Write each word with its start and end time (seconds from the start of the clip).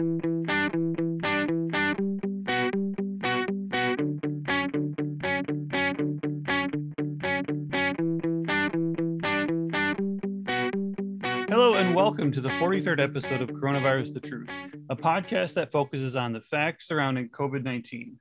Hello, 0.00 0.14
and 11.74 11.94
welcome 11.94 12.32
to 12.32 12.40
the 12.40 12.48
43rd 12.48 12.98
episode 13.00 13.42
of 13.42 13.50
Coronavirus 13.50 14.14
The 14.14 14.20
Truth, 14.20 14.48
a 14.88 14.96
podcast 14.96 15.52
that 15.54 15.70
focuses 15.70 16.16
on 16.16 16.32
the 16.32 16.40
facts 16.40 16.88
surrounding 16.88 17.28
COVID 17.28 17.62
19. 17.62 18.18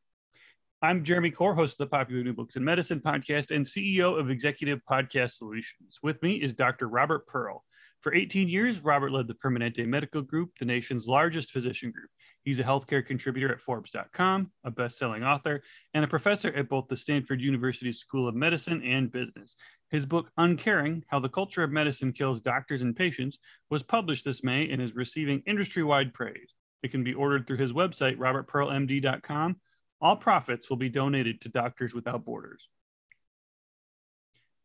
I'm 0.81 1.05
Jeremy 1.05 1.31
Corr, 1.31 1.55
host 1.55 1.79
of 1.79 1.89
the 1.89 1.95
Popular 1.95 2.25
New 2.25 2.33
Books 2.33 2.57
in 2.57 2.65
Medicine 2.65 2.99
podcast 2.99 3.55
and 3.55 3.65
CEO 3.65 4.19
of 4.19 4.29
Executive 4.29 4.81
Podcast 4.83 5.37
Solutions. 5.37 5.97
With 6.03 6.21
me 6.21 6.33
is 6.41 6.53
Dr. 6.53 6.89
Robert 6.89 7.25
Pearl. 7.25 7.63
For 8.01 8.13
18 8.13 8.47
years, 8.47 8.79
Robert 8.79 9.11
led 9.11 9.27
the 9.27 9.33
Permanente 9.33 9.85
Medical 9.85 10.21
Group, 10.21 10.51
the 10.57 10.65
nation's 10.65 11.05
largest 11.05 11.51
physician 11.51 11.91
group. 11.91 12.09
He's 12.43 12.59
a 12.59 12.63
healthcare 12.63 13.05
contributor 13.05 13.51
at 13.51 13.59
Forbes.com, 13.59 14.51
a 14.63 14.71
best 14.71 14.97
selling 14.97 15.23
author, 15.23 15.61
and 15.93 16.05
a 16.05 16.07
professor 16.07 16.47
at 16.53 16.69
both 16.69 16.87
the 16.87 16.95
Stanford 16.95 17.41
University 17.41 17.91
School 17.91 18.27
of 18.27 18.35
Medicine 18.35 18.81
and 18.83 19.11
Business. 19.11 19.55
His 19.89 20.05
book, 20.05 20.31
Uncaring 20.37 21.03
How 21.07 21.19
the 21.19 21.27
Culture 21.27 21.63
of 21.63 21.71
Medicine 21.71 22.13
Kills 22.13 22.39
Doctors 22.39 22.81
and 22.81 22.95
Patients, 22.95 23.37
was 23.69 23.83
published 23.83 24.23
this 24.23 24.43
May 24.45 24.69
and 24.69 24.81
is 24.81 24.95
receiving 24.95 25.43
industry 25.45 25.83
wide 25.83 26.13
praise. 26.13 26.53
It 26.81 26.91
can 26.91 27.03
be 27.03 27.13
ordered 27.13 27.45
through 27.45 27.57
his 27.57 27.73
website, 27.73 28.17
robertpearlmd.com. 28.17 29.57
All 29.99 30.15
profits 30.15 30.69
will 30.69 30.77
be 30.77 30.89
donated 30.89 31.41
to 31.41 31.49
Doctors 31.49 31.93
Without 31.93 32.23
Borders. 32.23 32.69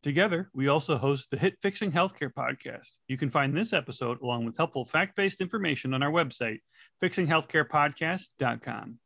Together, 0.05 0.51
we 0.53 0.69
also 0.69 0.99
host 0.99 1.31
the 1.31 1.39
Hit 1.39 1.57
Fixing 1.63 1.91
Healthcare 1.91 2.31
podcast. 2.31 2.99
You 3.09 3.17
can 3.17 3.31
find 3.31 3.57
this 3.57 3.73
episode 3.73 4.21
along 4.21 4.45
with 4.45 4.55
helpful 4.55 4.85
fact 4.85 5.17
based 5.17 5.41
information 5.41 5.95
on 5.95 6.03
our 6.03 6.11
website, 6.11 6.59
fixinghealthcarepodcast.com. 7.03 8.99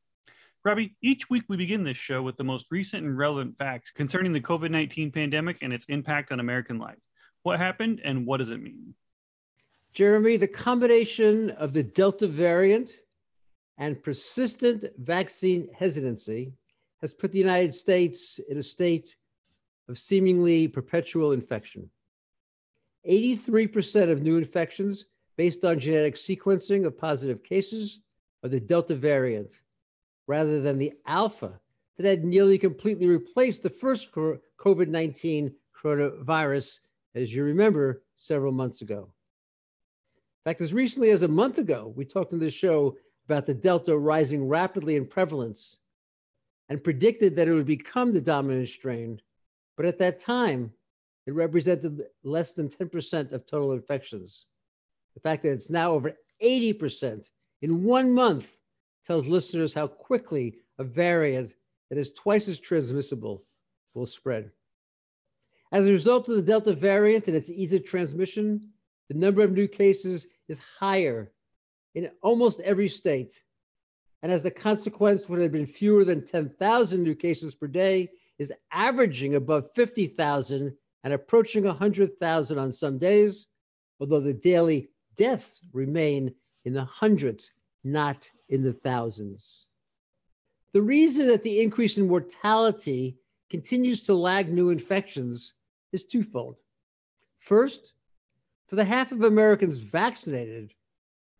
Robbie, 0.64 0.96
each 1.00 1.30
week 1.30 1.44
we 1.48 1.56
begin 1.56 1.84
this 1.84 1.96
show 1.96 2.20
with 2.20 2.36
the 2.36 2.42
most 2.42 2.66
recent 2.72 3.06
and 3.06 3.16
relevant 3.16 3.56
facts 3.58 3.92
concerning 3.92 4.32
the 4.32 4.40
COVID 4.40 4.72
19 4.72 5.12
pandemic 5.12 5.58
and 5.62 5.72
its 5.72 5.86
impact 5.88 6.32
on 6.32 6.40
American 6.40 6.80
life. 6.80 6.98
What 7.44 7.60
happened 7.60 8.00
and 8.02 8.26
what 8.26 8.38
does 8.38 8.50
it 8.50 8.60
mean? 8.60 8.92
Jeremy, 9.92 10.36
the 10.36 10.48
combination 10.48 11.50
of 11.50 11.72
the 11.72 11.84
Delta 11.84 12.26
variant 12.26 12.90
and 13.78 14.02
persistent 14.02 14.84
vaccine 14.98 15.68
hesitancy 15.78 16.54
has 17.00 17.14
put 17.14 17.30
the 17.30 17.38
United 17.38 17.72
States 17.72 18.40
in 18.48 18.58
a 18.58 18.62
state 18.64 19.14
of 19.88 19.98
seemingly 19.98 20.68
perpetual 20.68 21.32
infection. 21.32 21.90
83% 23.08 24.10
of 24.10 24.22
new 24.22 24.36
infections 24.36 25.06
based 25.36 25.64
on 25.64 25.80
genetic 25.80 26.16
sequencing 26.16 26.84
of 26.84 26.98
positive 26.98 27.42
cases 27.42 28.00
are 28.42 28.48
the 28.48 28.60
Delta 28.60 28.94
variant, 28.94 29.60
rather 30.26 30.60
than 30.60 30.78
the 30.78 30.92
Alpha 31.06 31.58
that 31.96 32.06
had 32.06 32.24
nearly 32.24 32.58
completely 32.58 33.06
replaced 33.06 33.62
the 33.62 33.70
first 33.70 34.12
COVID 34.12 34.88
19 34.88 35.52
coronavirus, 35.82 36.80
as 37.14 37.34
you 37.34 37.44
remember, 37.44 38.02
several 38.14 38.52
months 38.52 38.82
ago. 38.82 39.12
In 40.44 40.50
fact, 40.50 40.60
as 40.60 40.72
recently 40.72 41.10
as 41.10 41.22
a 41.22 41.28
month 41.28 41.58
ago, 41.58 41.92
we 41.96 42.04
talked 42.04 42.32
in 42.32 42.38
this 42.38 42.54
show 42.54 42.96
about 43.26 43.46
the 43.46 43.54
Delta 43.54 43.96
rising 43.96 44.48
rapidly 44.48 44.96
in 44.96 45.06
prevalence 45.06 45.78
and 46.68 46.82
predicted 46.82 47.36
that 47.36 47.48
it 47.48 47.52
would 47.52 47.66
become 47.66 48.12
the 48.12 48.20
dominant 48.20 48.68
strain 48.68 49.20
but 49.78 49.86
at 49.86 49.98
that 50.00 50.18
time, 50.18 50.72
it 51.28 51.34
represented 51.34 52.02
less 52.24 52.52
than 52.52 52.68
10% 52.68 53.30
of 53.32 53.46
total 53.46 53.72
infections. 53.72 54.46
The 55.14 55.20
fact 55.20 55.44
that 55.44 55.52
it's 55.52 55.70
now 55.70 55.92
over 55.92 56.16
80% 56.42 57.30
in 57.62 57.84
one 57.84 58.12
month 58.12 58.50
tells 59.06 59.26
listeners 59.26 59.72
how 59.72 59.86
quickly 59.86 60.56
a 60.80 60.84
variant 60.84 61.54
that 61.90 61.98
is 61.98 62.12
twice 62.12 62.48
as 62.48 62.58
transmissible 62.58 63.44
will 63.94 64.04
spread. 64.04 64.50
As 65.70 65.86
a 65.86 65.92
result 65.92 66.28
of 66.28 66.34
the 66.34 66.42
Delta 66.42 66.72
variant 66.72 67.28
and 67.28 67.36
its 67.36 67.48
ease 67.48 67.72
of 67.72 67.86
transmission, 67.86 68.72
the 69.08 69.14
number 69.14 69.42
of 69.42 69.52
new 69.52 69.68
cases 69.68 70.26
is 70.48 70.60
higher 70.80 71.30
in 71.94 72.10
almost 72.20 72.58
every 72.62 72.88
state. 72.88 73.44
And 74.24 74.32
as 74.32 74.44
a 74.44 74.50
consequence, 74.50 75.28
would 75.28 75.40
have 75.40 75.52
been 75.52 75.66
fewer 75.66 76.04
than 76.04 76.26
10,000 76.26 77.00
new 77.00 77.14
cases 77.14 77.54
per 77.54 77.68
day 77.68 78.10
is 78.38 78.52
averaging 78.72 79.34
above 79.34 79.72
50,000 79.74 80.76
and 81.04 81.12
approaching 81.12 81.64
100,000 81.64 82.58
on 82.58 82.72
some 82.72 82.98
days, 82.98 83.46
although 84.00 84.20
the 84.20 84.32
daily 84.32 84.90
deaths 85.16 85.62
remain 85.72 86.34
in 86.64 86.72
the 86.72 86.84
hundreds, 86.84 87.52
not 87.84 88.30
in 88.48 88.62
the 88.62 88.72
thousands. 88.72 89.68
The 90.72 90.82
reason 90.82 91.26
that 91.28 91.42
the 91.42 91.60
increase 91.60 91.98
in 91.98 92.08
mortality 92.08 93.16
continues 93.50 94.02
to 94.02 94.14
lag 94.14 94.52
new 94.52 94.70
infections 94.70 95.54
is 95.92 96.04
twofold. 96.04 96.56
First, 97.38 97.94
for 98.66 98.76
the 98.76 98.84
half 98.84 99.12
of 99.12 99.22
Americans 99.22 99.78
vaccinated, 99.78 100.74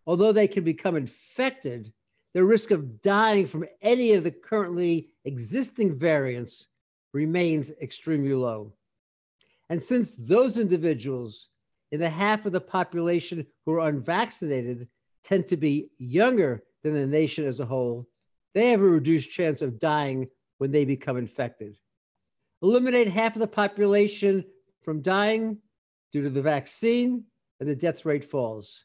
although 0.07 0.33
they 0.33 0.49
can 0.49 0.65
become 0.65 0.97
infected, 0.97 1.93
the 2.33 2.45
risk 2.45 2.71
of 2.71 3.03
dying 3.03 3.47
from 3.47 3.67
any 3.83 4.13
of 4.13 4.25
the 4.25 4.31
currently 4.31 5.11
existing 5.25 5.99
variants 5.99 6.69
remains 7.13 7.71
extremely 7.81 8.35
low. 8.35 8.73
And 9.71 9.83
since 9.83 10.15
those 10.15 10.59
individuals 10.59 11.49
in 11.91 12.01
the 12.01 12.11
half 12.11 12.47
of 12.47 12.53
the 12.53 12.61
population 12.61 13.47
who 13.65 13.75
are 13.75 13.89
unvaccinated 13.89 14.89
tend 15.23 15.47
to 15.49 15.57
be 15.57 15.91
younger 15.99 16.63
than 16.83 16.95
the 16.95 17.07
nation 17.07 17.45
as 17.45 17.61
a 17.61 17.67
whole, 17.67 18.09
they 18.55 18.71
have 18.71 18.81
a 18.81 18.85
reduced 18.85 19.31
chance 19.31 19.63
of 19.63 19.79
dying 19.79 20.29
when 20.59 20.71
they 20.71 20.85
become 20.85 21.17
infected. 21.17 21.77
Eliminate 22.63 23.09
half 23.09 23.37
of 23.37 23.41
the 23.41 23.47
population 23.47 24.45
from 24.83 25.03
dying 25.03 25.59
due 26.13 26.23
to 26.23 26.31
the 26.31 26.43
vaccine, 26.43 27.25
and 27.61 27.69
the 27.69 27.77
death 27.77 28.05
rate 28.05 28.25
falls. 28.25 28.85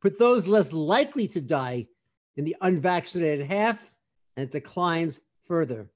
Put 0.00 0.18
those 0.18 0.46
less 0.46 0.72
likely 0.72 1.28
to 1.28 1.40
die 1.40 1.86
in 2.36 2.44
the 2.44 2.56
unvaccinated 2.60 3.46
half, 3.46 3.92
and 4.36 4.44
it 4.44 4.52
declines 4.52 5.20
further. 5.44 5.88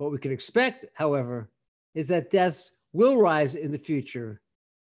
What 0.00 0.12
we 0.12 0.18
can 0.18 0.32
expect, 0.32 0.86
however, 0.94 1.50
is 1.94 2.08
that 2.08 2.30
deaths 2.30 2.72
will 2.94 3.18
rise 3.18 3.54
in 3.54 3.70
the 3.70 3.76
future, 3.76 4.40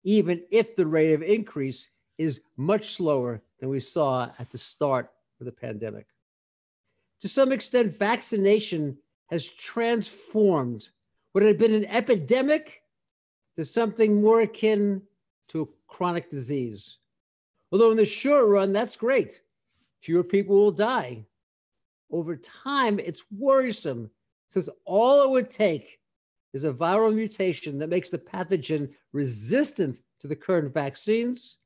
even 0.04 0.42
if 0.50 0.76
the 0.76 0.88
rate 0.88 1.14
of 1.14 1.22
increase 1.22 1.92
is 2.18 2.42
much 2.58 2.96
slower 2.96 3.44
than 3.60 3.70
we 3.70 3.80
saw 3.80 4.32
at 4.40 4.50
the 4.50 4.58
start 4.58 5.12
of 5.40 5.46
the 5.46 5.52
pandemic. 5.52 6.08
To 7.22 7.28
some 7.28 7.52
extent, 7.52 7.96
vaccination 7.96 8.98
has 9.30 9.48
transformed 9.48 10.90
what 11.34 11.44
had 11.44 11.60
been 11.60 11.76
an 11.76 11.86
epidemic 11.86 12.82
to 13.58 13.64
something 13.64 14.24
more 14.24 14.42
akin 14.42 15.04
to 15.50 15.62
a 15.62 15.68
chronic 15.86 16.32
disease. 16.32 16.98
Although, 17.72 17.92
in 17.92 17.98
the 17.98 18.06
short 18.06 18.48
run, 18.48 18.74
that's 18.74 18.96
great. 18.96 19.40
Fewer 20.02 20.24
people 20.24 20.56
will 20.56 20.72
die. 20.72 21.28
Over 22.10 22.36
time, 22.38 22.98
it's 22.98 23.24
worrisome 23.30 24.10
since 24.48 24.70
all 24.86 25.24
it 25.24 25.30
would 25.30 25.50
take 25.50 26.00
is 26.54 26.64
a 26.64 26.74
viral 26.74 27.14
mutation 27.14 27.80
that 27.80 27.90
makes 27.90 28.10
the 28.10 28.18
pathogen 28.18 28.90
resistant 29.12 30.00
to 30.22 30.28
the 30.28 30.36
current 30.36 30.74
vaccines. 30.74 31.58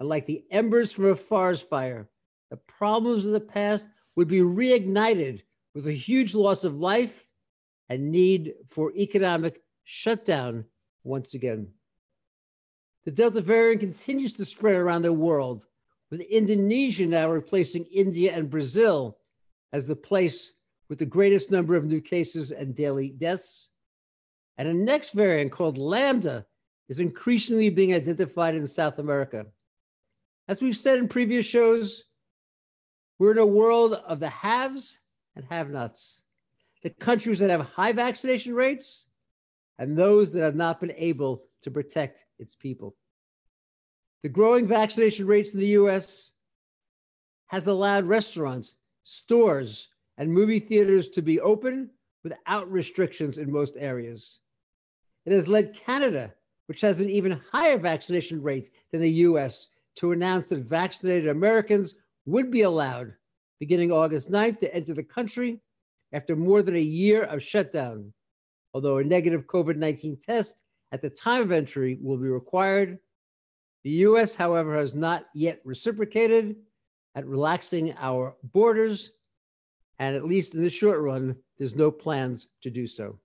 And 0.00 0.08
like 0.08 0.26
the 0.26 0.44
embers 0.50 0.90
from 0.92 1.06
a 1.06 1.14
forest 1.14 1.68
fire, 1.68 2.08
the 2.50 2.56
problems 2.56 3.26
of 3.26 3.32
the 3.32 3.40
past 3.40 3.88
would 4.16 4.28
be 4.28 4.40
reignited 4.40 5.42
with 5.74 5.86
a 5.86 5.92
huge 5.92 6.34
loss 6.34 6.64
of 6.64 6.80
life 6.80 7.24
and 7.88 8.10
need 8.10 8.54
for 8.66 8.92
economic 8.96 9.62
shutdown 9.84 10.64
once 11.04 11.34
again. 11.34 11.68
The 13.04 13.10
Delta 13.10 13.40
variant 13.40 13.80
continues 13.80 14.34
to 14.34 14.44
spread 14.44 14.76
around 14.76 15.02
the 15.02 15.12
world, 15.12 15.66
with 16.10 16.20
Indonesia 16.20 17.06
now 17.06 17.30
replacing 17.30 17.84
India 17.84 18.32
and 18.34 18.50
Brazil 18.50 19.18
as 19.72 19.86
the 19.86 19.96
place 19.96 20.52
with 20.90 20.98
the 20.98 21.06
greatest 21.06 21.52
number 21.52 21.76
of 21.76 21.84
new 21.84 22.00
cases 22.00 22.50
and 22.50 22.74
daily 22.74 23.10
deaths. 23.10 23.68
And 24.58 24.68
a 24.68 24.74
next 24.74 25.12
variant 25.12 25.52
called 25.52 25.78
Lambda 25.78 26.44
is 26.88 26.98
increasingly 26.98 27.70
being 27.70 27.94
identified 27.94 28.56
in 28.56 28.66
South 28.66 28.98
America. 28.98 29.46
As 30.48 30.60
we've 30.60 30.76
said 30.76 30.98
in 30.98 31.06
previous 31.06 31.46
shows, 31.46 32.02
we're 33.20 33.30
in 33.30 33.38
a 33.38 33.46
world 33.46 33.94
of 33.94 34.18
the 34.18 34.28
haves 34.28 34.98
and 35.36 35.44
have 35.48 35.70
nots. 35.70 36.22
The 36.82 36.90
countries 36.90 37.38
that 37.38 37.50
have 37.50 37.60
high 37.60 37.92
vaccination 37.92 38.52
rates 38.52 39.06
and 39.78 39.96
those 39.96 40.32
that 40.32 40.42
have 40.42 40.56
not 40.56 40.80
been 40.80 40.92
able 40.96 41.44
to 41.62 41.70
protect 41.70 42.24
its 42.40 42.56
people. 42.56 42.96
The 44.24 44.28
growing 44.28 44.66
vaccination 44.66 45.26
rates 45.28 45.54
in 45.54 45.60
the 45.60 45.68
US 45.68 46.32
has 47.46 47.68
allowed 47.68 48.06
restaurants, 48.06 48.74
stores, 49.04 49.86
and 50.20 50.30
movie 50.30 50.60
theaters 50.60 51.08
to 51.08 51.22
be 51.22 51.40
open 51.40 51.88
without 52.22 52.70
restrictions 52.70 53.38
in 53.38 53.50
most 53.50 53.74
areas. 53.78 54.40
It 55.24 55.32
has 55.32 55.48
led 55.48 55.74
Canada, 55.74 56.34
which 56.66 56.82
has 56.82 57.00
an 57.00 57.08
even 57.08 57.40
higher 57.50 57.78
vaccination 57.78 58.42
rate 58.42 58.70
than 58.92 59.00
the 59.00 59.10
US, 59.10 59.68
to 59.96 60.12
announce 60.12 60.50
that 60.50 60.60
vaccinated 60.60 61.28
Americans 61.28 61.94
would 62.26 62.50
be 62.50 62.62
allowed 62.62 63.14
beginning 63.60 63.92
August 63.92 64.30
9th 64.30 64.60
to 64.60 64.74
enter 64.74 64.92
the 64.92 65.02
country 65.02 65.58
after 66.12 66.36
more 66.36 66.62
than 66.62 66.76
a 66.76 66.80
year 66.80 67.22
of 67.24 67.42
shutdown. 67.42 68.12
Although 68.74 68.98
a 68.98 69.04
negative 69.04 69.46
COVID 69.46 69.76
19 69.76 70.18
test 70.20 70.62
at 70.92 71.00
the 71.00 71.10
time 71.10 71.40
of 71.40 71.50
entry 71.50 71.98
will 72.00 72.18
be 72.18 72.28
required, 72.28 72.98
the 73.84 73.90
US, 73.90 74.34
however, 74.34 74.76
has 74.76 74.94
not 74.94 75.26
yet 75.34 75.60
reciprocated 75.64 76.56
at 77.14 77.26
relaxing 77.26 77.94
our 77.98 78.36
borders. 78.44 79.12
And 80.00 80.16
at 80.16 80.24
least 80.24 80.54
in 80.54 80.62
the 80.62 80.70
short 80.70 80.98
run, 81.00 81.36
there's 81.58 81.76
no 81.76 81.90
plans 81.90 82.48
to 82.62 82.70
do 82.70 82.86
so. 82.86 83.18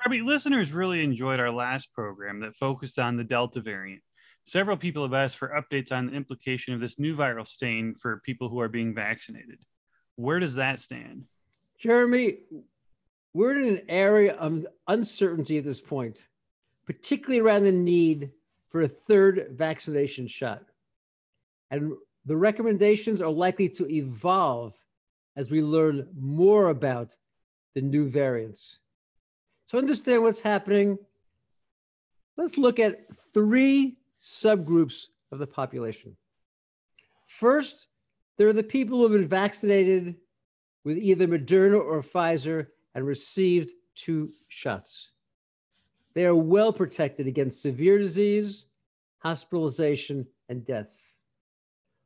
Robbie, 0.00 0.22
listeners 0.22 0.72
really 0.72 1.04
enjoyed 1.04 1.38
our 1.38 1.50
last 1.50 1.92
program 1.92 2.40
that 2.40 2.56
focused 2.56 2.98
on 2.98 3.16
the 3.16 3.22
Delta 3.22 3.60
variant. 3.60 4.02
Several 4.46 4.78
people 4.78 5.02
have 5.02 5.12
asked 5.12 5.36
for 5.36 5.50
updates 5.50 5.92
on 5.92 6.06
the 6.06 6.14
implication 6.14 6.72
of 6.72 6.80
this 6.80 6.98
new 6.98 7.14
viral 7.14 7.46
strain 7.46 7.94
for 8.00 8.22
people 8.24 8.48
who 8.48 8.60
are 8.60 8.68
being 8.68 8.94
vaccinated. 8.94 9.58
Where 10.16 10.40
does 10.40 10.54
that 10.54 10.78
stand? 10.78 11.24
Jeremy, 11.78 12.38
we're 13.34 13.60
in 13.60 13.76
an 13.76 13.82
area 13.88 14.34
of 14.34 14.66
uncertainty 14.88 15.58
at 15.58 15.64
this 15.64 15.82
point, 15.82 16.26
particularly 16.86 17.40
around 17.40 17.64
the 17.64 17.72
need 17.72 18.30
for 18.70 18.82
a 18.82 18.88
third 18.88 19.48
vaccination 19.50 20.28
shot. 20.28 20.62
And 21.70 21.92
the 22.24 22.36
recommendations 22.36 23.20
are 23.20 23.30
likely 23.30 23.68
to 23.70 23.86
evolve 23.90 24.72
as 25.36 25.50
we 25.50 25.62
learn 25.62 26.06
more 26.18 26.68
about 26.68 27.16
the 27.74 27.80
new 27.80 28.08
variants. 28.08 28.78
To 29.68 29.78
understand 29.78 30.22
what's 30.22 30.40
happening, 30.40 30.98
let's 32.36 32.56
look 32.56 32.78
at 32.78 33.06
three 33.32 33.96
subgroups 34.20 35.06
of 35.32 35.38
the 35.38 35.46
population. 35.46 36.16
First, 37.26 37.88
there 38.36 38.48
are 38.48 38.52
the 38.52 38.62
people 38.62 38.98
who 38.98 39.04
have 39.04 39.12
been 39.12 39.28
vaccinated 39.28 40.16
with 40.84 40.98
either 40.98 41.26
Moderna 41.26 41.80
or 41.80 42.02
Pfizer 42.02 42.68
and 42.94 43.06
received 43.06 43.72
two 43.94 44.32
shots. 44.48 45.10
They 46.14 46.24
are 46.24 46.36
well 46.36 46.72
protected 46.72 47.26
against 47.26 47.62
severe 47.62 47.98
disease, 47.98 48.66
hospitalization, 49.18 50.26
and 50.48 50.64
death. 50.64 50.88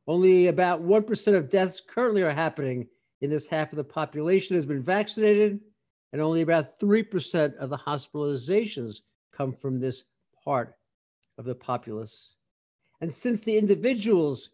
Only 0.06 0.46
about 0.46 0.82
1% 0.82 1.36
of 1.36 1.50
deaths 1.50 1.81
currently 1.81 2.22
are 2.22 2.31
happening 2.31 2.86
in 3.20 3.31
this 3.31 3.47
half 3.47 3.73
of 3.73 3.76
the 3.76 3.85
population 3.85 4.55
has 4.55 4.67
been 4.67 4.82
vaccinated, 4.82 5.61
and 6.12 6.23
only 6.23 6.43
about 6.43 6.79
3% 6.81 7.56
of 7.56 7.70
the 7.70 7.76
hospitalizations 7.76 9.00
come 9.32 9.53
from 9.53 9.79
this 9.81 10.05
part 10.44 10.76
of 11.37 11.44
the 11.44 11.55
populace. 11.55 12.37
And 13.00 13.12
since 13.12 13.43
the 13.43 13.59
individuals 13.59 14.50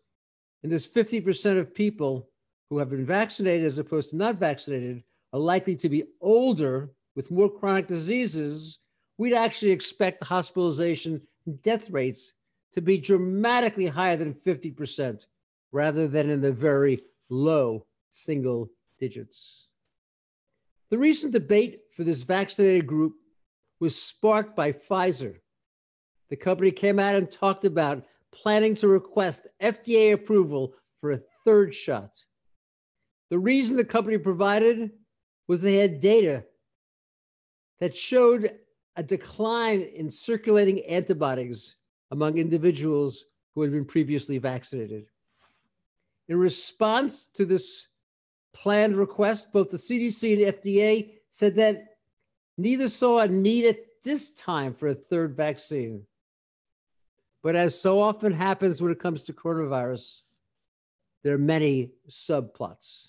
in 0.62 0.70
this 0.70 0.86
50% 0.86 1.58
of 1.58 1.74
people 1.74 2.28
who 2.70 2.78
have 2.78 2.90
been 2.90 3.06
vaccinated 3.06 3.64
as 3.64 3.78
opposed 3.78 4.10
to 4.10 4.16
not 4.16 4.36
vaccinated 4.36 5.02
are 5.32 5.40
likely 5.40 5.76
to 5.76 5.88
be 5.88 6.04
older 6.20 6.90
with 7.14 7.30
more 7.30 7.50
chronic 7.50 7.86
diseases, 7.86 8.78
we'd 9.18 9.34
actually 9.34 9.70
expect 9.70 10.20
the 10.20 10.26
hospitalization 10.26 11.20
death 11.62 11.90
rates 11.90 12.32
to 12.72 12.80
be 12.80 12.98
dramatically 12.98 13.86
higher 13.86 14.16
than 14.16 14.34
50% 14.34 15.26
rather 15.72 16.08
than 16.08 16.30
in 16.30 16.40
the 16.40 16.52
very 16.52 17.02
low 17.30 17.86
single 18.14 18.70
digits. 18.98 19.68
The 20.90 20.98
recent 20.98 21.32
debate 21.32 21.80
for 21.96 22.04
this 22.04 22.22
vaccinated 22.22 22.86
group 22.86 23.14
was 23.80 24.00
sparked 24.00 24.54
by 24.54 24.72
Pfizer, 24.72 25.36
the 26.34 26.36
company 26.36 26.70
came 26.70 26.98
out 26.98 27.14
and 27.14 27.30
talked 27.30 27.64
about 27.64 28.04
planning 28.32 28.74
to 28.76 28.88
request 28.88 29.46
FDA 29.62 30.12
approval 30.12 30.74
for 30.96 31.12
a 31.12 31.20
third 31.44 31.74
shot. 31.74 32.10
The 33.30 33.38
reason 33.38 33.76
the 33.76 33.84
company 33.84 34.18
provided 34.18 34.90
was 35.46 35.60
they 35.60 35.76
had 35.76 36.00
data 36.00 36.44
that 37.80 37.96
showed 37.96 38.52
a 38.96 39.02
decline 39.02 39.82
in 39.82 40.10
circulating 40.10 40.80
antibodies 40.86 41.76
among 42.10 42.38
individuals 42.38 43.24
who 43.54 43.62
had 43.62 43.72
been 43.72 43.84
previously 43.84 44.38
vaccinated. 44.38 45.06
In 46.28 46.36
response 46.36 47.26
to 47.34 47.44
this 47.44 47.88
planned 48.54 48.96
request, 48.96 49.52
both 49.52 49.70
the 49.70 49.76
CDC 49.76 50.32
and 50.32 50.54
FDA 50.54 51.10
said 51.28 51.56
that 51.56 51.96
neither 52.56 52.88
saw 52.88 53.18
a 53.18 53.28
need 53.28 53.66
at 53.66 53.78
this 54.02 54.30
time 54.30 54.72
for 54.72 54.88
a 54.88 54.94
third 54.94 55.36
vaccine. 55.36 56.04
But 57.42 57.56
as 57.56 57.78
so 57.78 58.00
often 58.00 58.32
happens 58.32 58.80
when 58.80 58.92
it 58.92 59.00
comes 59.00 59.24
to 59.24 59.34
coronavirus, 59.34 60.22
there 61.22 61.34
are 61.34 61.38
many 61.38 61.92
subplots. 62.08 63.08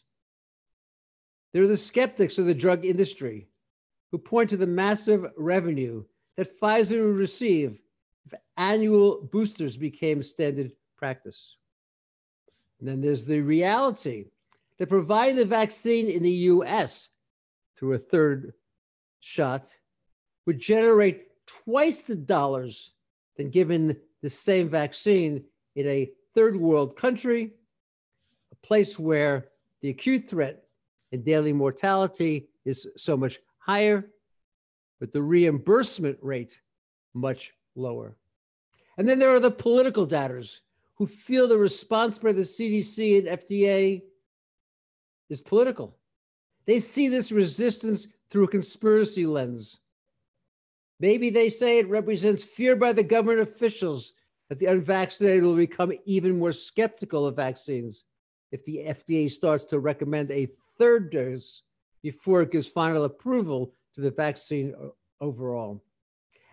There 1.53 1.63
are 1.63 1.67
the 1.67 1.77
skeptics 1.77 2.37
of 2.37 2.45
the 2.45 2.53
drug 2.53 2.83
industry 2.83 3.47
who 4.11 4.17
point 4.17 4.49
to 4.49 4.57
the 4.57 4.67
massive 4.67 5.25
revenue 5.37 6.03
that 6.35 6.59
Pfizer 6.59 7.01
would 7.01 7.17
receive 7.17 7.79
if 8.25 8.33
annual 8.57 9.21
boosters 9.31 9.77
became 9.77 10.21
standard 10.21 10.71
practice. 10.97 11.55
And 12.79 12.87
then 12.89 12.99
there's 12.99 13.25
the 13.25 13.41
reality 13.41 14.25
that 14.79 14.89
providing 14.89 15.35
the 15.35 15.45
vaccine 15.45 16.09
in 16.09 16.23
the 16.23 16.31
US 16.31 17.09
through 17.75 17.93
a 17.93 17.99
third 17.99 18.53
shot 19.19 19.73
would 20.45 20.59
generate 20.59 21.27
twice 21.45 22.03
the 22.03 22.15
dollars 22.15 22.91
than 23.37 23.49
given 23.49 23.97
the 24.21 24.29
same 24.29 24.69
vaccine 24.69 25.43
in 25.75 25.87
a 25.87 26.11
third 26.33 26.55
world 26.55 26.95
country, 26.95 27.53
a 28.51 28.55
place 28.67 28.97
where 28.97 29.49
the 29.81 29.89
acute 29.89 30.27
threat 30.27 30.63
and 31.11 31.23
daily 31.23 31.53
mortality 31.53 32.49
is 32.65 32.87
so 32.97 33.15
much 33.15 33.39
higher, 33.59 34.05
but 34.99 35.11
the 35.11 35.21
reimbursement 35.21 36.17
rate 36.21 36.61
much 37.13 37.53
lower. 37.75 38.17
And 38.97 39.07
then 39.07 39.19
there 39.19 39.33
are 39.33 39.39
the 39.39 39.51
political 39.51 40.05
doubters 40.05 40.61
who 40.95 41.07
feel 41.07 41.47
the 41.47 41.57
response 41.57 42.17
by 42.17 42.31
the 42.31 42.41
CDC 42.41 43.19
and 43.19 43.39
FDA 43.39 44.01
is 45.29 45.41
political. 45.41 45.97
They 46.65 46.79
see 46.79 47.07
this 47.07 47.31
resistance 47.31 48.07
through 48.29 48.45
a 48.45 48.49
conspiracy 48.49 49.25
lens 49.25 49.79
Maybe 50.99 51.29
they 51.29 51.49
say 51.49 51.79
it 51.79 51.89
represents 51.89 52.43
fear 52.43 52.75
by 52.75 52.93
the 52.93 53.03
government 53.03 53.41
officials 53.41 54.13
that 54.49 54.59
the 54.59 54.67
unvaccinated 54.67 55.43
will 55.43 55.55
become 55.55 55.91
even 56.05 56.39
more 56.39 56.51
skeptical 56.53 57.25
of 57.25 57.35
vaccines 57.35 58.05
if 58.51 58.63
the 58.63 58.77
FDA 58.77 59.29
starts 59.29 59.65
to 59.65 59.79
recommend 59.79 60.31
a 60.31 60.49
third 60.77 61.11
dose 61.11 61.63
before 62.01 62.41
it 62.41 62.51
gives 62.51 62.67
final 62.67 63.03
approval 63.03 63.73
to 63.95 64.01
the 64.01 64.11
vaccine 64.11 64.73
overall. 65.19 65.83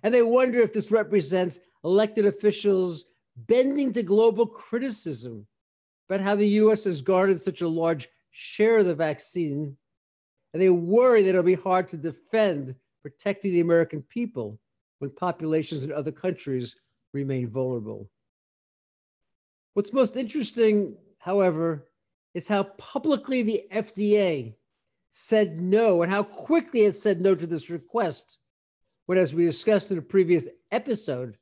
And 0.03 0.13
they 0.13 0.23
wonder 0.23 0.59
if 0.59 0.73
this 0.73 0.91
represents 0.91 1.61
elected 1.85 2.27
officials 2.27 3.05
bending 3.37 3.93
to 3.93 4.03
global 4.03 4.47
criticism 4.47 5.47
about 6.09 6.21
how 6.21 6.35
the 6.35 6.49
US 6.49 6.85
has 6.85 7.01
garnered 7.01 7.41
such 7.41 7.61
a 7.61 7.69
large 7.69 8.09
share 8.33 8.83
the 8.83 8.95
vaccine. 8.95 9.77
And 10.53 10.61
they 10.61 10.69
worry 10.69 11.23
that 11.23 11.31
it'll 11.31 11.43
be 11.43 11.55
hard 11.55 11.89
to 11.89 11.97
defend 11.97 12.75
protecting 13.03 13.53
the 13.53 13.61
American 13.61 14.03
people 14.03 14.59
when 14.99 15.11
populations 15.11 15.85
in 15.85 15.93
other 15.93 16.13
countries 16.13 16.77
remain 17.13 17.49
vulnerable. 17.49 18.09
What's 19.75 19.93
most 19.93 20.17
interesting, 20.17 20.97
however, 21.19 21.89
is 22.35 22.49
how 22.49 22.65
publicly 22.65 23.43
the 23.43 23.65
FDA 23.73 24.55
said 25.11 25.61
no 25.61 26.03
and 26.03 26.11
how 26.11 26.23
quickly 26.23 26.83
it 26.83 26.93
said 26.93 27.21
no 27.21 27.35
to 27.35 27.47
this 27.47 27.71
request 27.71 28.39
when, 29.07 29.19
as 29.19 29.35
we 29.35 29.45
discussed 29.45 29.91
in 29.91 29.99
a 29.99 30.03
previous 30.03 30.47
episode, 30.71 31.37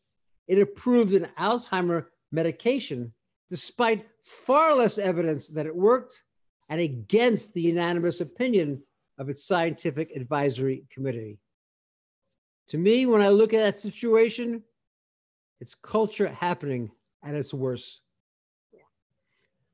it 0.49 0.59
approved 0.59 1.15
an 1.15 1.29
Alzheimer 1.39 2.07
medication 2.33 3.13
despite 3.51 4.07
far 4.23 4.75
less 4.75 4.99
evidence 4.99 5.49
that 5.49 5.67
it 5.67 5.75
worked 5.75 6.23
and 6.71 6.81
against 6.81 7.53
the 7.53 7.61
unanimous 7.61 8.21
opinion 8.21 8.81
of 9.19 9.29
its 9.29 9.45
scientific 9.45 10.13
advisory 10.15 10.85
committee. 10.91 11.39
To 12.69 12.79
me, 12.79 13.05
when 13.05 13.21
I 13.21 13.29
look 13.29 13.53
at 13.53 13.59
that 13.59 13.75
situation, 13.75 14.63
it's 15.61 15.75
culture 15.75 16.29
happening 16.29 16.93
at 17.25 17.35
its 17.35 17.53
worst. 17.53 18.01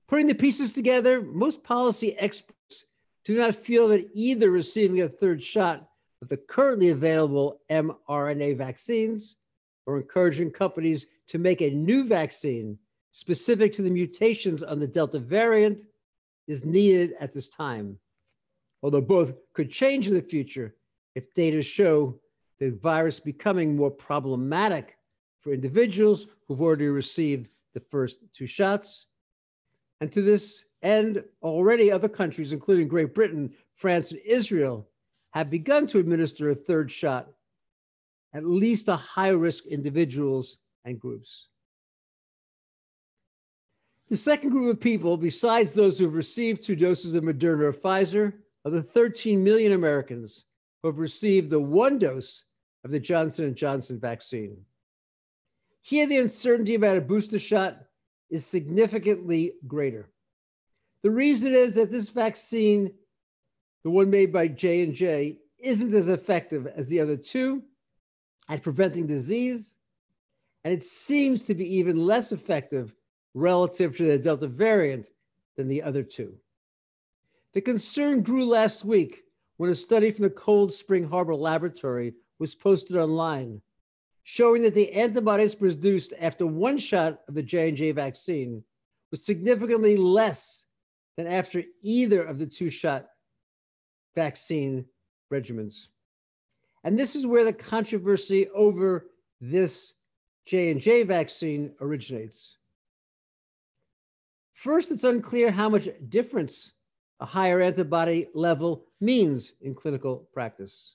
Putting 0.09 0.26
the 0.26 0.35
pieces 0.35 0.73
together, 0.73 1.21
most 1.21 1.62
policy 1.62 2.17
experts 2.19 2.87
do 3.25 3.37
not 3.37 3.55
feel 3.55 3.88
that 3.88 4.09
either 4.15 4.50
receiving 4.50 5.03
a 5.03 5.09
third 5.09 5.43
shot 5.43 5.87
of 6.23 6.29
the 6.29 6.37
currently 6.37 6.88
available 6.88 7.61
mRNA 7.71 8.57
vaccines 8.57 9.37
or 9.85 9.99
encouraging 9.99 10.50
companies 10.50 11.07
to 11.29 11.38
make 11.38 11.61
a 11.61 11.71
new 11.71 12.07
vaccine 12.07 12.79
specific 13.12 13.73
to 13.75 13.83
the 13.83 13.91
mutations 13.91 14.62
on 14.62 14.79
the 14.79 14.87
Delta 14.87 15.19
variant 15.19 15.83
is 16.47 16.65
needed 16.65 17.15
at 17.21 17.33
this 17.33 17.49
time. 17.49 17.99
Although 18.83 19.00
both 19.00 19.35
could 19.53 19.71
change 19.71 20.09
in 20.09 20.15
the 20.15 20.23
future 20.23 20.75
if 21.15 21.33
data 21.35 21.62
show 21.62 22.21
the 22.59 22.71
virus 22.71 23.21
becoming 23.21 23.76
more 23.76 23.91
problematic 23.91 24.97
for 25.41 25.53
individuals 25.53 26.26
who've 26.47 26.61
already 26.61 26.88
received 26.88 27.49
the 27.75 27.81
first 27.81 28.19
two 28.33 28.47
shots. 28.47 29.07
And 30.00 30.11
to 30.12 30.23
this 30.23 30.65
end, 30.83 31.25
already 31.43 31.91
other 31.91 32.09
countries, 32.09 32.53
including 32.53 32.88
Great 32.88 33.15
Britain, 33.15 33.53
France, 33.75 34.11
and 34.11 34.21
Israel, 34.25 34.88
have 35.31 35.50
begun 35.50 35.87
to 35.88 35.99
administer 35.99 36.50
a 36.50 36.55
third 36.55 36.91
shot, 36.91 37.29
at 38.35 38.45
least 38.45 38.87
to 38.87 38.97
high 38.97 39.29
risk 39.29 39.67
individuals 39.67 40.59
and 40.85 40.99
groups. 40.99 41.49
The 44.08 44.16
second 44.16 44.50
group 44.50 44.72
of 44.72 44.80
people, 44.80 45.16
besides 45.16 45.72
those 45.72 45.98
who 45.98 46.04
have 46.04 46.14
received 46.14 46.62
two 46.62 46.76
doses 46.76 47.16
of 47.16 47.25
Moderna 47.25 47.62
or 47.62 47.72
Pfizer, 47.72 48.34
are 48.64 48.70
the 48.70 48.82
13 48.82 49.42
million 49.42 49.72
Americans 49.72 50.44
who 50.82 50.88
have 50.88 50.98
received 50.98 51.50
the 51.50 51.60
one 51.60 51.98
dose 51.98 52.44
of 52.84 52.92
the 52.92 53.00
Johnson 53.00 53.52
& 53.54 53.56
Johnson 53.56 53.98
vaccine. 53.98 54.58
Here, 55.82 56.06
the 56.06 56.18
uncertainty 56.18 56.76
about 56.76 56.96
a 56.96 57.00
booster 57.00 57.40
shot 57.40 57.78
is 58.30 58.46
significantly 58.46 59.54
greater. 59.66 60.08
The 61.02 61.10
reason 61.10 61.52
is 61.52 61.75
that 61.75 61.90
this 61.90 62.08
vaccine, 62.08 62.92
the 63.82 63.90
one 63.90 64.10
made 64.10 64.32
by 64.32 64.48
J&J, 64.48 65.38
isn't 65.58 65.94
as 65.94 66.08
effective 66.08 66.68
as 66.68 66.86
the 66.86 67.00
other 67.00 67.16
two 67.16 67.62
at 68.48 68.62
preventing 68.62 69.06
disease, 69.06 69.75
and 70.64 70.72
it 70.72 70.84
seems 70.84 71.42
to 71.44 71.54
be 71.54 71.76
even 71.76 72.06
less 72.06 72.30
effective 72.30 72.94
relative 73.37 73.95
to 73.95 74.05
the 74.05 74.19
Delta 74.19 74.47
variant 74.47 75.11
than 75.57 75.69
the 75.69 75.83
other 75.83 76.02
two. 76.02 76.35
The 77.52 77.61
concern 77.61 78.23
grew 78.23 78.47
last 78.47 78.83
week 78.83 79.25
when 79.59 79.71
a 79.71 79.75
study 79.75 80.11
from 80.11 80.23
the 80.23 80.31
Cold 80.31 80.73
Spring 80.73 81.07
Harbor 81.07 81.35
Laboratory 81.35 82.14
was 82.38 82.55
posted 82.55 82.97
online 82.97 83.61
showing 84.25 84.62
that 84.62 84.75
the 84.75 84.90
antibodies 84.93 85.55
produced 85.55 86.14
after 86.19 86.47
one 86.47 86.78
shot 86.78 87.21
of 87.28 87.35
the 87.35 87.43
J&J 87.43 87.93
vaccine 87.93 88.64
was 89.11 89.25
significantly 89.25 89.97
less 89.97 90.64
than 91.16 91.26
after 91.26 91.62
either 91.83 92.25
of 92.25 92.38
the 92.38 92.47
two 92.47 92.71
shot 92.71 93.07
vaccine 94.14 94.85
regimens. 95.33 95.88
And 96.85 96.99
this 96.99 97.14
is 97.14 97.26
where 97.26 97.45
the 97.45 97.52
controversy 97.52 98.49
over 98.49 99.07
this 99.40 99.93
J&J 100.47 101.05
vaccine 101.05 101.75
originates. 101.81 102.57
First, 104.56 104.90
it's 104.90 105.04
unclear 105.04 105.50
how 105.50 105.68
much 105.68 105.86
difference 106.08 106.72
a 107.20 107.26
higher 107.26 107.60
antibody 107.60 108.28
level 108.32 108.86
means 109.02 109.52
in 109.60 109.75
clinical 109.75 110.28
practice. 110.32 110.94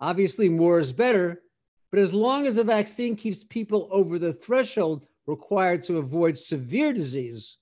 Obviously, 0.00 0.48
more 0.48 0.78
is 0.78 0.92
better, 0.92 1.42
but 1.90 1.98
as 1.98 2.14
long 2.14 2.46
as 2.46 2.56
a 2.56 2.62
vaccine 2.62 3.16
keeps 3.16 3.42
people 3.42 3.88
over 3.90 4.16
the 4.16 4.32
threshold 4.32 5.06
required 5.26 5.82
to 5.82 5.98
avoid 5.98 6.38
severe 6.38 6.92
disease, 6.92 7.56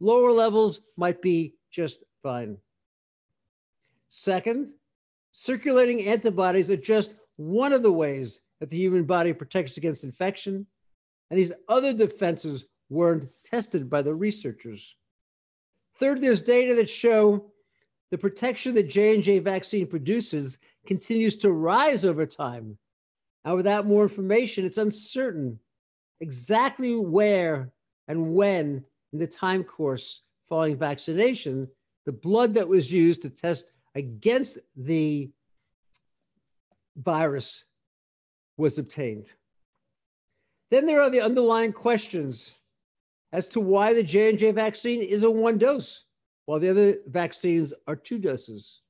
lower 0.00 0.32
levels 0.32 0.80
might 0.96 1.22
be 1.22 1.54
just 1.70 2.02
fine. 2.20 2.58
Second, 4.08 4.72
circulating 5.30 6.08
antibodies 6.08 6.72
are 6.72 6.76
just 6.76 7.14
one 7.36 7.72
of 7.72 7.84
the 7.84 7.92
ways 7.92 8.40
that 8.58 8.68
the 8.68 8.78
human 8.78 9.04
body 9.04 9.32
protects 9.32 9.76
against 9.76 10.02
infection, 10.02 10.66
and 11.30 11.38
these 11.38 11.52
other 11.68 11.92
defenses 11.92 12.64
weren't 12.90 13.28
tested 13.44 13.88
by 13.88 14.02
the 14.02 14.14
researchers. 14.14 14.94
Third, 15.98 16.20
there's 16.20 16.42
data 16.42 16.74
that 16.74 16.90
show 16.90 17.46
the 18.10 18.18
protection 18.18 18.74
that 18.74 18.90
J&J 18.90 19.38
vaccine 19.38 19.86
produces 19.86 20.58
continues 20.86 21.36
to 21.36 21.52
rise 21.52 22.04
over 22.04 22.26
time 22.26 22.76
and 23.44 23.56
without 23.56 23.86
more 23.86 24.02
information, 24.02 24.64
it's 24.64 24.78
uncertain 24.78 25.58
exactly 26.20 26.96
where 26.96 27.72
and 28.08 28.34
when 28.34 28.84
in 29.12 29.18
the 29.18 29.26
time 29.26 29.64
course 29.64 30.22
following 30.48 30.76
vaccination, 30.76 31.68
the 32.04 32.12
blood 32.12 32.54
that 32.54 32.68
was 32.68 32.92
used 32.92 33.22
to 33.22 33.30
test 33.30 33.72
against 33.94 34.58
the 34.76 35.30
virus 36.96 37.64
was 38.56 38.78
obtained. 38.78 39.32
Then 40.70 40.86
there 40.86 41.00
are 41.00 41.10
the 41.10 41.20
underlying 41.22 41.72
questions 41.72 42.54
as 43.32 43.48
to 43.48 43.60
why 43.60 43.94
the 43.94 44.02
J&J 44.02 44.50
vaccine 44.52 45.02
is 45.02 45.22
a 45.22 45.30
one 45.30 45.58
dose 45.58 46.04
while 46.46 46.58
the 46.58 46.70
other 46.70 46.96
vaccines 47.06 47.72
are 47.86 47.96
two 47.96 48.18
doses. 48.18 48.80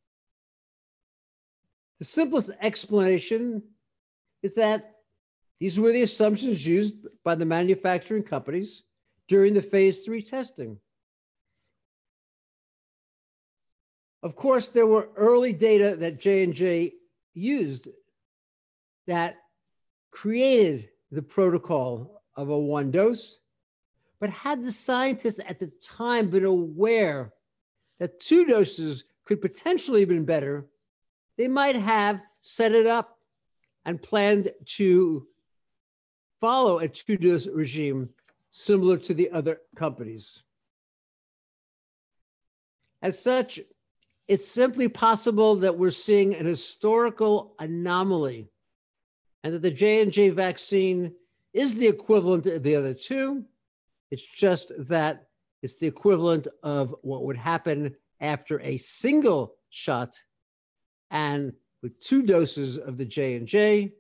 The 1.99 2.07
simplest 2.07 2.51
explanation 2.61 3.63
is 4.43 4.55
that 4.55 4.95
these 5.59 5.79
were 5.79 5.93
the 5.93 6.03
assumptions 6.03 6.67
used 6.67 6.95
by 7.23 7.35
the 7.35 7.45
manufacturing 7.45 8.23
companies 8.23 8.83
during 9.29 9.53
the 9.53 9.61
phase 9.63 10.05
three 10.05 10.23
testing. 10.23 10.79
Of 14.23 14.37
course, 14.37 14.69
there 14.69 14.87
were 14.87 15.09
early 15.17 15.53
data 15.53 15.97
that 15.97 16.21
J&J 16.21 16.95
used 17.35 17.89
that 19.07 19.37
created 20.11 20.89
the 21.11 21.23
protocol 21.23 22.23
of 22.37 22.49
a 22.49 22.59
one 22.59 22.91
dose. 22.91 23.40
But 24.21 24.31
had 24.31 24.63
the 24.63 24.73
scientists 24.73 25.41
at 25.47 25.59
the 25.59 25.73
time 25.83 26.29
been 26.31 26.45
aware 26.45 27.33
that 27.99 28.21
two 28.21 28.45
doses 28.45 29.05
could 29.25 29.41
potentially 29.41 30.01
have 30.01 30.09
been 30.09 30.25
better, 30.25 30.67
they 31.37 31.49
might 31.49 31.77
have 31.77 32.21
set 32.41 32.73
it 32.73 32.87
up 32.87 33.19
and 33.85 34.01
planned 34.01 34.53
to 34.67 35.27
follow 36.41 36.79
a 36.79 36.89
two 36.89 37.17
dose 37.17 37.47
regime 37.47 38.11
similar 38.51 38.99
to 38.99 39.15
the 39.15 39.31
other 39.31 39.61
companies. 39.75 40.43
As 43.03 43.23
such, 43.23 43.61
it's 44.29 44.47
simply 44.47 44.89
possible 44.89 45.57
that 45.57 45.79
we're 45.79 45.91
seeing 45.91 46.35
an 46.35 46.47
historical 46.47 47.55
anomaly 47.59 48.49
and 49.43 49.55
that 49.55 49.63
the 49.63 49.71
J&J 49.71 50.31
vaccine 50.31 51.15
is 51.53 51.75
the 51.75 51.89
equivalent 51.89 52.47
of 52.47 52.63
the 52.63 52.77
other 52.77 52.95
two. 52.95 53.45
It's 54.11 54.25
just 54.25 54.73
that 54.89 55.29
it's 55.63 55.77
the 55.77 55.87
equivalent 55.87 56.49
of 56.63 56.95
what 57.03 57.25
would 57.25 57.37
happen 57.37 57.95
after 58.21 58.61
a 58.61 58.77
single 58.77 59.55
shot 59.71 60.19
and 61.11 61.53
with 61.83 62.01
two 62.01 62.23
doses 62.23 62.79
of 62.79 62.99
the 62.99 63.05
J&J 63.05 63.93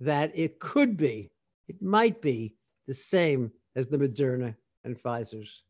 that 0.00 0.32
it 0.34 0.58
could 0.58 0.96
be, 0.96 1.30
it 1.68 1.80
might 1.80 2.20
be 2.20 2.54
the 2.86 2.94
same 2.94 3.52
as 3.76 3.88
the 3.88 3.96
Moderna 3.96 4.54
and 4.84 5.00
Pfizer's. 5.00 5.62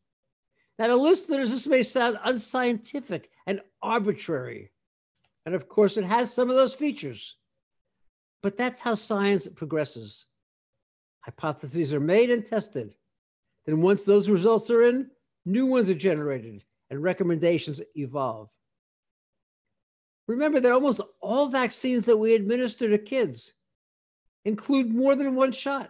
Now, 0.77 0.87
to 0.87 0.95
listeners, 0.95 1.51
this 1.51 1.67
may 1.67 1.83
sound 1.83 2.19
unscientific 2.23 3.29
and 3.47 3.61
arbitrary. 3.81 4.71
And 5.45 5.55
of 5.55 5.69
course, 5.69 5.95
it 5.95 6.03
has 6.03 6.33
some 6.33 6.49
of 6.49 6.55
those 6.55 6.73
features. 6.73 7.37
But 8.43 8.57
that's 8.57 8.79
how 8.79 8.95
science 8.95 9.47
progresses. 9.47 10.25
Hypotheses 11.21 11.93
are 11.93 11.99
made 11.99 12.29
and 12.29 12.45
tested. 12.45 12.95
Then, 13.65 13.81
once 13.81 14.03
those 14.03 14.29
results 14.29 14.69
are 14.69 14.83
in, 14.83 15.09
new 15.45 15.65
ones 15.65 15.89
are 15.89 15.95
generated 15.95 16.63
and 16.89 17.01
recommendations 17.01 17.81
evolve. 17.95 18.49
Remember 20.27 20.59
that 20.59 20.71
almost 20.71 21.01
all 21.21 21.49
vaccines 21.49 22.05
that 22.05 22.17
we 22.17 22.33
administer 22.33 22.89
to 22.89 22.97
kids 22.97 23.53
include 24.43 24.93
more 24.93 25.15
than 25.15 25.35
one 25.35 25.51
shot, 25.51 25.89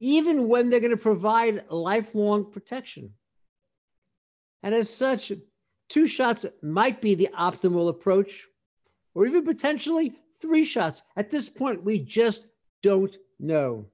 even 0.00 0.48
when 0.48 0.70
they're 0.70 0.80
going 0.80 0.90
to 0.90 0.96
provide 0.96 1.64
lifelong 1.70 2.50
protection. 2.50 3.14
And 4.62 4.74
as 4.74 4.90
such, 4.90 5.32
two 5.88 6.06
shots 6.06 6.46
might 6.62 7.00
be 7.00 7.14
the 7.14 7.30
optimal 7.36 7.88
approach, 7.88 8.44
or 9.14 9.26
even 9.26 9.44
potentially 9.44 10.14
three 10.40 10.64
shots. 10.64 11.04
At 11.16 11.30
this 11.30 11.48
point, 11.48 11.84
we 11.84 11.98
just 11.98 12.48
don't 12.82 13.16
know. 13.38 13.86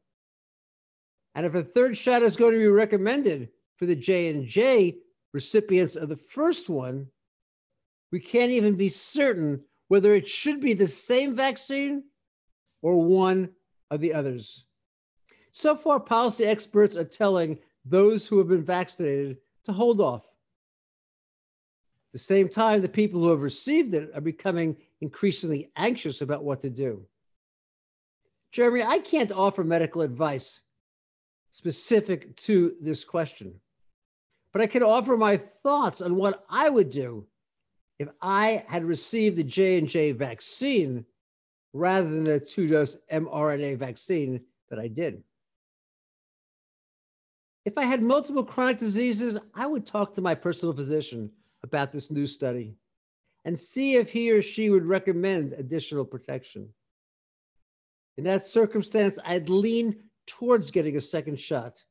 And 1.35 1.47
if 1.47 1.55
a 1.55 1.65
third 1.65 1.97
shot 1.97 2.23
is 2.23 2.37
going 2.37 2.53
to 2.53 2.59
be 2.59 2.69
recommended 2.69 3.49
for 3.77 3.87
the 3.87 3.97
J&J 3.97 4.97
recipients 5.33 5.97
of 5.97 6.09
the 6.09 6.17
first 6.17 6.69
one, 6.69 7.09
we 8.13 8.21
can't 8.21 8.53
even 8.53 8.77
be 8.77 8.89
certain 8.89 9.63
whether 9.89 10.15
it 10.15 10.29
should 10.29 10.61
be 10.61 10.75
the 10.75 10.87
same 10.87 11.35
vaccine 11.35 12.05
or 12.83 13.03
one 13.03 13.51
of 13.91 14.01
the 14.01 14.15
others. 14.15 14.65
So 15.51 15.75
far, 15.77 16.01
policy 16.01 16.45
experts 16.45 16.97
are 16.97 17.05
telling 17.05 17.59
those 17.85 18.27
who 18.27 18.39
have 18.39 18.49
been 18.49 18.65
vaccinated 18.65 19.39
to 19.65 19.73
hold 19.73 20.01
off. 20.01 20.25
At 22.09 22.13
the 22.13 22.19
same 22.19 22.49
time, 22.49 22.81
the 22.81 22.89
people 22.89 23.21
who 23.21 23.31
have 23.31 23.43
received 23.43 23.95
it 23.95 24.11
are 24.15 24.21
becoming 24.21 24.77
increasingly 25.01 25.71
anxious 25.77 26.23
about 26.23 26.45
what 26.45 26.63
to 26.63 26.71
do. 26.71 27.07
Jeremy, 28.53 28.83
I 28.85 29.01
can't 29.01 29.33
offer 29.33 29.65
medical 29.65 30.03
advice 30.03 30.61
specific 31.55 32.35
to 32.35 32.75
this 32.81 33.05
question, 33.05 33.55
but 34.53 34.61
I 34.61 34.67
can 34.67 34.83
offer 34.83 35.17
my 35.17 35.37
thoughts 35.37 36.01
on 36.01 36.17
what 36.17 36.45
I 36.51 36.69
would 36.69 36.91
do 36.91 37.29
if 38.01 38.09
I 38.21 38.65
had 38.67 38.85
received 38.85 39.37
the 39.37 39.45
J&J 39.45 40.13
vaccine 40.13 41.07
rather 41.73 42.11
than 42.11 42.25
the 42.25 42.41
two-dose 42.41 42.97
mRNA 43.13 43.79
vaccine 43.79 44.41
that 44.69 44.81
I 44.81 44.89
did. 44.89 45.23
If 47.65 47.79
I 47.79 47.85
had 47.85 48.03
multiple 48.03 48.45
chronic 48.45 48.79
diseases, 48.79 49.39
I 49.55 49.69
would 49.69 49.87
talk 49.87 50.13
to 50.15 50.21
my 50.21 50.35
personal 50.35 50.75
physician 50.75 51.31
about 51.63 51.93
this 51.93 52.11
new 52.11 52.27
study 52.27 52.75
and 53.45 53.59
see 53.59 53.95
if 53.95 54.11
he 54.11 54.33
or 54.33 54.43
she 54.43 54.71
would 54.71 54.85
recommend 54.85 55.53
additional 55.53 56.05
protection. 56.05 56.71
In 58.19 58.25
that 58.25 58.45
circumstance, 58.45 59.21
I'd 59.25 59.49
lean 59.49 60.01
towards 60.27 60.71
getting 60.71 60.97
a 60.97 61.01
second 61.01 61.39
shot, 61.39 61.83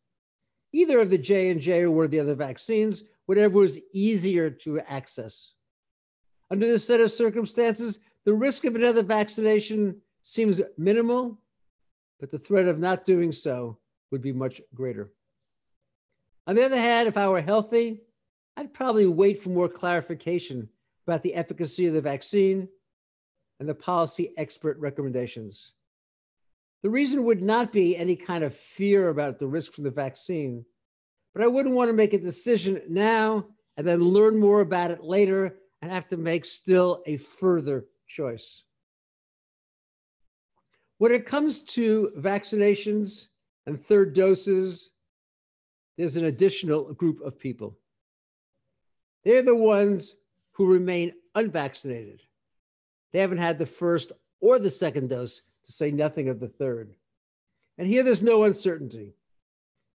either 0.71 0.99
of 0.99 1.09
the 1.09 1.17
J&J 1.17 1.81
or 1.81 1.91
one 1.91 2.05
of 2.05 2.11
the 2.11 2.19
other 2.19 2.35
vaccines, 2.35 3.03
whatever 3.25 3.59
was 3.59 3.79
easier 3.93 4.49
to 4.49 4.79
access. 4.81 5.53
Under 6.51 6.67
this 6.67 6.85
set 6.85 7.01
of 7.01 7.11
circumstances, 7.11 7.99
the 8.25 8.33
risk 8.33 8.65
of 8.65 8.75
another 8.75 9.03
vaccination 9.03 10.01
seems 10.21 10.61
minimal, 10.77 11.39
but 12.19 12.31
the 12.31 12.39
threat 12.39 12.67
of 12.67 12.79
not 12.79 13.05
doing 13.05 13.31
so 13.31 13.77
would 14.11 14.21
be 14.21 14.33
much 14.33 14.61
greater. 14.73 15.11
On 16.47 16.55
the 16.55 16.63
other 16.63 16.77
hand, 16.77 17.07
if 17.07 17.17
I 17.17 17.27
were 17.27 17.41
healthy, 17.41 18.01
I'd 18.55 18.73
probably 18.73 19.07
wait 19.07 19.41
for 19.41 19.49
more 19.49 19.69
clarification 19.69 20.69
about 21.07 21.23
the 21.23 21.33
efficacy 21.33 21.87
of 21.87 21.93
the 21.93 22.01
vaccine 22.01 22.67
and 23.59 23.67
the 23.67 23.73
policy 23.73 24.33
expert 24.37 24.77
recommendations. 24.77 25.71
The 26.83 26.89
reason 26.89 27.23
would 27.23 27.41
not 27.41 27.71
be 27.71 27.97
any 27.97 28.17
kind 28.17 28.43
of 28.43 28.53
fear 28.53 29.07
about 29.07 29.39
the 29.39 29.47
risk 29.47 29.71
from 29.71 29.85
the 29.85 29.89
vaccine, 29.89 30.65
but 31.33 31.41
I 31.41 31.47
wouldn't 31.47 31.75
want 31.75 31.89
to 31.89 31.93
make 31.93 32.13
a 32.13 32.19
decision 32.19 32.81
now 32.89 33.47
and 33.77 33.87
then 33.87 34.01
learn 34.01 34.37
more 34.37 34.59
about 34.59 34.91
it 34.91 35.01
later 35.01 35.55
and 35.81 35.89
have 35.89 36.09
to 36.09 36.17
make 36.17 36.43
still 36.43 37.01
a 37.05 37.17
further 37.17 37.85
choice. 38.05 38.63
When 40.97 41.13
it 41.13 41.25
comes 41.25 41.61
to 41.61 42.11
vaccinations 42.17 43.27
and 43.65 43.81
third 43.81 44.13
doses, 44.13 44.89
there's 45.97 46.17
an 46.17 46.25
additional 46.25 46.93
group 46.93 47.21
of 47.21 47.39
people. 47.39 47.77
They're 49.23 49.41
the 49.41 49.55
ones 49.55 50.15
who 50.51 50.73
remain 50.73 51.13
unvaccinated. 51.33 52.21
They 53.13 53.19
haven't 53.19 53.37
had 53.37 53.57
the 53.57 53.65
first 53.65 54.11
or 54.41 54.59
the 54.59 54.69
second 54.69 55.09
dose, 55.09 55.41
to 55.65 55.71
say 55.71 55.91
nothing 55.91 56.29
of 56.29 56.39
the 56.39 56.47
third. 56.47 56.95
And 57.77 57.87
here 57.87 58.03
there's 58.03 58.23
no 58.23 58.43
uncertainty. 58.43 59.13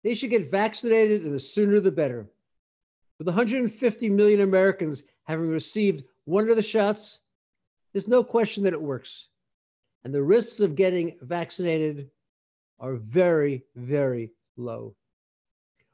They 0.04 0.14
should 0.14 0.30
get 0.30 0.52
vaccinated, 0.52 1.24
and 1.24 1.34
the 1.34 1.40
sooner 1.40 1.80
the 1.80 1.92
better. 1.92 2.28
With 3.18 3.28
150 3.28 4.10
million 4.10 4.42
Americans 4.42 5.04
having 5.24 5.50
received 5.50 6.04
one 6.26 6.50
of 6.50 6.56
the 6.56 6.62
shots, 6.62 7.20
there's 7.94 8.08
no 8.08 8.24
question 8.24 8.64
that 8.64 8.74
it 8.74 8.82
works. 8.82 9.28
And 10.04 10.14
the 10.14 10.22
risks 10.22 10.60
of 10.60 10.76
getting 10.76 11.16
vaccinated 11.22 12.10
are 12.80 12.96
very, 12.96 13.64
very 13.76 14.32
low. 14.58 14.96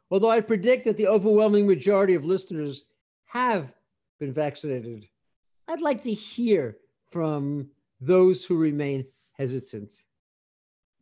Although 0.10 0.32
I 0.32 0.42
predict 0.42 0.86
that 0.86 0.98
the 0.98 1.08
overwhelming 1.08 1.68
majority 1.68 2.16
of 2.16 2.26
listeners 2.26 2.86
have 3.26 3.72
been 4.20 4.34
vaccinated, 4.34 5.08
I'd 5.68 5.82
like 5.82 6.02
to 6.04 6.14
hear 6.14 6.78
from 7.12 7.70
those 8.02 8.44
who 8.44 8.58
remain 8.58 9.06
hesitant. 9.40 9.94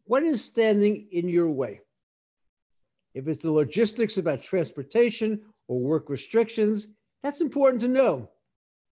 What 0.06 0.24
is 0.24 0.46
standing 0.46 1.08
in 1.12 1.28
your 1.28 1.50
way? 1.50 1.82
If 3.16 3.28
it's 3.28 3.42
the 3.42 3.52
logistics 3.52 4.18
about 4.18 4.44
transportation 4.44 5.42
or 5.68 5.80
work 5.80 6.08
restrictions, 6.08 6.88
that's 7.24 7.42
important 7.42 7.82
to 7.82 7.88
know. 7.88 8.30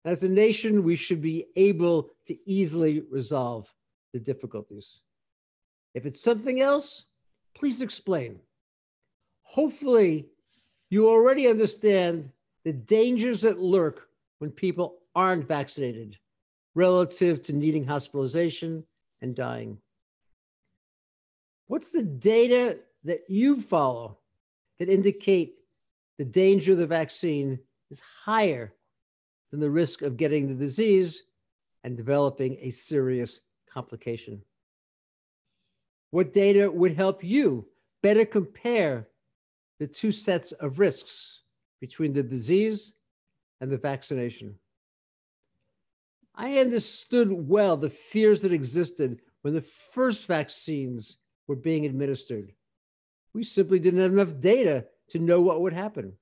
As 0.04 0.22
a 0.22 0.28
nation, 0.28 0.84
we 0.84 0.94
should 0.94 1.22
be 1.22 1.46
able 1.56 2.10
to 2.26 2.36
easily 2.48 3.02
resolve 3.10 3.72
the 4.12 4.20
difficulties. 4.20 5.00
If 5.94 6.04
it's 6.04 6.22
something 6.22 6.60
else, 6.60 7.06
please 7.56 7.80
explain. 7.80 8.40
Hopefully, 9.42 10.26
you 10.90 11.08
already 11.08 11.48
understand 11.48 12.30
the 12.64 12.72
dangers 12.72 13.40
that 13.40 13.58
lurk 13.58 14.08
when 14.38 14.50
people 14.50 14.98
aren't 15.14 15.48
vaccinated 15.48 16.18
relative 16.74 17.42
to 17.42 17.52
needing 17.52 17.84
hospitalization 17.84 18.84
and 19.22 19.34
dying. 19.34 19.78
What's 21.66 21.92
the 21.92 22.02
data 22.02 22.78
that 23.04 23.20
you 23.28 23.60
follow 23.60 24.18
that 24.78 24.88
indicate 24.88 25.54
the 26.18 26.24
danger 26.24 26.72
of 26.72 26.78
the 26.78 26.86
vaccine 26.86 27.58
is 27.90 28.00
higher 28.00 28.74
than 29.50 29.60
the 29.60 29.70
risk 29.70 30.02
of 30.02 30.16
getting 30.16 30.48
the 30.48 30.54
disease 30.54 31.22
and 31.84 31.96
developing 31.96 32.58
a 32.60 32.70
serious 32.70 33.40
complication? 33.72 34.42
What 36.10 36.32
data 36.32 36.70
would 36.70 36.94
help 36.94 37.22
you 37.22 37.66
better 38.02 38.24
compare 38.24 39.08
the 39.78 39.86
two 39.86 40.12
sets 40.12 40.52
of 40.52 40.78
risks 40.78 41.42
between 41.80 42.12
the 42.12 42.22
disease 42.22 42.94
and 43.60 43.70
the 43.70 43.78
vaccination? 43.78 44.56
I 46.40 46.56
understood 46.56 47.30
well 47.30 47.76
the 47.76 47.90
fears 47.90 48.40
that 48.40 48.52
existed 48.52 49.20
when 49.42 49.52
the 49.52 49.60
first 49.60 50.26
vaccines 50.26 51.18
were 51.46 51.54
being 51.54 51.84
administered. 51.84 52.54
We 53.34 53.44
simply 53.44 53.78
didn't 53.78 54.00
have 54.00 54.12
enough 54.12 54.40
data 54.40 54.86
to 55.10 55.18
know 55.18 55.42
what 55.42 55.60
would 55.60 55.74
happen. 55.74 56.14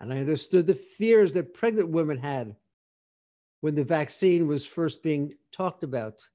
And 0.00 0.10
I 0.10 0.20
understood 0.20 0.66
the 0.66 0.74
fears 0.74 1.34
that 1.34 1.52
pregnant 1.52 1.90
women 1.90 2.16
had 2.16 2.56
when 3.60 3.74
the 3.74 3.84
vaccine 3.84 4.46
was 4.46 4.64
first 4.64 5.02
being 5.02 5.34
talked 5.52 5.84
about, 5.84 6.26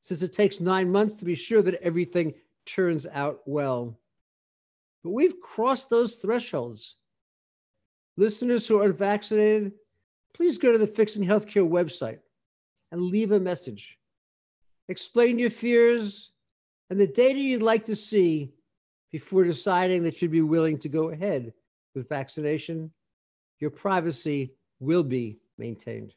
since 0.00 0.22
it 0.22 0.32
takes 0.32 0.60
nine 0.60 0.92
months 0.92 1.16
to 1.16 1.24
be 1.24 1.34
sure 1.34 1.60
that 1.62 1.82
everything 1.82 2.34
turns 2.66 3.08
out 3.12 3.40
well. 3.46 3.98
But 5.02 5.10
we've 5.10 5.40
crossed 5.40 5.90
those 5.90 6.18
thresholds. 6.18 6.94
Listeners 8.16 8.64
who 8.64 8.78
are 8.78 8.84
unvaccinated, 8.84 9.72
please 10.36 10.58
go 10.58 10.70
to 10.70 10.78
the 10.78 10.86
Fixing 10.86 11.24
Healthcare 11.24 11.66
website 11.66 12.18
and 12.92 13.00
leave 13.00 13.32
a 13.32 13.40
message. 13.40 13.98
Explain 14.88 15.38
your 15.38 15.50
fears 15.50 16.30
and 16.90 17.00
the 17.00 17.06
data 17.06 17.38
you'd 17.38 17.62
like 17.62 17.86
to 17.86 17.96
see 17.96 18.52
before 19.10 19.44
deciding 19.44 20.02
that 20.02 20.20
you'd 20.20 20.30
be 20.30 20.42
willing 20.42 20.78
to 20.78 20.90
go 20.90 21.08
ahead 21.08 21.54
with 21.94 22.08
vaccination. 22.10 22.92
Your 23.60 23.70
privacy 23.70 24.52
will 24.78 25.02
be 25.02 25.38
maintained. 25.56 26.12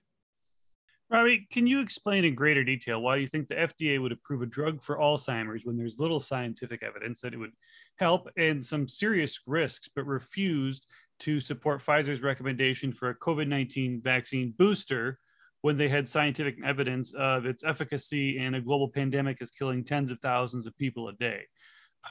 Robbie, 1.09 1.47
can 1.49 1.65
you 1.65 1.79
explain 1.79 2.25
in 2.25 2.35
greater 2.35 2.63
detail 2.63 3.01
why 3.01 3.15
you 3.15 3.25
think 3.25 3.47
the 3.47 3.55
FDA 3.55 3.99
would 3.99 4.11
approve 4.11 4.41
a 4.41 4.45
drug 4.45 4.83
for 4.83 4.97
Alzheimer's 4.97 5.63
when 5.63 5.77
there's 5.77 5.97
little 5.97 6.19
scientific 6.19 6.83
evidence 6.83 7.21
that 7.21 7.33
it 7.33 7.37
would 7.37 7.53
help 7.95 8.29
and 8.37 8.63
some 8.63 8.87
serious 8.87 9.39
risks, 9.47 9.89
but 9.95 10.05
refused 10.05 10.85
to 11.19 11.39
support 11.39 11.85
Pfizer's 11.85 12.21
recommendation 12.21 12.91
for 12.91 13.09
a 13.09 13.15
COVID 13.15 13.47
19 13.47 14.01
vaccine 14.01 14.53
booster 14.57 15.19
when 15.61 15.77
they 15.77 15.89
had 15.89 16.07
scientific 16.07 16.57
evidence 16.63 17.13
of 17.13 17.45
its 17.45 17.63
efficacy 17.63 18.37
and 18.39 18.55
a 18.55 18.61
global 18.61 18.87
pandemic 18.87 19.41
is 19.41 19.51
killing 19.51 19.83
tens 19.83 20.11
of 20.11 20.19
thousands 20.19 20.65
of 20.65 20.77
people 20.77 21.09
a 21.09 21.13
day? 21.13 21.41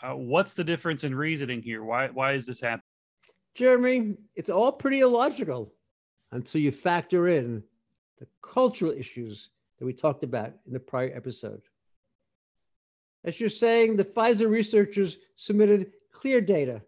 Uh, 0.03 0.15
what's 0.15 0.53
the 0.53 0.65
difference 0.65 1.05
in 1.05 1.15
reasoning 1.15 1.63
here? 1.63 1.83
Why, 1.83 2.09
why 2.09 2.33
is 2.35 2.45
this 2.45 2.61
happening? 2.61 2.83
Jeremy, 3.55 4.17
it's 4.37 4.51
all 4.51 4.71
pretty 4.71 5.01
illogical 5.01 5.73
until 6.33 6.61
you 6.61 6.71
factor 6.71 7.29
in 7.29 7.63
the 8.19 8.27
cultural 8.43 8.93
issues 8.93 9.51
that 9.79 9.87
we 9.87 9.93
talked 9.93 10.25
about 10.25 10.53
in 10.67 10.73
the 10.73 10.81
prior 10.81 11.11
episode. 11.15 11.63
As 13.25 13.41
you're 13.41 13.49
saying, 13.49 13.97
the 13.97 14.05
Pfizer 14.05 14.49
researchers 14.49 15.17
submitted 15.37 15.93
clear 16.13 16.41
data 16.41 16.83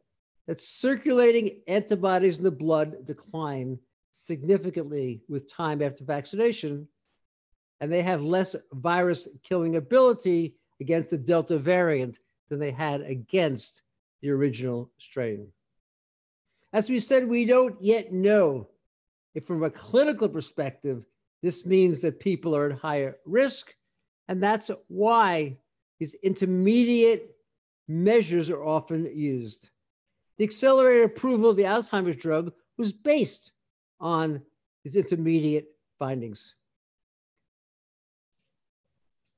that 0.50 0.60
circulating 0.60 1.60
antibodies 1.68 2.38
in 2.38 2.42
the 2.42 2.50
blood 2.50 3.04
decline 3.04 3.78
significantly 4.10 5.22
with 5.28 5.48
time 5.48 5.80
after 5.80 6.02
vaccination, 6.02 6.88
and 7.80 7.92
they 7.92 8.02
have 8.02 8.20
less 8.20 8.56
virus 8.72 9.28
killing 9.44 9.76
ability 9.76 10.56
against 10.80 11.10
the 11.10 11.16
Delta 11.16 11.56
variant 11.56 12.18
than 12.48 12.58
they 12.58 12.72
had 12.72 13.00
against 13.00 13.82
the 14.22 14.30
original 14.30 14.90
strain. 14.98 15.46
As 16.72 16.90
we 16.90 16.98
said, 16.98 17.28
we 17.28 17.44
don't 17.44 17.80
yet 17.80 18.12
know 18.12 18.66
if, 19.36 19.46
from 19.46 19.62
a 19.62 19.70
clinical 19.70 20.28
perspective, 20.28 21.04
this 21.44 21.64
means 21.64 22.00
that 22.00 22.18
people 22.18 22.56
are 22.56 22.72
at 22.72 22.78
higher 22.80 23.18
risk. 23.24 23.72
And 24.26 24.42
that's 24.42 24.68
why 24.88 25.58
these 26.00 26.14
intermediate 26.24 27.36
measures 27.86 28.50
are 28.50 28.64
often 28.64 29.16
used. 29.16 29.70
The 30.40 30.44
accelerated 30.44 31.04
approval 31.04 31.50
of 31.50 31.58
the 31.58 31.64
Alzheimer's 31.64 32.16
drug 32.16 32.54
was 32.78 32.92
based 32.92 33.52
on 34.00 34.40
these 34.82 34.96
intermediate 34.96 35.66
findings. 35.98 36.54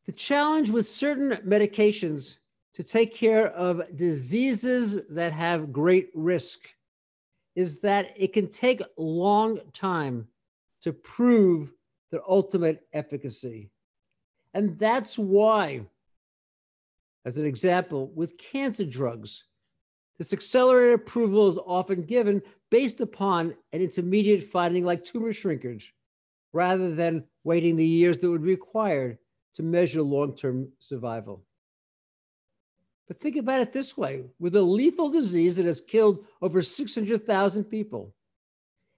The 0.07 0.13
challenge 0.13 0.71
with 0.71 0.87
certain 0.87 1.31
medications 1.45 2.37
to 2.75 2.85
take 2.85 3.17
care 3.17 3.49
of 3.49 3.97
diseases 3.97 5.09
that 5.09 5.33
have 5.33 5.73
great 5.73 6.11
risk 6.15 6.69
is 7.57 7.81
that 7.81 8.15
it 8.15 8.33
can 8.33 8.47
take 8.53 8.81
a 8.81 8.87
long 8.97 9.59
time 9.73 10.29
to 10.83 10.93
prove 10.93 11.73
their 12.13 12.23
ultimate 12.29 12.87
efficacy. 12.93 13.71
And 14.55 14.79
that's 14.79 15.19
why, 15.19 15.81
as 17.25 17.39
an 17.39 17.45
example, 17.45 18.13
with 18.15 18.39
cancer 18.39 18.85
drugs, 18.85 19.47
This 20.19 20.33
accelerated 20.33 20.95
approval 20.95 21.49
is 21.49 21.59
often 21.59 22.03
given 22.03 22.43
based 22.71 23.01
upon 23.01 23.55
an 23.73 23.81
intermediate 23.81 24.43
finding 24.43 24.85
like 24.85 25.05
tumor 25.05 25.33
shrinkage, 25.33 25.95
rather 26.53 26.95
than 26.95 27.25
waiting 27.45 27.77
the 27.77 27.87
years 27.87 28.19
that 28.19 28.31
would 28.31 28.43
be 28.43 28.51
required 28.51 29.19
to 29.55 29.63
measure 29.63 30.03
long 30.03 30.35
term 30.35 30.69
survival. 30.79 31.45
But 33.09 33.21
think 33.21 33.37
about 33.37 33.61
it 33.61 33.73
this 33.73 33.97
way 33.97 34.23
with 34.39 34.57
a 34.57 34.63
lethal 34.63 35.11
disease 35.11 35.57
that 35.57 35.67
has 35.67 35.81
killed 35.81 36.25
over 36.41 36.63
600,000 36.63 37.65
people 37.65 38.15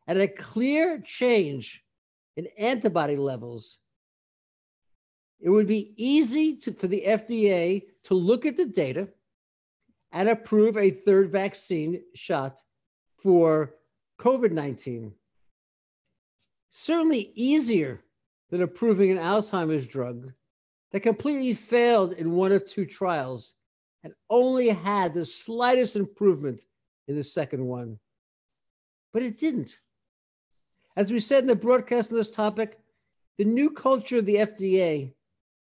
and 0.07 0.19
a 0.19 0.29
clear 0.29 1.01
change 1.01 1.83
in 2.37 2.47
antibody 2.59 3.17
levels, 3.17 3.79
it 5.41 5.49
would 5.49 5.67
be 5.67 5.95
easy 5.97 6.57
to, 6.59 6.73
for 6.73 6.87
the 6.87 7.03
FDA 7.07 7.83
to 8.05 8.15
look 8.15 8.47
at 8.47 8.57
the 8.57 8.67
data 8.67 9.09
and 10.15 10.29
approve 10.29 10.79
a 10.79 10.93
third 10.93 11.31
vaccine 11.31 12.01
shot 12.15 12.63
for 13.19 13.75
COVID 14.21 14.53
19. 14.53 15.13
Certainly 16.71 17.33
easier 17.35 18.01
than 18.51 18.63
approving 18.63 19.11
an 19.11 19.19
Alzheimer's 19.19 19.87
drug 19.87 20.33
that 20.93 21.01
completely 21.01 21.53
failed 21.53 22.13
in 22.13 22.33
one 22.33 22.53
of 22.53 22.67
two 22.67 22.87
trials 22.87 23.57
and 24.05 24.15
only 24.31 24.69
had 24.69 25.13
the 25.13 25.25
slightest 25.25 25.97
improvement 25.97 26.65
in 27.09 27.17
the 27.17 27.23
second 27.23 27.65
one. 27.65 27.99
But 29.13 29.25
it 29.25 29.37
didn't. 29.37 29.79
As 30.97 31.13
we 31.13 31.19
said 31.19 31.43
in 31.43 31.49
the 31.49 31.57
broadcast 31.57 32.13
on 32.13 32.19
this 32.19 32.31
topic, 32.31 32.79
the 33.37 33.45
new 33.45 33.71
culture 33.71 34.19
of 34.19 34.27
the 34.27 34.37
FDA 34.37 35.13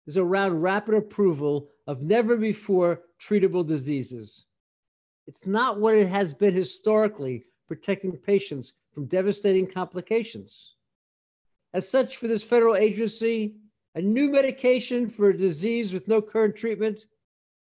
is 0.06 0.18
around 0.18 0.60
rapid 0.60 0.94
approval 0.94 1.68
of 1.86 2.02
never 2.02 2.36
before 2.36 3.00
treatable 3.20 3.66
diseases. 3.66 4.44
It's 5.26 5.46
not 5.46 5.80
what 5.80 5.94
it 5.94 6.08
has 6.08 6.34
been 6.34 6.54
historically, 6.54 7.44
protecting 7.66 8.16
patients 8.16 8.74
from 8.92 9.06
devastating 9.06 9.66
complications. 9.66 10.74
As 11.72 11.88
such, 11.88 12.16
for 12.16 12.28
this 12.28 12.44
federal 12.44 12.76
agency, 12.76 13.56
a 13.94 14.00
new 14.00 14.30
medication 14.30 15.08
for 15.08 15.30
a 15.30 15.36
disease 15.36 15.92
with 15.92 16.08
no 16.08 16.20
current 16.20 16.56
treatment 16.56 17.06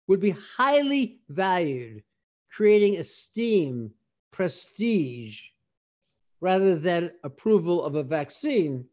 would 0.08 0.20
be 0.20 0.32
highly 0.32 1.20
valued, 1.30 2.04
creating 2.50 2.98
esteem, 2.98 3.92
prestige, 4.32 5.44
rather 6.40 6.78
than 6.78 7.12
approval 7.24 7.84
of 7.84 7.96
a 7.96 8.04
vaccine 8.04 8.86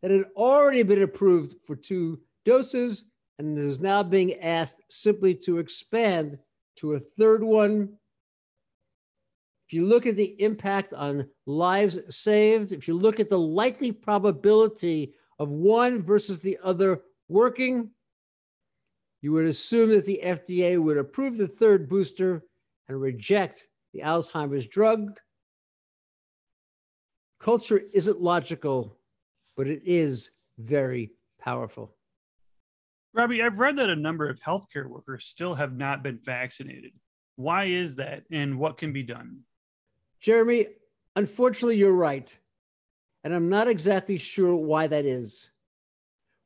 that 0.00 0.10
had 0.10 0.26
already 0.36 0.82
been 0.82 1.02
approved 1.02 1.56
for 1.66 1.74
two 1.74 2.20
doses 2.44 3.04
and 3.38 3.58
is 3.58 3.80
now 3.80 4.02
being 4.02 4.40
asked 4.40 4.80
simply 4.88 5.34
to 5.34 5.58
expand 5.58 6.38
to 6.76 6.94
a 6.94 7.00
third 7.18 7.42
one. 7.42 7.90
If 9.66 9.72
you 9.72 9.86
look 9.86 10.06
at 10.06 10.16
the 10.16 10.36
impact 10.40 10.92
on 10.92 11.28
lives 11.46 11.98
saved, 12.14 12.72
if 12.72 12.86
you 12.86 12.94
look 12.94 13.18
at 13.18 13.30
the 13.30 13.38
likely 13.38 13.92
probability 13.92 15.14
of 15.38 15.48
one 15.48 16.02
versus 16.02 16.40
the 16.40 16.58
other 16.62 17.02
working, 17.28 17.90
you 19.22 19.32
would 19.32 19.46
assume 19.46 19.90
that 19.90 20.04
the 20.04 20.20
FDA 20.22 20.80
would 20.80 20.98
approve 20.98 21.38
the 21.38 21.48
third 21.48 21.88
booster 21.88 22.44
and 22.88 23.00
reject 23.00 23.66
the 23.94 24.00
Alzheimer's 24.00 24.66
drug 24.66 25.18
Culture 27.44 27.82
isn't 27.92 28.22
logical, 28.22 28.96
but 29.54 29.66
it 29.66 29.82
is 29.84 30.30
very 30.56 31.10
powerful. 31.38 31.94
Robbie, 33.14 33.42
I've 33.42 33.60
read 33.60 33.76
that 33.76 33.90
a 33.90 33.96
number 33.96 34.28
of 34.28 34.40
healthcare 34.40 34.88
workers 34.88 35.24
still 35.24 35.54
have 35.54 35.76
not 35.76 36.02
been 36.02 36.18
vaccinated. 36.18 36.90
Why 37.36 37.66
is 37.66 37.94
that, 37.94 38.24
and 38.32 38.58
what 38.58 38.76
can 38.76 38.92
be 38.92 39.04
done? 39.04 39.40
Jeremy, 40.20 40.66
unfortunately, 41.14 41.76
you're 41.76 41.92
right. 41.92 42.36
And 43.22 43.32
I'm 43.32 43.48
not 43.48 43.68
exactly 43.68 44.18
sure 44.18 44.56
why 44.56 44.88
that 44.88 45.04
is. 45.04 45.50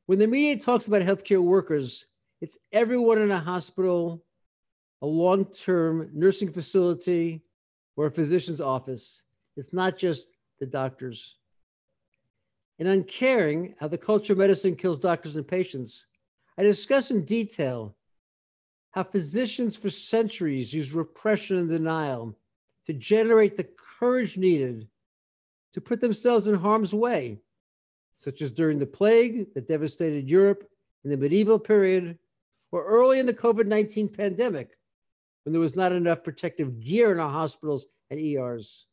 When 0.05 0.19
the 0.19 0.27
media 0.27 0.57
talks 0.57 0.87
about 0.87 1.01
healthcare 1.01 1.41
workers, 1.41 2.05
it's 2.39 2.59
everyone 2.71 3.19
in 3.19 3.31
a 3.31 3.39
hospital, 3.39 4.23
a 5.01 5.07
long 5.07 5.45
term 5.45 6.09
nursing 6.13 6.51
facility, 6.51 7.41
or 7.97 8.05
a 8.05 8.11
physician's 8.11 8.61
office. 8.61 9.23
It's 9.57 9.73
not 9.73 9.97
just 9.97 10.37
the 10.59 10.67
doctors. 10.67 11.35
In 12.77 12.87
Uncaring 12.87 13.75
How 13.79 13.87
the 13.87 13.97
Culture 13.97 14.33
of 14.33 14.39
Medicine 14.39 14.75
Kills 14.75 14.99
Doctors 14.99 15.35
and 15.35 15.47
Patients, 15.47 16.05
I 16.59 16.63
discuss 16.63 17.09
in 17.09 17.23
detail 17.23 17.95
how 18.91 19.03
physicians 19.03 19.77
for 19.77 19.89
centuries 19.89 20.73
used 20.73 20.91
repression 20.91 21.55
and 21.55 21.69
denial 21.69 22.35
to 22.85 22.91
generate 22.91 23.55
the 23.55 23.69
courage 23.97 24.35
needed 24.35 24.85
to 25.71 25.79
put 25.79 26.01
themselves 26.01 26.47
in 26.47 26.55
harm's 26.55 26.93
way, 26.93 27.39
such 28.17 28.41
as 28.41 28.51
during 28.51 28.77
the 28.77 28.85
plague 28.85 29.53
that 29.53 29.69
devastated 29.69 30.29
Europe 30.29 30.69
in 31.05 31.11
the 31.11 31.15
medieval 31.15 31.59
period, 31.59 32.19
or 32.73 32.83
early 32.83 33.19
in 33.19 33.25
the 33.25 33.33
COVID 33.33 33.65
19 33.65 34.09
pandemic 34.09 34.77
when 35.45 35.53
there 35.53 35.61
was 35.61 35.77
not 35.77 35.93
enough 35.93 36.25
protective 36.25 36.81
gear 36.81 37.13
in 37.13 37.21
our 37.21 37.31
hospitals 37.31 37.85
and 38.09 38.19
ERs. 38.19 38.85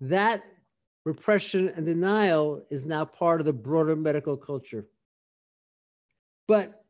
That 0.00 0.42
repression 1.04 1.68
and 1.76 1.86
denial 1.86 2.66
is 2.70 2.84
now 2.84 3.04
part 3.04 3.40
of 3.40 3.46
the 3.46 3.52
broader 3.52 3.94
medical 3.94 4.36
culture. 4.36 4.84
But 6.46 6.84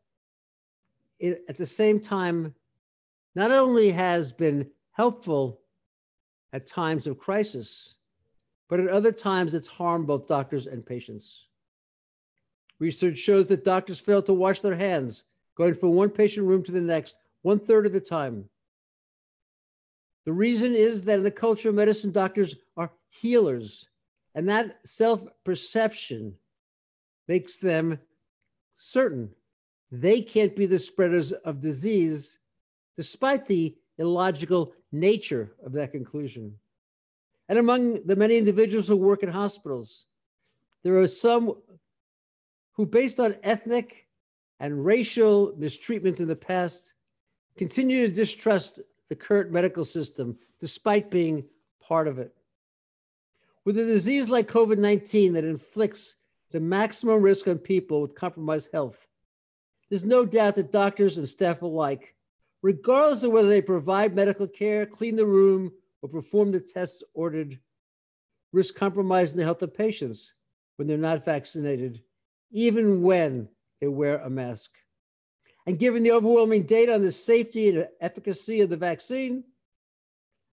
it, 1.19 1.45
at 1.49 1.57
the 1.57 1.67
same 1.67 2.01
time, 2.01 2.55
not 3.35 3.51
only 3.51 3.91
has 3.91 4.33
been 4.33 4.71
helpful 4.93 5.61
at 6.53 6.67
times 6.67 7.07
of 7.07 7.19
crisis, 7.19 7.95
but 8.69 8.81
at 8.81 8.89
other 8.89 9.13
times 9.13 9.55
it's 9.55 9.69
harmed 9.69 10.07
both 10.07 10.27
doctors 10.27 10.67
and 10.67 10.85
patients. 10.85 11.45
Research 12.79 13.19
shows 13.19 13.49
that 13.49 13.65
doctors 13.65 14.01
fail 14.01 14.23
to 14.23 14.35
wash 14.35 14.61
their 14.61 14.77
hands, 14.77 15.25
going 15.55 15.75
from 15.75 15.95
one 15.95 16.11
patient 16.11 16.47
room 16.47 16.63
to 16.63 16.73
the 16.73 16.81
next 16.81 17.19
one 17.43 17.59
third 17.59 17.87
of 17.87 17.93
the 17.93 18.01
time. 18.01 18.49
The 20.25 20.33
reason 20.33 20.75
is 20.75 21.05
that 21.05 21.19
in 21.19 21.23
the 21.23 21.31
culture 21.31 21.69
of 21.69 21.77
medicine, 21.77 22.11
doctors 22.11 22.57
are 22.77 22.91
healers 23.09 23.89
and 24.37 24.49
that 24.51 24.87
self 24.87 25.27
perception 25.45 26.35
makes 27.27 27.59
them 27.59 27.99
certain 28.77 29.31
they 29.91 30.21
can't 30.21 30.57
be 30.57 30.67
the 30.67 30.79
spreaders 30.79 31.33
of 31.33 31.61
disease, 31.61 32.39
despite 32.97 33.47
the 33.47 33.77
illogical 33.99 34.73
nature 34.93 35.53
of 35.65 35.73
that 35.73 35.93
conclusion. 35.93 36.55
And 37.49 37.59
among 37.59 38.05
the 38.05 38.17
many 38.17 38.37
individuals 38.37 38.89
who 38.89 38.97
work 38.97 39.23
in 39.23 39.29
hospitals, 39.29 40.07
there 40.83 40.99
are 40.99 41.09
some 41.09 41.55
who, 42.73 42.87
based 42.87 43.21
on 43.21 43.37
ethnic 43.43 44.07
and 44.61 44.85
racial 44.85 45.55
mistreatment 45.57 46.21
in 46.21 46.29
the 46.29 46.37
past, 46.37 46.95
continue 47.57 48.07
to 48.07 48.13
distrust 48.13 48.81
the 49.09 49.17
current 49.17 49.51
medical 49.51 49.85
system 49.85 50.37
despite 50.61 51.11
being 51.11 51.45
part 51.81 52.09
of 52.09 52.19
it. 52.19 52.35
With 53.65 53.79
a 53.79 53.85
disease 53.85 54.29
like 54.29 54.49
COVID 54.49 54.79
19 54.79 55.33
that 55.35 55.45
inflicts 55.45 56.17
the 56.53 56.61
maximum 56.61 57.23
risk 57.23 57.49
on 57.49 57.59
people 57.59 58.01
with 58.01 58.15
compromised 58.15 58.71
health, 58.73 59.07
there's 59.89 60.05
no 60.05 60.25
doubt 60.27 60.57
that 60.57 60.73
doctors 60.73 61.19
and 61.19 61.29
staff 61.29 61.63
alike, 61.63 62.15
regardless 62.63 63.23
of 63.23 63.33
whether 63.33 63.49
they 63.49 63.63
provide 63.63 64.15
medical 64.15 64.49
care, 64.49 64.87
clean 64.87 65.17
the 65.17 65.27
room, 65.27 65.73
or 66.03 66.09
perform 66.09 66.53
the 66.53 66.61
tests 66.61 67.03
ordered, 67.15 67.59
risk 68.53 68.75
compromising 68.75 69.39
the 69.39 69.45
health 69.45 69.63
of 69.63 69.75
patients 69.75 70.35
when 70.77 70.89
they're 70.89 70.99
not 70.99 71.25
vaccinated, 71.25 72.03
even 72.51 73.03
when 73.03 73.49
they 73.81 73.89
wear 73.89 74.19
a 74.19 74.31
mask. 74.31 74.73
And 75.67 75.79
given 75.79 76.03
the 76.03 76.13
overwhelming 76.13 76.65
data 76.65 76.95
on 76.95 77.03
the 77.03 77.13
safety 77.13 77.69
and 77.69 77.89
efficacy 78.01 78.61
of 78.61 78.71
the 78.71 78.77
vaccine, 78.77 79.45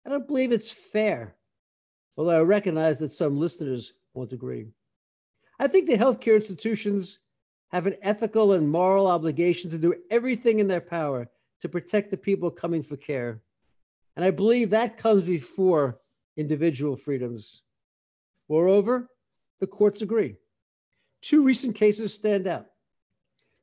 I 0.07 0.11
don't 0.11 0.27
believe 0.27 0.53
it's 0.53 0.71
fair 0.71 1.37
although 2.16 2.38
I 2.38 2.42
recognize 2.42 2.99
that 2.99 3.12
some 3.12 3.38
listeners 3.38 3.95
won't 4.14 4.33
agree. 4.33 4.66
I 5.59 5.68
think 5.68 5.87
the 5.87 5.97
healthcare 5.97 6.37
institutions 6.37 7.18
have 7.73 7.87
an 7.87 7.97
ethical 8.03 8.53
and 8.53 8.69
moral 8.69 9.07
obligation 9.07 9.71
to 9.71 9.79
do 9.79 9.95
everything 10.11 10.59
in 10.59 10.69
their 10.69 10.81
power 10.81 11.29
to 11.61 11.69
protect 11.69 12.11
the 12.11 12.17
people 12.17 12.51
coming 12.51 12.83
for 12.83 12.97
care. 12.97 13.41
And 14.15 14.25
I 14.25 14.31
believe 14.31 14.71
that 14.71 14.99
comes 14.99 15.23
before 15.23 15.99
individual 16.37 16.97
freedoms. 16.97 17.63
Moreover, 18.49 19.09
the 19.61 19.67
courts 19.67 20.03
agree. 20.03 20.37
Two 21.23 21.43
recent 21.43 21.75
cases 21.75 22.13
stand 22.13 22.47
out. 22.47 22.67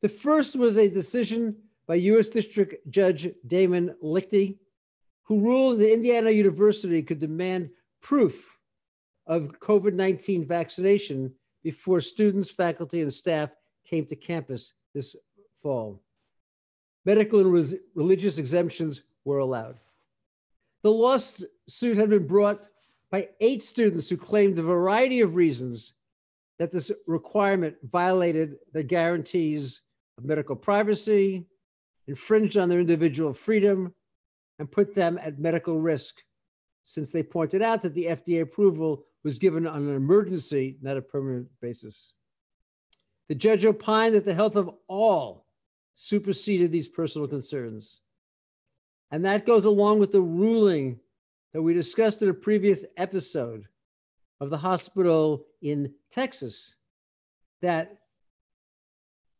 The 0.01 0.09
first 0.09 0.55
was 0.55 0.77
a 0.77 0.89
decision 0.89 1.57
by 1.85 1.95
U.S. 1.95 2.29
District 2.29 2.89
Judge 2.89 3.29
Damon 3.45 3.95
Leichty, 4.03 4.57
who 5.23 5.41
ruled 5.41 5.79
that 5.79 5.93
Indiana 5.93 6.31
University 6.31 7.03
could 7.03 7.19
demand 7.19 7.69
proof 8.01 8.57
of 9.27 9.59
COVID 9.59 9.93
19 9.93 10.47
vaccination 10.47 11.33
before 11.63 12.01
students, 12.01 12.49
faculty, 12.49 13.01
and 13.01 13.13
staff 13.13 13.51
came 13.89 14.05
to 14.05 14.15
campus 14.15 14.73
this 14.93 15.15
fall. 15.61 16.01
Medical 17.05 17.39
and 17.39 17.51
res- 17.51 17.75
religious 17.95 18.37
exemptions 18.37 19.03
were 19.25 19.39
allowed. 19.39 19.79
The 20.83 20.91
lawsuit 20.91 21.97
had 21.97 22.09
been 22.09 22.27
brought 22.27 22.69
by 23.11 23.29
eight 23.39 23.63
students 23.63 24.07
who 24.09 24.17
claimed 24.17 24.57
a 24.57 24.63
variety 24.63 25.21
of 25.21 25.35
reasons 25.35 25.93
that 26.59 26.71
this 26.71 26.91
requirement 27.07 27.75
violated 27.91 28.57
the 28.73 28.83
guarantees 28.83 29.81
of 30.17 30.25
medical 30.25 30.55
privacy, 30.55 31.45
infringed 32.07 32.57
on 32.57 32.69
their 32.69 32.79
individual 32.79 33.33
freedom, 33.33 33.93
and 34.59 34.71
put 34.71 34.93
them 34.93 35.17
at 35.23 35.39
medical 35.39 35.79
risk, 35.79 36.15
since 36.85 37.11
they 37.11 37.23
pointed 37.23 37.61
out 37.61 37.81
that 37.81 37.93
the 37.93 38.05
FDA 38.05 38.41
approval 38.41 39.05
was 39.23 39.39
given 39.39 39.65
on 39.65 39.87
an 39.87 39.95
emergency, 39.95 40.77
not 40.81 40.97
a 40.97 41.01
permanent 41.01 41.47
basis. 41.61 42.13
The 43.29 43.35
judge 43.35 43.63
opined 43.63 44.15
that 44.15 44.25
the 44.25 44.33
health 44.33 44.55
of 44.55 44.71
all 44.87 45.45
superseded 45.93 46.71
these 46.71 46.87
personal 46.87 47.27
concerns. 47.27 48.01
And 49.11 49.23
that 49.25 49.45
goes 49.45 49.65
along 49.65 49.99
with 49.99 50.11
the 50.11 50.21
ruling 50.21 50.99
that 51.53 51.61
we 51.61 51.73
discussed 51.73 52.21
in 52.21 52.29
a 52.29 52.33
previous 52.33 52.85
episode 52.97 53.65
of 54.39 54.49
the 54.49 54.57
hospital 54.57 55.45
in 55.61 55.93
Texas 56.09 56.75
that 57.61 57.97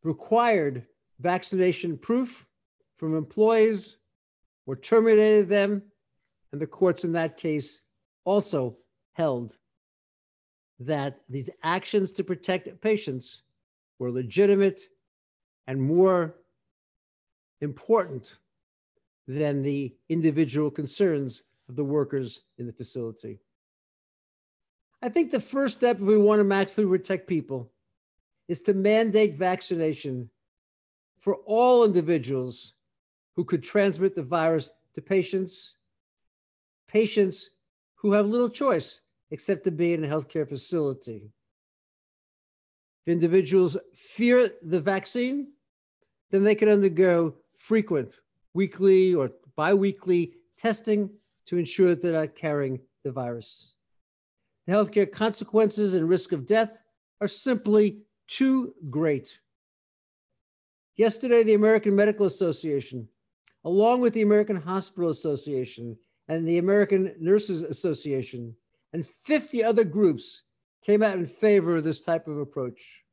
required 0.03 0.85
vaccination 1.19 1.97
proof 1.97 2.47
from 2.97 3.15
employees 3.15 3.97
or 4.67 4.75
terminated 4.75 5.49
them. 5.49 5.81
And 6.51 6.61
the 6.61 6.67
courts 6.67 7.05
in 7.05 7.13
that 7.13 7.37
case 7.37 7.81
also 8.23 8.77
held 9.13 9.57
that 10.79 11.21
these 11.27 11.49
actions 11.63 12.11
to 12.13 12.23
protect 12.23 12.81
patients 12.81 13.43
were 13.99 14.11
legitimate 14.11 14.81
and 15.67 15.81
more 15.81 16.35
important 17.61 18.37
than 19.27 19.61
the 19.61 19.93
individual 20.09 20.71
concerns 20.71 21.43
of 21.67 21.75
the 21.75 21.83
workers 21.83 22.41
in 22.57 22.65
the 22.65 22.73
facility. 22.73 23.37
I 25.01 25.09
think 25.09 25.31
the 25.31 25.39
first 25.39 25.77
step 25.77 25.97
if 25.97 26.01
we 26.01 26.17
want 26.17 26.39
to 26.39 26.43
maximally 26.43 26.89
protect 26.89 27.27
people 27.27 27.71
is 28.47 28.61
to 28.63 28.73
mandate 28.73 29.35
vaccination 29.35 30.29
for 31.19 31.35
all 31.45 31.85
individuals 31.85 32.73
who 33.35 33.43
could 33.43 33.63
transmit 33.63 34.15
the 34.15 34.23
virus 34.23 34.71
to 34.93 35.01
patients, 35.01 35.75
patients 36.87 37.51
who 37.95 38.11
have 38.13 38.25
little 38.25 38.49
choice 38.49 39.01
except 39.31 39.63
to 39.65 39.71
be 39.71 39.93
in 39.93 40.03
a 40.03 40.07
healthcare 40.07 40.47
facility. 40.47 41.29
If 43.05 43.11
individuals 43.11 43.77
fear 43.93 44.51
the 44.61 44.79
vaccine, 44.79 45.53
then 46.31 46.43
they 46.43 46.55
can 46.55 46.69
undergo 46.69 47.35
frequent 47.53 48.15
weekly 48.53 49.13
or 49.13 49.31
biweekly 49.55 50.33
testing 50.57 51.09
to 51.45 51.57
ensure 51.57 51.89
that 51.89 52.01
they're 52.01 52.13
not 52.13 52.35
carrying 52.35 52.79
the 53.03 53.11
virus. 53.11 53.73
The 54.67 54.73
healthcare 54.73 55.11
consequences 55.11 55.95
and 55.95 56.07
risk 56.07 56.31
of 56.31 56.45
death 56.45 56.77
are 57.21 57.27
simply 57.27 58.01
too 58.27 58.73
great. 58.89 59.39
Yesterday, 60.95 61.43
the 61.43 61.53
American 61.53 61.95
Medical 61.95 62.25
Association, 62.25 63.07
along 63.65 64.01
with 64.01 64.13
the 64.13 64.21
American 64.21 64.57
Hospital 64.57 65.09
Association 65.09 65.97
and 66.27 66.47
the 66.47 66.57
American 66.57 67.15
Nurses 67.19 67.63
Association, 67.63 68.55
and 68.93 69.07
50 69.07 69.63
other 69.63 69.83
groups 69.83 70.43
came 70.85 71.03
out 71.03 71.17
in 71.17 71.25
favor 71.25 71.77
of 71.77 71.83
this 71.83 72.01
type 72.01 72.27
of 72.27 72.37
approach. 72.37 73.03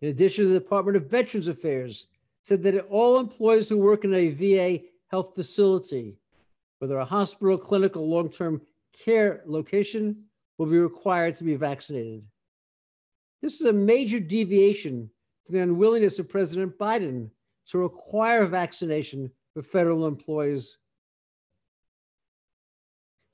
In 0.00 0.08
addition, 0.08 0.48
the 0.48 0.58
Department 0.58 0.96
of 0.96 1.10
Veterans 1.10 1.48
Affairs 1.48 2.06
said 2.42 2.62
that 2.62 2.86
all 2.88 3.18
employees 3.18 3.68
who 3.68 3.78
work 3.78 4.04
in 4.04 4.14
a 4.14 4.30
VA 4.30 4.84
health 5.08 5.34
facility, 5.34 6.16
whether 6.78 6.98
a 6.98 7.04
hospital, 7.04 7.58
clinic, 7.58 7.96
or 7.96 8.06
long 8.06 8.30
term 8.30 8.62
care 8.92 9.42
location, 9.46 10.24
will 10.56 10.66
be 10.66 10.78
required 10.78 11.36
to 11.36 11.44
be 11.44 11.56
vaccinated. 11.56 12.22
This 13.42 13.60
is 13.60 13.66
a 13.66 13.72
major 13.72 14.18
deviation 14.18 15.10
from 15.44 15.56
the 15.56 15.62
unwillingness 15.62 16.18
of 16.18 16.28
President 16.28 16.76
Biden 16.78 17.30
to 17.66 17.78
require 17.78 18.46
vaccination 18.46 19.30
for 19.54 19.62
federal 19.62 20.06
employees 20.06 20.78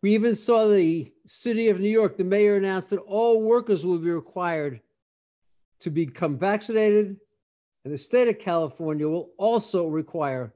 we 0.04 0.12
even 0.12 0.34
saw 0.34 0.68
the 0.68 1.10
city 1.24 1.70
of 1.70 1.80
New 1.80 1.88
York, 1.88 2.18
the 2.18 2.24
mayor 2.24 2.56
announced 2.56 2.90
that 2.90 2.98
all 2.98 3.40
workers 3.40 3.86
will 3.86 3.96
be 3.96 4.10
required 4.10 4.82
to 5.80 5.88
become 5.88 6.36
vaccinated. 6.36 7.16
And 7.84 7.94
the 7.94 7.96
state 7.96 8.28
of 8.28 8.38
California 8.38 9.08
will 9.08 9.30
also 9.38 9.86
require 9.86 10.52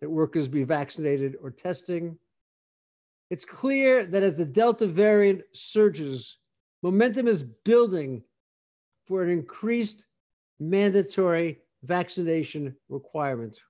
that 0.00 0.10
workers 0.10 0.48
be 0.48 0.64
vaccinated 0.64 1.36
or 1.40 1.52
testing. 1.52 2.18
It's 3.30 3.44
clear 3.44 4.04
that 4.04 4.24
as 4.24 4.36
the 4.36 4.44
Delta 4.44 4.88
variant 4.88 5.42
surges, 5.52 6.38
momentum 6.82 7.28
is 7.28 7.44
building 7.44 8.24
for 9.06 9.22
an 9.22 9.30
increased 9.30 10.06
mandatory 10.58 11.60
vaccination 11.84 12.74
requirement. 12.88 13.60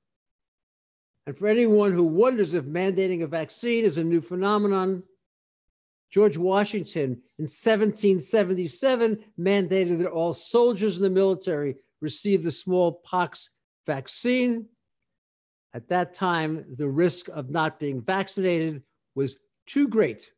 And 1.27 1.37
for 1.37 1.49
anyone 1.49 1.93
who 1.93 2.05
wonders 2.05 2.55
if 2.55 2.65
mandating 2.65 3.25
a 3.25 3.27
vaccine 3.27 3.85
is 3.85 3.99
a 3.99 4.05
new 4.05 4.23
phenomenon, 4.23 5.03
George 6.11 6.37
Washington 6.37 7.23
in 7.39 7.45
1777 7.45 9.25
mandated 9.39 9.99
that 9.99 10.11
all 10.11 10.33
soldiers 10.33 10.97
in 10.97 11.03
the 11.03 11.11
military 11.11 11.77
receive 12.01 12.43
the 12.43 12.51
smallpox 12.51 13.51
vaccine. 13.87 14.67
At 15.75 15.89
that 15.89 16.15
time, 16.15 16.65
the 16.77 16.89
risk 16.89 17.29
of 17.29 17.51
not 17.51 17.79
being 17.79 18.01
vaccinated 18.01 18.83
was 19.15 19.39
too 19.67 19.87
great 19.89 20.31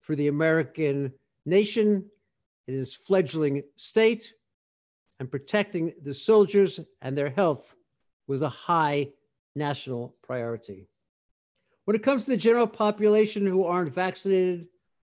for 0.00 0.14
the 0.14 0.28
American 0.28 1.12
nation 1.44 2.04
in 2.68 2.80
its 2.80 2.94
fledgling 2.94 3.62
state, 3.76 4.32
and 5.18 5.30
protecting 5.30 5.94
the 6.02 6.14
soldiers 6.14 6.78
and 7.00 7.16
their 7.16 7.30
health 7.30 7.74
was 8.26 8.42
a 8.42 8.48
high 8.48 9.08
national 9.54 10.14
priority. 10.22 10.88
When 11.86 11.96
it 11.96 12.02
comes 12.02 12.24
to 12.24 12.32
the 12.32 12.36
general 12.36 12.66
population 12.66 13.46
who 13.46 13.64
aren't 13.64 13.94
vaccinated, 13.94 14.66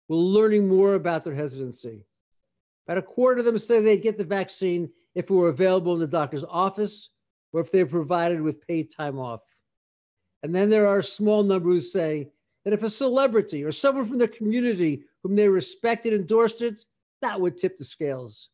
were 0.07 0.15
learning 0.15 0.67
more 0.67 0.93
about 0.95 1.23
their 1.23 1.35
hesitancy. 1.35 2.05
About 2.87 2.97
a 2.99 3.01
quarter 3.01 3.39
of 3.39 3.45
them 3.45 3.57
said 3.57 3.83
they'd 3.83 4.01
get 4.01 4.17
the 4.17 4.23
vaccine 4.23 4.89
if 5.15 5.29
it 5.29 5.33
were 5.33 5.49
available 5.49 5.93
in 5.93 5.99
the 5.99 6.07
doctor's 6.07 6.45
office 6.45 7.09
or 7.51 7.61
if 7.61 7.71
they 7.71 7.83
were 7.83 7.89
provided 7.89 8.41
with 8.41 8.65
paid 8.65 8.91
time 8.91 9.19
off. 9.19 9.41
And 10.43 10.53
then 10.53 10.69
there 10.69 10.87
are 10.87 10.99
a 10.99 11.03
small 11.03 11.43
number 11.43 11.69
who 11.69 11.79
say 11.79 12.29
that 12.63 12.73
if 12.73 12.83
a 12.83 12.89
celebrity 12.89 13.63
or 13.63 13.71
someone 13.71 14.05
from 14.05 14.17
their 14.17 14.27
community 14.27 15.03
whom 15.23 15.35
they 15.35 15.49
respected 15.49 16.13
endorsed 16.13 16.61
it, 16.61 16.85
that 17.21 17.39
would 17.39 17.57
tip 17.57 17.77
the 17.77 17.83
scales. 17.83 18.49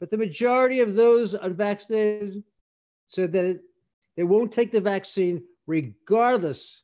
But 0.00 0.10
the 0.10 0.18
majority 0.18 0.80
of 0.80 0.94
those 0.94 1.34
unvaccinated 1.34 2.42
said 3.08 3.32
that 3.32 3.60
they 4.16 4.22
won't 4.22 4.52
take 4.52 4.72
the 4.72 4.80
vaccine 4.80 5.42
regardless 5.66 6.82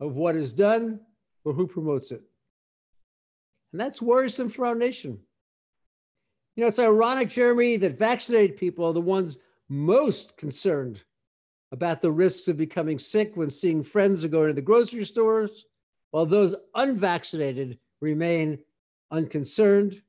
of 0.00 0.14
what 0.14 0.36
is 0.36 0.52
done 0.52 1.00
or 1.44 1.52
who 1.52 1.66
promotes 1.66 2.10
it. 2.12 2.22
And 3.72 3.80
that's 3.80 4.00
worrisome 4.00 4.48
for 4.48 4.66
our 4.66 4.74
nation. 4.74 5.20
You 6.56 6.62
know, 6.62 6.68
it's 6.68 6.78
ironic, 6.78 7.28
Jeremy, 7.28 7.76
that 7.78 7.98
vaccinated 7.98 8.56
people 8.56 8.84
are 8.86 8.92
the 8.92 9.00
ones 9.00 9.38
most 9.68 10.36
concerned 10.36 11.02
about 11.70 12.00
the 12.00 12.10
risks 12.10 12.48
of 12.48 12.56
becoming 12.56 12.98
sick 12.98 13.36
when 13.36 13.50
seeing 13.50 13.82
friends 13.82 14.24
or 14.24 14.28
going 14.28 14.48
to 14.48 14.54
the 14.54 14.62
grocery 14.62 15.04
stores, 15.04 15.66
while 16.10 16.26
those 16.26 16.54
unvaccinated 16.74 17.78
remain 18.00 18.58
unconcerned. 19.10 20.00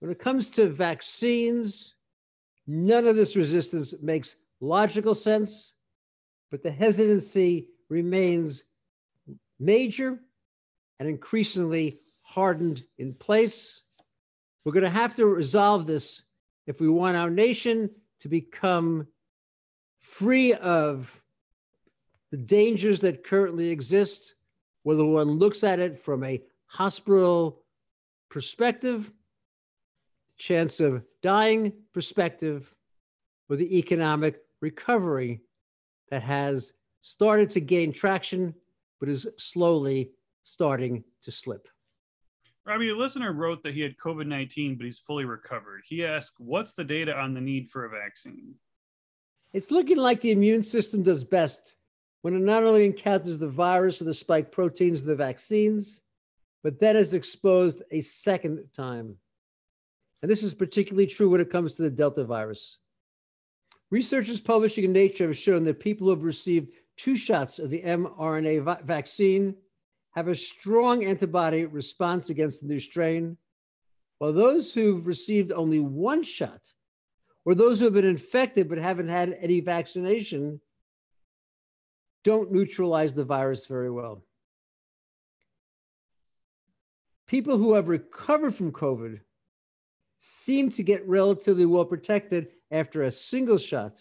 When 0.00 0.10
it 0.10 0.18
comes 0.18 0.48
to 0.50 0.68
vaccines, 0.68 1.94
none 2.66 3.06
of 3.06 3.16
this 3.16 3.36
resistance 3.36 3.94
makes 4.02 4.36
logical 4.60 5.14
sense, 5.14 5.74
but 6.50 6.62
the 6.62 6.70
hesitancy 6.70 7.68
remains 7.88 8.64
major 9.60 10.18
and 10.98 11.08
increasingly 11.08 12.00
hardened 12.26 12.82
in 12.98 13.14
place. 13.14 13.82
We're 14.64 14.72
going 14.72 14.82
to 14.82 14.90
have 14.90 15.14
to 15.14 15.26
resolve 15.26 15.86
this 15.86 16.24
if 16.66 16.80
we 16.80 16.88
want 16.88 17.16
our 17.16 17.30
nation 17.30 17.88
to 18.20 18.28
become 18.28 19.06
free 19.96 20.52
of 20.54 21.22
the 22.32 22.36
dangers 22.36 23.00
that 23.02 23.22
currently 23.22 23.68
exist, 23.68 24.34
whether 24.82 25.04
one 25.04 25.38
looks 25.38 25.62
at 25.62 25.78
it 25.78 25.96
from 25.96 26.24
a 26.24 26.42
hospital 26.66 27.62
perspective, 28.28 29.12
chance 30.36 30.80
of 30.80 31.04
dying 31.22 31.72
perspective, 31.94 32.74
or 33.48 33.54
the 33.54 33.78
economic 33.78 34.42
recovery 34.60 35.42
that 36.10 36.22
has 36.22 36.72
started 37.02 37.50
to 37.50 37.60
gain 37.60 37.92
traction, 37.92 38.52
but 38.98 39.08
is 39.08 39.28
slowly 39.38 40.10
starting 40.42 41.04
to 41.22 41.30
slip. 41.30 41.68
Robbie, 42.66 42.90
a 42.90 42.96
listener 42.96 43.32
wrote 43.32 43.62
that 43.62 43.74
he 43.74 43.80
had 43.80 43.96
COVID 43.96 44.26
19, 44.26 44.74
but 44.74 44.86
he's 44.86 44.98
fully 44.98 45.24
recovered. 45.24 45.82
He 45.86 46.04
asked, 46.04 46.34
What's 46.38 46.72
the 46.72 46.82
data 46.82 47.16
on 47.16 47.32
the 47.32 47.40
need 47.40 47.70
for 47.70 47.84
a 47.84 47.88
vaccine? 47.88 48.54
It's 49.52 49.70
looking 49.70 49.98
like 49.98 50.20
the 50.20 50.32
immune 50.32 50.62
system 50.62 51.04
does 51.04 51.22
best 51.22 51.76
when 52.22 52.34
it 52.34 52.40
not 52.40 52.64
only 52.64 52.84
encounters 52.84 53.38
the 53.38 53.48
virus 53.48 54.02
or 54.02 54.04
the 54.04 54.14
spike 54.14 54.50
proteins 54.50 55.00
of 55.00 55.06
the 55.06 55.14
vaccines, 55.14 56.02
but 56.64 56.80
then 56.80 56.96
is 56.96 57.14
exposed 57.14 57.82
a 57.92 58.00
second 58.00 58.64
time. 58.74 59.14
And 60.22 60.30
this 60.30 60.42
is 60.42 60.52
particularly 60.52 61.06
true 61.06 61.30
when 61.30 61.40
it 61.40 61.52
comes 61.52 61.76
to 61.76 61.82
the 61.82 61.90
Delta 61.90 62.24
virus. 62.24 62.78
Researchers 63.92 64.40
publishing 64.40 64.82
in 64.82 64.92
Nature 64.92 65.28
have 65.28 65.36
shown 65.36 65.62
that 65.64 65.78
people 65.78 66.08
who 66.08 66.10
have 66.10 66.24
received 66.24 66.72
two 66.96 67.16
shots 67.16 67.60
of 67.60 67.70
the 67.70 67.82
mRNA 67.82 68.64
va- 68.64 68.80
vaccine 68.82 69.54
have 70.16 70.28
a 70.28 70.34
strong 70.34 71.04
antibody 71.04 71.66
response 71.66 72.30
against 72.30 72.62
the 72.62 72.66
new 72.66 72.80
strain, 72.80 73.36
while 74.18 74.32
those 74.32 74.72
who've 74.72 75.06
received 75.06 75.52
only 75.52 75.78
one 75.78 76.22
shot 76.22 76.62
or 77.44 77.54
those 77.54 77.78
who 77.78 77.84
have 77.84 77.94
been 77.94 78.06
infected 78.06 78.66
but 78.66 78.78
haven't 78.78 79.08
had 79.08 79.36
any 79.40 79.60
vaccination 79.60 80.58
don't 82.24 82.50
neutralize 82.50 83.12
the 83.12 83.24
virus 83.24 83.66
very 83.66 83.90
well. 83.90 84.24
People 87.28 87.58
who 87.58 87.74
have 87.74 87.88
recovered 87.88 88.54
from 88.54 88.72
COVID 88.72 89.20
seem 90.16 90.70
to 90.70 90.82
get 90.82 91.06
relatively 91.06 91.66
well 91.66 91.84
protected 91.84 92.48
after 92.70 93.02
a 93.02 93.10
single 93.10 93.58
shot, 93.58 94.00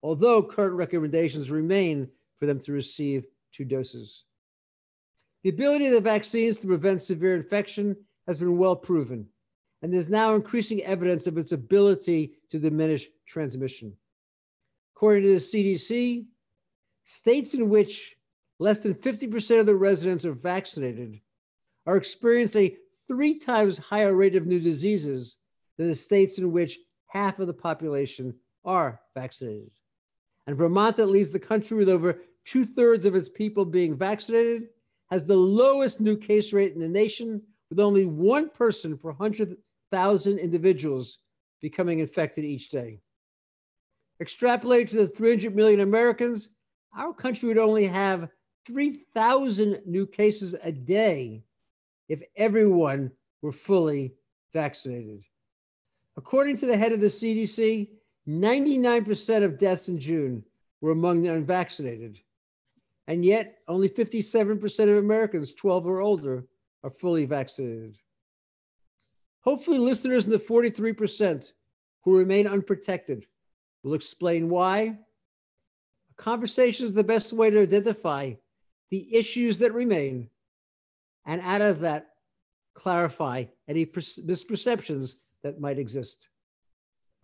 although 0.00 0.42
current 0.42 0.74
recommendations 0.74 1.50
remain 1.50 2.08
for 2.38 2.46
them 2.46 2.60
to 2.60 2.72
receive 2.72 3.26
two 3.52 3.64
doses. 3.64 4.24
The 5.44 5.50
ability 5.50 5.86
of 5.88 5.92
the 5.92 6.00
vaccines 6.00 6.58
to 6.60 6.66
prevent 6.66 7.02
severe 7.02 7.36
infection 7.36 7.96
has 8.26 8.38
been 8.38 8.56
well 8.56 8.74
proven, 8.74 9.26
and 9.82 9.92
there's 9.92 10.08
now 10.08 10.34
increasing 10.34 10.82
evidence 10.82 11.26
of 11.26 11.36
its 11.36 11.52
ability 11.52 12.32
to 12.50 12.58
diminish 12.58 13.06
transmission. 13.28 13.94
According 14.96 15.24
to 15.24 15.34
the 15.34 15.34
CDC, 15.34 16.24
states 17.02 17.52
in 17.52 17.68
which 17.68 18.16
less 18.58 18.82
than 18.82 18.94
50% 18.94 19.60
of 19.60 19.66
the 19.66 19.74
residents 19.74 20.24
are 20.24 20.32
vaccinated 20.32 21.20
are 21.86 21.98
experiencing 21.98 22.62
a 22.62 22.76
three 23.06 23.38
times 23.38 23.76
higher 23.76 24.14
rate 24.14 24.36
of 24.36 24.46
new 24.46 24.60
diseases 24.60 25.36
than 25.76 25.88
the 25.88 25.94
states 25.94 26.38
in 26.38 26.52
which 26.52 26.78
half 27.08 27.38
of 27.38 27.48
the 27.48 27.52
population 27.52 28.34
are 28.64 28.98
vaccinated. 29.14 29.72
And 30.46 30.56
Vermont, 30.56 30.96
that 30.96 31.06
leads 31.06 31.32
the 31.32 31.38
country 31.38 31.76
with 31.76 31.90
over 31.90 32.22
two 32.46 32.64
thirds 32.64 33.04
of 33.04 33.14
its 33.14 33.28
people 33.28 33.66
being 33.66 33.94
vaccinated, 33.94 34.68
has 35.10 35.26
the 35.26 35.36
lowest 35.36 36.00
new 36.00 36.16
case 36.16 36.52
rate 36.52 36.74
in 36.74 36.80
the 36.80 36.88
nation, 36.88 37.42
with 37.70 37.80
only 37.80 38.06
one 38.06 38.48
person 38.48 38.96
for 38.96 39.10
100,000 39.12 40.38
individuals 40.38 41.18
becoming 41.60 41.98
infected 41.98 42.44
each 42.44 42.68
day. 42.68 43.00
Extrapolated 44.22 44.90
to 44.90 44.96
the 44.96 45.08
300 45.08 45.54
million 45.54 45.80
Americans, 45.80 46.50
our 46.96 47.12
country 47.12 47.48
would 47.48 47.58
only 47.58 47.86
have 47.86 48.28
3,000 48.66 49.82
new 49.84 50.06
cases 50.06 50.54
a 50.62 50.72
day 50.72 51.42
if 52.08 52.22
everyone 52.36 53.10
were 53.42 53.52
fully 53.52 54.14
vaccinated. 54.52 55.22
According 56.16 56.58
to 56.58 56.66
the 56.66 56.76
head 56.76 56.92
of 56.92 57.00
the 57.00 57.08
CDC, 57.08 57.88
99% 58.28 59.44
of 59.44 59.58
deaths 59.58 59.88
in 59.88 59.98
June 59.98 60.44
were 60.80 60.92
among 60.92 61.22
the 61.22 61.32
unvaccinated. 61.32 62.20
And 63.06 63.24
yet, 63.24 63.58
only 63.68 63.88
57% 63.88 64.82
of 64.82 64.96
Americans 64.96 65.52
12 65.52 65.86
or 65.86 66.00
older 66.00 66.46
are 66.82 66.90
fully 66.90 67.26
vaccinated. 67.26 67.98
Hopefully, 69.40 69.78
listeners 69.78 70.24
in 70.24 70.32
the 70.32 70.38
43% 70.38 71.52
who 72.02 72.16
remain 72.16 72.46
unprotected 72.46 73.26
will 73.82 73.94
explain 73.94 74.48
why. 74.48 74.98
A 76.10 76.22
conversation 76.22 76.86
is 76.86 76.94
the 76.94 77.04
best 77.04 77.32
way 77.32 77.50
to 77.50 77.60
identify 77.60 78.32
the 78.90 79.14
issues 79.14 79.58
that 79.58 79.74
remain, 79.74 80.30
and 81.26 81.40
out 81.42 81.60
of 81.60 81.80
that, 81.80 82.10
clarify 82.74 83.44
any 83.68 83.86
misperceptions 83.86 85.16
that 85.42 85.60
might 85.60 85.78
exist. 85.78 86.28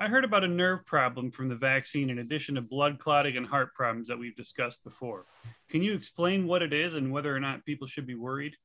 I 0.02 0.08
heard 0.08 0.24
about 0.24 0.44
a 0.44 0.48
nerve 0.48 0.86
problem 0.86 1.30
from 1.30 1.50
the 1.50 1.54
vaccine 1.54 2.08
in 2.08 2.20
addition 2.20 2.54
to 2.54 2.62
blood 2.62 2.98
clotting 2.98 3.36
and 3.36 3.44
heart 3.44 3.74
problems 3.74 4.08
that 4.08 4.18
we've 4.18 4.34
discussed 4.34 4.82
before. 4.82 5.26
Can 5.68 5.82
you 5.82 5.92
explain 5.92 6.46
what 6.46 6.62
it 6.62 6.72
is 6.72 6.94
and 6.94 7.12
whether 7.12 7.36
or 7.36 7.38
not 7.38 7.66
people 7.66 7.86
should 7.86 8.06
be 8.06 8.14
worried? 8.14 8.56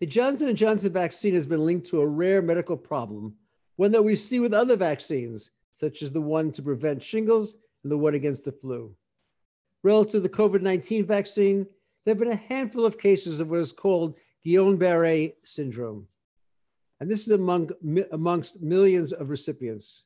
The 0.00 0.06
Johnson 0.06 0.54
& 0.56 0.56
Johnson 0.56 0.92
vaccine 0.92 1.34
has 1.34 1.46
been 1.46 1.64
linked 1.64 1.86
to 1.90 2.00
a 2.00 2.06
rare 2.06 2.42
medical 2.42 2.76
problem, 2.76 3.36
one 3.76 3.92
that 3.92 4.02
we 4.02 4.16
see 4.16 4.40
with 4.40 4.52
other 4.52 4.74
vaccines, 4.74 5.52
such 5.74 6.02
as 6.02 6.10
the 6.10 6.20
one 6.20 6.50
to 6.50 6.62
prevent 6.62 7.04
shingles 7.04 7.56
and 7.84 7.92
the 7.92 7.96
one 7.96 8.16
against 8.16 8.44
the 8.44 8.50
flu. 8.50 8.96
Relative 9.84 10.10
to 10.10 10.20
the 10.20 10.28
COVID-19 10.28 11.06
vaccine, 11.06 11.66
there 12.04 12.14
have 12.14 12.18
been 12.18 12.32
a 12.32 12.48
handful 12.48 12.84
of 12.84 12.98
cases 12.98 13.38
of 13.38 13.48
what 13.48 13.60
is 13.60 13.70
called 13.70 14.16
Guillain-Barré 14.44 15.34
syndrome. 15.44 16.08
And 16.98 17.08
this 17.08 17.20
is 17.20 17.30
among, 17.30 17.70
amongst 18.10 18.60
millions 18.60 19.12
of 19.12 19.30
recipients. 19.30 20.02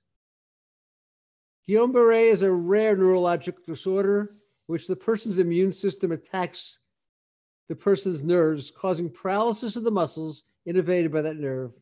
Guillain-Barré 1.68 2.30
is 2.30 2.42
a 2.42 2.50
rare 2.50 2.96
neurological 2.96 3.62
disorder 3.66 4.34
which 4.66 4.86
the 4.86 4.96
person's 4.96 5.38
immune 5.38 5.72
system 5.72 6.12
attacks 6.12 6.78
the 7.68 7.74
person's 7.74 8.24
nerves, 8.24 8.70
causing 8.70 9.10
paralysis 9.10 9.76
of 9.76 9.84
the 9.84 9.90
muscles 9.90 10.44
innervated 10.66 11.12
by 11.12 11.20
that 11.20 11.36
nerve. 11.36 11.72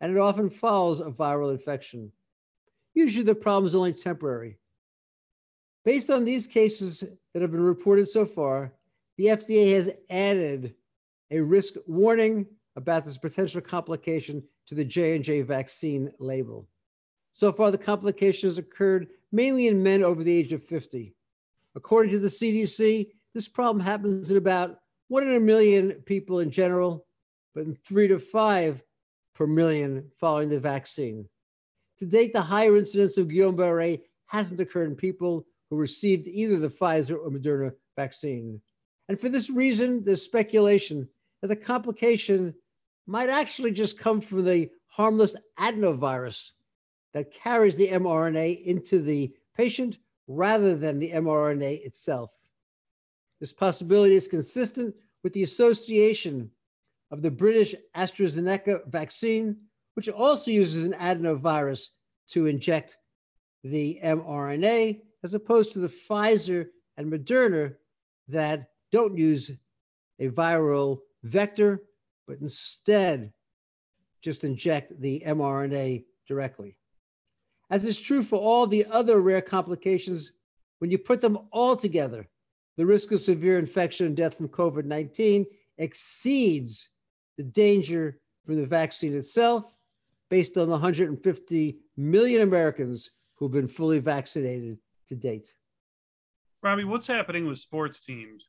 And 0.00 0.16
it 0.16 0.20
often 0.20 0.50
follows 0.50 1.00
a 1.00 1.10
viral 1.10 1.52
infection. 1.52 2.10
Usually 2.94 3.24
the 3.24 3.34
problem 3.34 3.66
is 3.66 3.76
only 3.76 3.92
temporary. 3.92 4.58
Based 5.84 6.10
on 6.10 6.24
these 6.24 6.48
cases 6.48 7.04
that 7.32 7.42
have 7.42 7.52
been 7.52 7.60
reported 7.60 8.08
so 8.08 8.26
far, 8.26 8.72
the 9.16 9.26
FDA 9.26 9.74
has 9.74 9.90
added 10.10 10.74
a 11.30 11.40
risk 11.40 11.74
warning 11.86 12.46
about 12.74 13.04
this 13.04 13.18
potential 13.18 13.60
complication 13.60 14.42
to 14.66 14.74
the 14.74 14.84
J&J 14.84 15.42
vaccine 15.42 16.10
label. 16.18 16.66
So 17.34 17.52
far, 17.52 17.72
the 17.72 17.78
complication 17.78 18.46
has 18.46 18.58
occurred 18.58 19.08
mainly 19.32 19.66
in 19.66 19.82
men 19.82 20.04
over 20.04 20.22
the 20.22 20.32
age 20.32 20.52
of 20.52 20.62
50. 20.62 21.16
According 21.74 22.12
to 22.12 22.20
the 22.20 22.28
CDC, 22.28 23.08
this 23.34 23.48
problem 23.48 23.84
happens 23.84 24.30
in 24.30 24.36
about 24.36 24.78
one 25.08 25.24
in 25.24 25.34
a 25.34 25.40
million 25.40 25.94
people 26.06 26.38
in 26.38 26.52
general, 26.52 27.04
but 27.52 27.64
in 27.64 27.74
three 27.74 28.06
to 28.06 28.20
five 28.20 28.84
per 29.34 29.48
million 29.48 30.12
following 30.20 30.48
the 30.48 30.60
vaccine. 30.60 31.28
To 31.98 32.06
date, 32.06 32.32
the 32.32 32.40
higher 32.40 32.76
incidence 32.76 33.18
of 33.18 33.26
Guillain-Barré 33.26 34.02
hasn't 34.26 34.60
occurred 34.60 34.90
in 34.90 34.94
people 34.94 35.44
who 35.70 35.76
received 35.76 36.28
either 36.28 36.60
the 36.60 36.68
Pfizer 36.68 37.16
or 37.16 37.30
Moderna 37.30 37.72
vaccine. 37.96 38.60
And 39.08 39.20
for 39.20 39.28
this 39.28 39.50
reason, 39.50 40.04
there's 40.04 40.22
speculation 40.22 41.08
that 41.42 41.48
the 41.48 41.56
complication 41.56 42.54
might 43.08 43.28
actually 43.28 43.72
just 43.72 43.98
come 43.98 44.20
from 44.20 44.44
the 44.44 44.70
harmless 44.86 45.34
adenovirus 45.58 46.52
that 47.14 47.32
carries 47.32 47.76
the 47.76 47.88
mRNA 47.88 48.64
into 48.64 48.98
the 48.98 49.32
patient 49.56 49.98
rather 50.26 50.76
than 50.76 50.98
the 50.98 51.12
mRNA 51.12 51.86
itself. 51.86 52.30
This 53.40 53.52
possibility 53.52 54.14
is 54.14 54.28
consistent 54.28 54.94
with 55.22 55.32
the 55.32 55.42
association 55.42 56.50
of 57.10 57.22
the 57.22 57.30
British 57.30 57.74
AstraZeneca 57.96 58.86
vaccine, 58.88 59.56
which 59.94 60.08
also 60.08 60.50
uses 60.50 60.86
an 60.86 60.94
adenovirus 60.94 61.88
to 62.30 62.46
inject 62.46 62.98
the 63.62 64.00
mRNA, 64.02 65.00
as 65.22 65.34
opposed 65.34 65.72
to 65.72 65.78
the 65.78 65.88
Pfizer 65.88 66.66
and 66.96 67.10
Moderna 67.10 67.74
that 68.28 68.68
don't 68.92 69.16
use 69.16 69.50
a 70.18 70.28
viral 70.28 70.98
vector 71.22 71.82
but 72.26 72.38
instead 72.40 73.32
just 74.22 74.44
inject 74.44 75.00
the 75.00 75.22
mRNA 75.26 76.04
directly. 76.26 76.76
As 77.70 77.86
is 77.86 77.98
true 77.98 78.22
for 78.22 78.38
all 78.38 78.66
the 78.66 78.86
other 78.86 79.20
rare 79.20 79.40
complications, 79.40 80.32
when 80.78 80.90
you 80.90 80.98
put 80.98 81.20
them 81.20 81.38
all 81.50 81.76
together, 81.76 82.28
the 82.76 82.86
risk 82.86 83.12
of 83.12 83.20
severe 83.20 83.58
infection 83.58 84.06
and 84.06 84.16
death 84.16 84.36
from 84.36 84.48
COVID 84.48 84.84
19 84.84 85.46
exceeds 85.78 86.90
the 87.36 87.42
danger 87.42 88.20
from 88.44 88.56
the 88.56 88.66
vaccine 88.66 89.16
itself, 89.16 89.64
based 90.28 90.58
on 90.58 90.66
the 90.66 90.72
150 90.72 91.78
million 91.96 92.42
Americans 92.42 93.10
who've 93.34 93.50
been 93.50 93.68
fully 93.68 93.98
vaccinated 93.98 94.78
to 95.08 95.14
date. 95.14 95.52
Robbie, 96.62 96.84
what's 96.84 97.06
happening 97.06 97.46
with 97.46 97.58
sports 97.58 98.04
teams? 98.04 98.48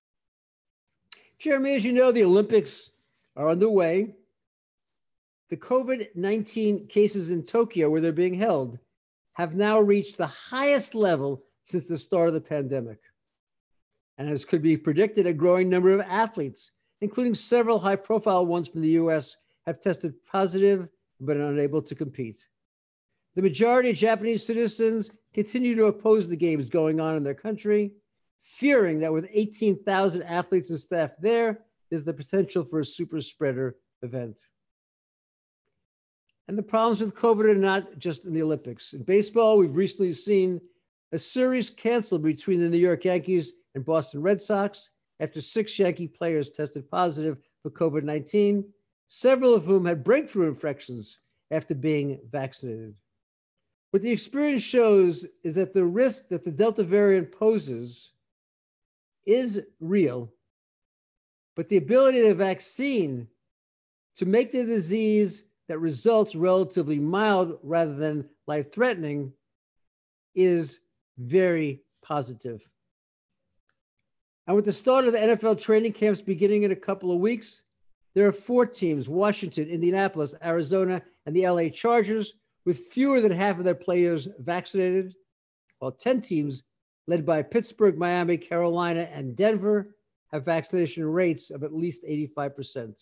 Jeremy, 1.38 1.76
as 1.76 1.84
you 1.84 1.92
know, 1.92 2.12
the 2.12 2.24
Olympics 2.24 2.92
are 3.36 3.50
underway. 3.50 4.16
The 5.50 5.58
COVID 5.58 6.16
19 6.16 6.88
cases 6.88 7.30
in 7.30 7.44
Tokyo, 7.44 7.90
where 7.90 8.02
they're 8.02 8.12
being 8.12 8.34
held, 8.34 8.80
have 9.36 9.56
now 9.56 9.80
reached 9.80 10.18
the 10.18 10.28
highest 10.28 10.96
level 10.96 11.44
since 11.66 11.88
the 11.88 11.98
start 11.98 12.30
of 12.30 12.34
the 12.34 12.42
pandemic. 12.42 13.00
And 14.18 14.30
as 14.30 14.46
could 14.46 14.62
be 14.62 14.78
predicted, 14.78 15.28
a 15.28 15.34
growing 15.34 15.70
number 15.70 15.92
of 15.92 16.02
athletes, 16.02 16.72
including 17.02 17.36
several 17.36 17.80
high 17.80 17.98
profile 17.98 18.46
ones 18.46 18.68
from 18.68 18.82
the 18.82 18.92
US, 19.02 19.38
have 19.66 19.80
tested 19.80 20.14
positive 20.32 20.88
but 21.20 21.38
are 21.38 21.52
unable 21.52 21.82
to 21.82 21.96
compete. 21.96 22.46
The 23.36 23.42
majority 23.42 23.90
of 23.90 23.98
Japanese 23.98 24.46
citizens 24.46 25.12
continue 25.34 25.76
to 25.76 25.86
oppose 25.86 26.30
the 26.30 26.38
games 26.38 26.70
going 26.70 27.02
on 27.02 27.16
in 27.16 27.24
their 27.24 27.34
country, 27.34 27.92
fearing 28.42 29.00
that 29.00 29.12
with 29.12 29.28
18,000 29.32 30.24
athletes 30.24 30.70
and 30.70 30.80
staff 30.80 31.12
there, 31.20 31.60
there's 31.90 32.06
the 32.06 32.14
potential 32.14 32.64
for 32.64 32.80
a 32.80 32.86
super 32.86 33.20
spreader 33.20 33.76
event. 34.02 34.40
And 36.48 36.58
the 36.58 36.64
problems 36.64 37.02
with 37.02 37.16
COVID 37.16 37.46
are 37.50 37.56
not 37.56 37.98
just 37.98 38.26
in 38.26 38.34
the 38.34 38.44
Olympics. 38.44 38.94
In 38.94 39.04
baseball, 39.04 39.58
we've 39.58 39.76
recently 39.76 40.14
seen 40.14 40.62
a 41.12 41.18
series 41.18 41.70
canceled 41.70 42.24
between 42.24 42.60
the 42.60 42.70
New 42.70 42.78
York 42.78 43.06
Yankees 43.06 43.54
and 43.74 43.86
Boston 43.86 44.22
Red 44.22 44.42
Sox 44.42 44.92
after 45.20 45.42
six 45.42 45.78
Yankee 45.80 46.08
players 46.08 46.52
tested 46.52 46.90
positive 46.90 47.38
for 47.64 47.72
COVID 47.72 48.04
19, 48.04 48.64
several 49.08 49.54
of 49.54 49.66
whom 49.66 49.86
had 49.86 50.04
breakthrough 50.04 50.50
infections 50.50 51.20
after 51.52 51.74
being 51.74 52.20
vaccinated. 52.32 52.96
What 53.92 54.02
the 54.02 54.12
experience 54.12 54.62
shows 54.62 55.26
is 55.44 55.56
that 55.56 55.74
the 55.74 55.86
risk 55.86 56.28
that 56.28 56.44
the 56.44 56.52
Delta 56.52 56.84
variant 56.84 57.32
poses 57.32 58.12
is 59.26 59.64
real, 59.80 60.32
but 61.56 61.70
the 61.70 61.78
ability 61.78 62.22
of 62.22 62.30
the 62.30 62.36
vaccine 62.36 63.28
to 64.18 64.26
make 64.26 64.52
the 64.52 64.64
disease 64.64 65.46
that 65.68 65.80
results 65.80 66.36
relatively 66.36 67.00
mild 67.00 67.58
rather 67.64 67.96
than 67.96 68.30
life 68.48 68.72
threatening 68.72 69.34
is 70.36 70.80
very 71.18 71.82
positive. 72.04 72.68
And 74.48 74.56
with 74.56 74.66
the 74.66 74.72
start 74.72 75.06
of 75.06 75.14
the 75.14 75.20
NFL 75.20 75.60
training 75.60 75.94
camps 75.94 76.22
beginning 76.22 76.64
in 76.64 76.72
a 76.72 76.76
couple 76.76 77.12
of 77.12 77.20
weeks, 77.20 77.64
there 78.14 78.28
are 78.28 78.32
four 78.32 78.66
teams 78.66 79.10
Washington, 79.10 79.68
Indianapolis, 79.68 80.36
Arizona, 80.44 81.02
and 81.26 81.36
the 81.36 81.48
LA 81.48 81.70
Chargers, 81.70 82.34
with 82.64 82.78
fewer 82.78 83.22
than 83.22 83.32
half 83.32 83.58
of 83.58 83.64
their 83.64 83.76
players 83.76 84.28
vaccinated, 84.40 85.16
while 85.80 85.92
10 85.92 86.22
teams, 86.22 86.64
led 87.08 87.26
by 87.26 87.42
Pittsburgh, 87.42 87.98
Miami, 87.98 88.38
Carolina, 88.38 89.10
and 89.12 89.36
Denver, 89.36 89.96
have 90.32 90.46
vaccination 90.46 91.06
rates 91.06 91.52
of 91.52 91.64
at 91.64 91.74
least 91.74 92.04
85%. 92.06 92.96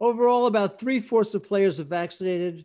Overall, 0.00 0.46
about 0.46 0.80
three 0.80 0.98
fourths 0.98 1.34
of 1.34 1.44
players 1.44 1.78
are 1.78 1.84
vaccinated. 1.84 2.64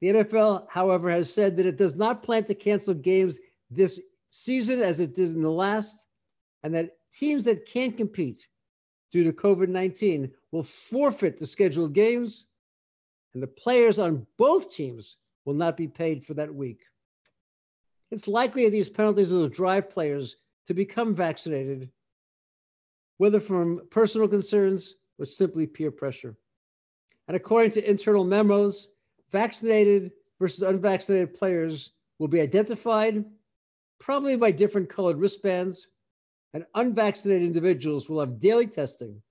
The 0.00 0.08
NFL, 0.08 0.66
however, 0.68 1.10
has 1.10 1.32
said 1.32 1.56
that 1.56 1.66
it 1.66 1.78
does 1.78 1.96
not 1.96 2.22
plan 2.22 2.44
to 2.44 2.54
cancel 2.54 2.94
games 2.94 3.40
this 3.70 4.00
season 4.30 4.82
as 4.82 5.00
it 5.00 5.14
did 5.14 5.34
in 5.34 5.42
the 5.42 5.50
last, 5.50 6.06
and 6.62 6.74
that 6.74 6.96
teams 7.12 7.44
that 7.44 7.66
can't 7.66 7.96
compete 7.96 8.46
due 9.10 9.24
to 9.24 9.32
COVID 9.32 9.68
19 9.68 10.30
will 10.50 10.62
forfeit 10.62 11.38
the 11.38 11.46
scheduled 11.46 11.94
games, 11.94 12.46
and 13.32 13.42
the 13.42 13.46
players 13.46 13.98
on 13.98 14.26
both 14.38 14.70
teams 14.70 15.16
will 15.44 15.54
not 15.54 15.76
be 15.76 15.88
paid 15.88 16.24
for 16.24 16.34
that 16.34 16.54
week. 16.54 16.82
It's 18.10 18.28
likely 18.28 18.64
that 18.64 18.70
these 18.70 18.90
penalties 18.90 19.32
will 19.32 19.48
drive 19.48 19.88
players 19.88 20.36
to 20.66 20.74
become 20.74 21.14
vaccinated, 21.14 21.90
whether 23.16 23.40
from 23.40 23.82
personal 23.90 24.28
concerns 24.28 24.94
or 25.18 25.26
simply 25.26 25.66
peer 25.66 25.90
pressure. 25.90 26.36
And 27.28 27.36
according 27.36 27.72
to 27.72 27.90
internal 27.90 28.24
memos, 28.24 28.88
vaccinated 29.30 30.12
versus 30.38 30.62
unvaccinated 30.62 31.34
players 31.34 31.90
will 32.18 32.28
be 32.28 32.40
identified 32.40 33.24
probably 34.00 34.36
by 34.36 34.50
different 34.50 34.88
colored 34.88 35.16
wristbands, 35.16 35.86
and 36.54 36.66
unvaccinated 36.74 37.46
individuals 37.46 38.08
will 38.08 38.20
have 38.20 38.40
daily 38.40 38.66
testing, 38.66 39.22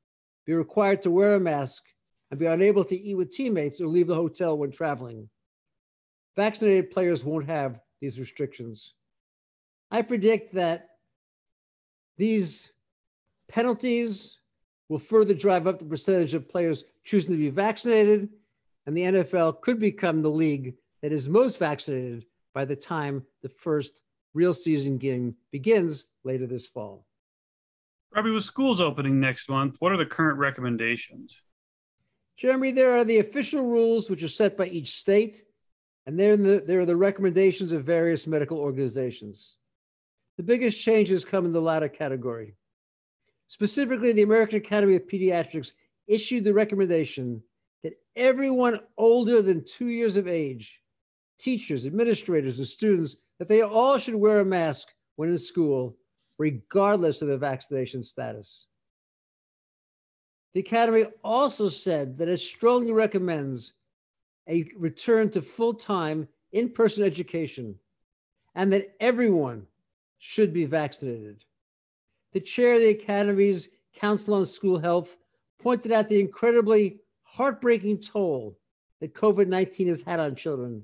be 0.45 0.53
required 0.53 1.01
to 1.01 1.11
wear 1.11 1.35
a 1.35 1.39
mask, 1.39 1.83
and 2.31 2.39
be 2.39 2.45
unable 2.45 2.85
to 2.85 2.97
eat 2.97 3.15
with 3.15 3.31
teammates 3.31 3.81
or 3.81 3.87
leave 3.87 4.07
the 4.07 4.15
hotel 4.15 4.57
when 4.57 4.71
traveling. 4.71 5.29
Vaccinated 6.37 6.89
players 6.89 7.25
won't 7.25 7.47
have 7.47 7.81
these 7.99 8.17
restrictions. 8.17 8.93
I 9.91 10.01
predict 10.01 10.55
that 10.55 10.87
these 12.17 12.71
penalties 13.49 14.37
will 14.91 14.99
further 14.99 15.33
drive 15.33 15.67
up 15.67 15.79
the 15.79 15.85
percentage 15.85 16.33
of 16.33 16.49
players 16.49 16.83
choosing 17.05 17.33
to 17.33 17.37
be 17.37 17.49
vaccinated, 17.49 18.27
and 18.85 18.95
the 18.95 19.03
NFL 19.03 19.61
could 19.61 19.79
become 19.79 20.21
the 20.21 20.29
league 20.29 20.75
that 21.01 21.13
is 21.13 21.29
most 21.29 21.57
vaccinated 21.57 22.25
by 22.53 22.65
the 22.65 22.75
time 22.75 23.25
the 23.41 23.47
first 23.47 24.03
real 24.33 24.53
season 24.53 24.97
game 24.97 25.33
begins 25.49 26.07
later 26.25 26.45
this 26.45 26.67
fall. 26.67 27.05
Robbie, 28.13 28.31
with 28.31 28.43
schools 28.43 28.81
opening 28.81 29.17
next 29.17 29.49
month, 29.49 29.77
what 29.79 29.93
are 29.93 29.97
the 29.97 30.05
current 30.05 30.37
recommendations? 30.37 31.37
Jeremy, 32.35 32.73
there 32.73 32.97
are 32.97 33.05
the 33.05 33.19
official 33.19 33.63
rules 33.63 34.09
which 34.09 34.23
are 34.23 34.27
set 34.27 34.57
by 34.57 34.67
each 34.67 34.97
state, 34.97 35.41
and 36.05 36.19
then 36.19 36.43
the, 36.43 36.65
there 36.67 36.81
are 36.81 36.85
the 36.85 36.97
recommendations 36.97 37.71
of 37.71 37.85
various 37.85 38.27
medical 38.27 38.59
organizations. 38.59 39.55
The 40.35 40.43
biggest 40.43 40.81
changes 40.81 41.23
come 41.23 41.45
in 41.45 41.53
the 41.53 41.61
latter 41.61 41.87
category. 41.87 42.55
Specifically, 43.51 44.13
the 44.13 44.21
American 44.21 44.59
Academy 44.59 44.95
of 44.95 45.09
Pediatrics 45.09 45.73
issued 46.07 46.45
the 46.45 46.53
recommendation 46.53 47.43
that 47.83 47.99
everyone 48.15 48.79
older 48.97 49.41
than 49.41 49.65
two 49.65 49.87
years 49.87 50.15
of 50.15 50.25
age, 50.25 50.81
teachers, 51.37 51.85
administrators, 51.85 52.59
and 52.59 52.67
students, 52.67 53.17
that 53.39 53.49
they 53.49 53.61
all 53.61 53.97
should 53.97 54.15
wear 54.15 54.39
a 54.39 54.45
mask 54.45 54.87
when 55.17 55.27
in 55.27 55.37
school, 55.37 55.97
regardless 56.37 57.21
of 57.21 57.27
their 57.27 57.37
vaccination 57.37 58.03
status. 58.03 58.67
The 60.53 60.61
Academy 60.61 61.07
also 61.21 61.67
said 61.67 62.19
that 62.19 62.29
it 62.29 62.39
strongly 62.39 62.93
recommends 62.93 63.73
a 64.47 64.65
return 64.77 65.29
to 65.31 65.41
full 65.41 65.73
time 65.73 66.29
in 66.53 66.69
person 66.69 67.03
education 67.03 67.75
and 68.55 68.71
that 68.71 68.95
everyone 69.01 69.67
should 70.19 70.53
be 70.53 70.63
vaccinated. 70.63 71.43
The 72.33 72.39
chair 72.39 72.75
of 72.75 72.81
the 72.81 72.89
Academy's 72.89 73.69
Council 73.93 74.35
on 74.35 74.45
School 74.45 74.79
Health 74.79 75.17
pointed 75.59 75.91
out 75.91 76.07
the 76.07 76.19
incredibly 76.19 77.01
heartbreaking 77.23 77.99
toll 77.99 78.57
that 78.99 79.13
COVID 79.13 79.47
19 79.47 79.87
has 79.87 80.01
had 80.01 80.19
on 80.19 80.35
children, 80.35 80.83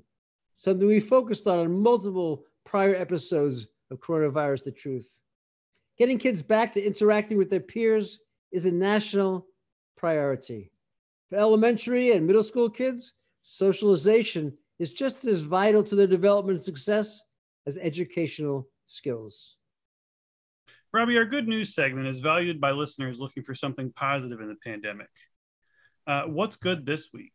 something 0.56 0.86
we 0.86 1.00
focused 1.00 1.46
on 1.46 1.60
in 1.60 1.82
multiple 1.82 2.44
prior 2.64 2.94
episodes 2.94 3.66
of 3.90 4.00
Coronavirus 4.00 4.64
the 4.64 4.72
Truth. 4.72 5.10
Getting 5.96 6.18
kids 6.18 6.42
back 6.42 6.72
to 6.72 6.84
interacting 6.84 7.38
with 7.38 7.50
their 7.50 7.60
peers 7.60 8.20
is 8.52 8.66
a 8.66 8.70
national 8.70 9.46
priority. 9.96 10.70
For 11.28 11.36
elementary 11.36 12.12
and 12.12 12.26
middle 12.26 12.42
school 12.42 12.70
kids, 12.70 13.14
socialization 13.42 14.56
is 14.78 14.90
just 14.90 15.24
as 15.24 15.40
vital 15.40 15.82
to 15.84 15.96
their 15.96 16.06
development 16.06 16.58
and 16.58 16.64
success 16.64 17.22
as 17.66 17.78
educational 17.78 18.68
skills. 18.86 19.57
Robbie, 20.92 21.18
our 21.18 21.26
good 21.26 21.46
news 21.46 21.74
segment 21.74 22.06
is 22.06 22.20
valued 22.20 22.60
by 22.60 22.70
listeners 22.70 23.18
looking 23.18 23.42
for 23.42 23.54
something 23.54 23.92
positive 23.92 24.40
in 24.40 24.48
the 24.48 24.56
pandemic. 24.64 25.10
Uh, 26.06 26.22
what's 26.22 26.56
good 26.56 26.86
this 26.86 27.10
week? 27.12 27.34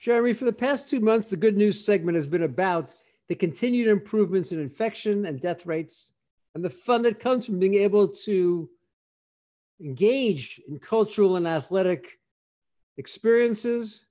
Jeremy, 0.00 0.32
for 0.32 0.46
the 0.46 0.52
past 0.52 0.90
two 0.90 1.00
months, 1.00 1.28
the 1.28 1.36
good 1.36 1.56
news 1.56 1.84
segment 1.84 2.16
has 2.16 2.26
been 2.26 2.42
about 2.42 2.94
the 3.28 3.36
continued 3.36 3.88
improvements 3.88 4.50
in 4.50 4.60
infection 4.60 5.26
and 5.26 5.40
death 5.40 5.64
rates 5.64 6.12
and 6.54 6.64
the 6.64 6.70
fun 6.70 7.02
that 7.02 7.20
comes 7.20 7.46
from 7.46 7.60
being 7.60 7.74
able 7.74 8.08
to 8.08 8.68
engage 9.80 10.60
in 10.68 10.78
cultural 10.78 11.36
and 11.36 11.46
athletic 11.46 12.18
experiences 12.96 14.04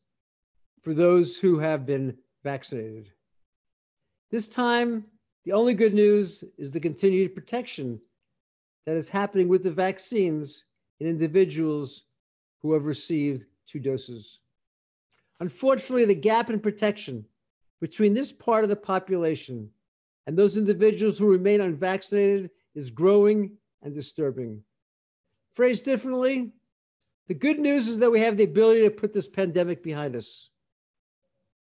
for 0.82 0.93
those 0.93 1.38
who 1.38 1.60
have 1.60 1.86
been 1.86 2.18
vaccinated. 2.43 3.12
This 4.32 4.47
time, 4.47 5.06
the 5.43 5.53
only 5.53 5.74
good 5.74 5.93
news 5.93 6.43
is 6.58 6.72
the 6.72 6.80
continued 6.80 7.36
protection 7.36 7.99
that 8.86 8.95
is 8.95 9.09
happening 9.09 9.47
with 9.47 9.63
the 9.63 9.71
vaccines 9.71 10.65
in 10.99 11.07
individuals 11.07 12.03
who 12.61 12.73
have 12.73 12.86
received 12.86 13.45
two 13.67 13.79
doses. 13.79 14.39
Unfortunately, 15.39 16.05
the 16.05 16.15
gap 16.15 16.49
in 16.49 16.59
protection 16.59 17.25
between 17.81 18.13
this 18.13 18.31
part 18.31 18.63
of 18.63 18.69
the 18.69 18.75
population 18.75 19.69
and 20.27 20.38
those 20.38 20.57
individuals 20.57 21.17
who 21.17 21.29
remain 21.29 21.61
unvaccinated 21.61 22.49
is 22.73 22.89
growing 22.89 23.51
and 23.83 23.93
disturbing. 23.93 24.63
Phrased 25.53 25.86
differently, 25.86 26.51
the 27.27 27.33
good 27.33 27.59
news 27.59 27.88
is 27.88 27.99
that 27.99 28.11
we 28.11 28.19
have 28.19 28.38
the 28.38 28.43
ability 28.43 28.81
to 28.81 28.89
put 28.89 29.13
this 29.13 29.27
pandemic 29.27 29.83
behind 29.83 30.15
us, 30.15 30.49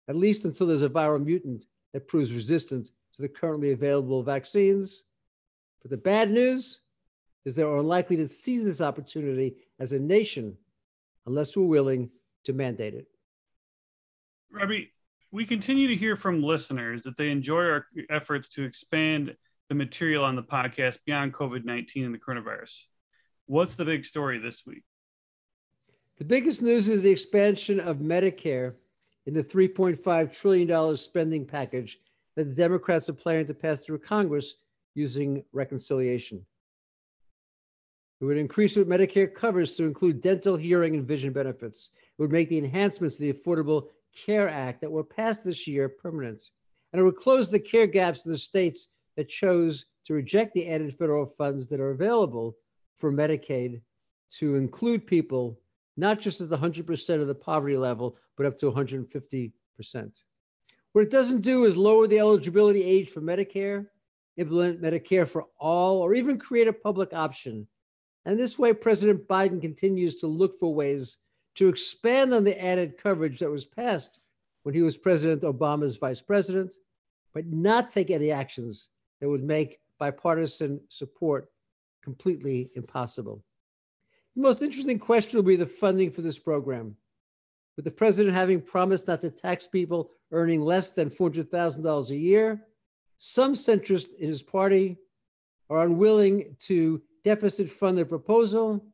at 0.07 0.15
least 0.15 0.45
until 0.45 0.67
there's 0.67 0.81
a 0.81 0.89
viral 0.89 1.23
mutant 1.23 1.65
that 1.93 2.07
proves 2.07 2.33
resistant 2.33 2.91
to 3.13 3.21
the 3.21 3.29
currently 3.29 3.71
available 3.71 4.21
vaccines. 4.21 5.03
But 5.81 5.91
the 5.91 5.97
bad 5.97 6.31
news 6.31 6.81
is 7.45 7.55
that 7.55 7.65
we're 7.65 7.79
unlikely 7.79 8.17
to 8.17 8.27
seize 8.27 8.63
this 8.63 8.81
opportunity 8.81 9.55
as 9.79 9.93
a 9.93 9.99
nation 9.99 10.57
unless 11.25 11.55
we're 11.55 11.63
willing 11.63 12.09
to 12.43 12.53
mandate 12.53 12.93
it. 12.93 13.07
Robbie, 14.51 14.91
we 15.31 15.45
continue 15.45 15.87
to 15.87 15.95
hear 15.95 16.15
from 16.15 16.41
listeners 16.41 17.03
that 17.03 17.17
they 17.17 17.29
enjoy 17.29 17.65
our 17.65 17.85
efforts 18.09 18.49
to 18.49 18.63
expand 18.63 19.35
the 19.69 19.75
material 19.75 20.23
on 20.23 20.35
the 20.35 20.43
podcast 20.43 20.99
beyond 21.05 21.33
COVID 21.33 21.65
19 21.65 22.05
and 22.05 22.13
the 22.13 22.19
coronavirus. 22.19 22.85
What's 23.47 23.75
the 23.75 23.85
big 23.85 24.05
story 24.05 24.39
this 24.39 24.65
week? 24.65 24.83
The 26.17 26.25
biggest 26.25 26.61
news 26.61 26.87
is 26.87 27.01
the 27.01 27.09
expansion 27.09 27.79
of 27.79 27.97
Medicare 27.97 28.75
in 29.25 29.33
the 29.33 29.43
$3.5 29.43 30.33
trillion 30.33 30.97
spending 30.97 31.45
package 31.45 31.99
that 32.35 32.45
the 32.45 32.55
Democrats 32.55 33.09
are 33.09 33.13
planning 33.13 33.47
to 33.47 33.53
pass 33.53 33.81
through 33.81 33.99
Congress 33.99 34.55
using 34.93 35.43
reconciliation. 35.51 36.45
It 38.21 38.25
would 38.25 38.37
increase 38.37 38.77
what 38.77 38.87
Medicare 38.87 39.33
covers 39.33 39.73
to 39.73 39.83
include 39.83 40.21
dental, 40.21 40.55
hearing, 40.55 40.95
and 40.95 41.07
vision 41.07 41.33
benefits. 41.33 41.91
It 41.95 42.21
would 42.21 42.31
make 42.31 42.49
the 42.49 42.57
enhancements 42.57 43.17
to 43.17 43.23
the 43.23 43.33
Affordable 43.33 43.87
Care 44.25 44.49
Act 44.49 44.81
that 44.81 44.91
were 44.91 45.03
passed 45.03 45.43
this 45.43 45.67
year 45.67 45.89
permanent. 45.89 46.43
And 46.93 46.99
it 47.01 47.03
would 47.03 47.17
close 47.17 47.49
the 47.49 47.59
care 47.59 47.87
gaps 47.87 48.25
in 48.25 48.31
the 48.31 48.37
states 48.37 48.87
that 49.17 49.27
chose 49.27 49.85
to 50.05 50.13
reject 50.13 50.53
the 50.53 50.69
added 50.69 50.97
federal 50.97 51.25
funds 51.25 51.67
that 51.69 51.79
are 51.79 51.91
available 51.91 52.55
for 52.97 53.11
Medicaid 53.11 53.81
to 54.37 54.55
include 54.55 55.05
people 55.05 55.59
not 55.97 56.19
just 56.19 56.41
at 56.41 56.49
the 56.49 56.57
100% 56.57 57.21
of 57.21 57.27
the 57.27 57.35
poverty 57.35 57.77
level, 57.77 58.17
but 58.37 58.45
up 58.45 58.57
to 58.59 58.71
150%. 58.71 59.51
What 60.91 61.01
it 61.01 61.09
doesn't 61.09 61.41
do 61.41 61.65
is 61.65 61.77
lower 61.77 62.07
the 62.07 62.19
eligibility 62.19 62.83
age 62.83 63.09
for 63.09 63.21
Medicare, 63.21 63.87
implement 64.37 64.81
Medicare 64.81 65.27
for 65.27 65.45
all, 65.59 66.01
or 66.01 66.13
even 66.13 66.37
create 66.37 66.67
a 66.67 66.73
public 66.73 67.13
option. 67.13 67.67
And 68.25 68.39
this 68.39 68.57
way, 68.57 68.73
President 68.73 69.27
Biden 69.27 69.61
continues 69.61 70.15
to 70.17 70.27
look 70.27 70.59
for 70.59 70.73
ways 70.73 71.17
to 71.55 71.69
expand 71.69 72.33
on 72.33 72.43
the 72.43 72.61
added 72.61 72.97
coverage 72.97 73.39
that 73.39 73.49
was 73.49 73.65
passed 73.65 74.19
when 74.63 74.73
he 74.73 74.81
was 74.81 74.97
President 74.97 75.43
Obama's 75.43 75.97
vice 75.97 76.21
president, 76.21 76.73
but 77.33 77.45
not 77.45 77.91
take 77.91 78.09
any 78.09 78.31
actions 78.31 78.89
that 79.21 79.29
would 79.29 79.43
make 79.43 79.79
bipartisan 79.99 80.81
support 80.89 81.49
completely 82.03 82.71
impossible. 82.75 83.43
The 84.35 84.41
most 84.41 84.61
interesting 84.61 84.99
question 84.99 85.37
will 85.37 85.43
be 85.43 85.55
the 85.55 85.65
funding 85.65 86.11
for 86.11 86.21
this 86.21 86.39
program. 86.39 86.95
With 87.75 87.85
the 87.85 87.91
president 87.91 88.35
having 88.35 88.61
promised 88.61 89.07
not 89.07 89.21
to 89.21 89.29
tax 89.29 89.67
people 89.67 90.11
earning 90.31 90.61
less 90.61 90.91
than 90.91 91.09
$400,000 91.09 92.09
a 92.09 92.15
year, 92.15 92.61
some 93.17 93.53
centrists 93.53 94.13
in 94.17 94.27
his 94.27 94.41
party 94.41 94.97
are 95.69 95.83
unwilling 95.83 96.55
to 96.61 97.01
deficit 97.25 97.69
fund 97.69 97.97
the 97.97 98.05
proposal. 98.05 98.85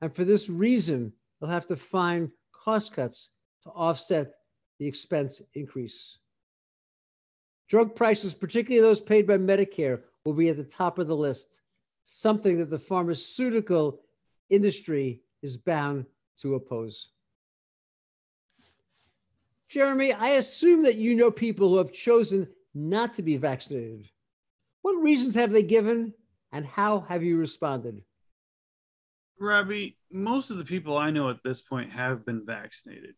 And 0.00 0.14
for 0.14 0.24
this 0.24 0.48
reason, 0.48 1.12
they'll 1.40 1.50
have 1.50 1.66
to 1.66 1.76
find 1.76 2.30
cost 2.52 2.94
cuts 2.94 3.30
to 3.64 3.70
offset 3.70 4.36
the 4.78 4.86
expense 4.86 5.42
increase. 5.52 6.16
Drug 7.68 7.94
prices, 7.94 8.32
particularly 8.32 8.80
those 8.80 9.00
paid 9.00 9.26
by 9.26 9.36
Medicare, 9.36 10.00
will 10.24 10.32
be 10.32 10.48
at 10.48 10.56
the 10.56 10.64
top 10.64 10.98
of 10.98 11.08
the 11.08 11.16
list, 11.16 11.60
something 12.04 12.58
that 12.58 12.70
the 12.70 12.78
pharmaceutical 12.78 14.00
industry 14.48 15.22
is 15.42 15.56
bound 15.56 16.06
to 16.38 16.54
oppose. 16.54 17.08
Jeremy, 19.68 20.12
I 20.12 20.30
assume 20.30 20.82
that 20.84 20.96
you 20.96 21.14
know 21.14 21.30
people 21.30 21.68
who 21.68 21.78
have 21.78 21.92
chosen 21.92 22.48
not 22.74 23.14
to 23.14 23.22
be 23.22 23.36
vaccinated. 23.36 24.08
What 24.82 25.02
reasons 25.02 25.34
have 25.34 25.52
they 25.52 25.62
given, 25.62 26.14
and 26.52 26.66
how 26.66 27.00
have 27.00 27.22
you 27.22 27.36
responded? 27.36 28.02
Robbie, 29.38 29.96
most 30.12 30.50
of 30.50 30.58
the 30.58 30.64
people 30.64 30.98
I 30.98 31.10
know 31.10 31.30
at 31.30 31.42
this 31.42 31.62
point 31.62 31.92
have 31.92 32.26
been 32.26 32.44
vaccinated. 32.44 33.14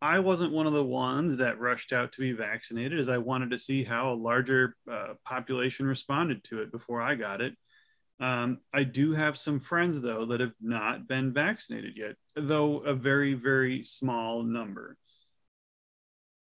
I 0.00 0.20
wasn't 0.20 0.52
one 0.52 0.66
of 0.66 0.74
the 0.74 0.84
ones 0.84 1.38
that 1.38 1.58
rushed 1.58 1.92
out 1.92 2.12
to 2.12 2.20
be 2.20 2.32
vaccinated 2.32 2.98
as 2.98 3.08
I 3.08 3.18
wanted 3.18 3.50
to 3.50 3.58
see 3.58 3.82
how 3.82 4.12
a 4.12 4.14
larger 4.14 4.76
uh, 4.90 5.14
population 5.24 5.86
responded 5.86 6.44
to 6.44 6.60
it 6.60 6.70
before 6.70 7.00
I 7.00 7.14
got 7.14 7.40
it. 7.40 7.54
Um, 8.20 8.58
I 8.72 8.84
do 8.84 9.12
have 9.12 9.36
some 9.36 9.60
friends, 9.60 10.00
though, 10.00 10.26
that 10.26 10.40
have 10.40 10.54
not 10.60 11.08
been 11.08 11.32
vaccinated 11.32 11.94
yet, 11.96 12.16
though 12.34 12.78
a 12.78 12.94
very, 12.94 13.34
very 13.34 13.82
small 13.82 14.42
number. 14.42 14.96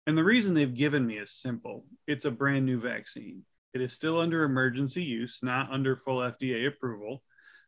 And 0.06 0.18
the 0.18 0.24
reason 0.24 0.54
they've 0.54 0.74
given 0.74 1.06
me 1.06 1.18
is 1.18 1.30
simple 1.32 1.84
it's 2.06 2.24
a 2.24 2.30
brand 2.30 2.66
new 2.66 2.80
vaccine. 2.80 3.44
It 3.74 3.80
is 3.80 3.92
still 3.92 4.20
under 4.20 4.44
emergency 4.44 5.02
use, 5.02 5.40
not 5.42 5.70
under 5.70 5.96
full 5.96 6.18
FDA 6.18 6.66
approval. 6.66 7.22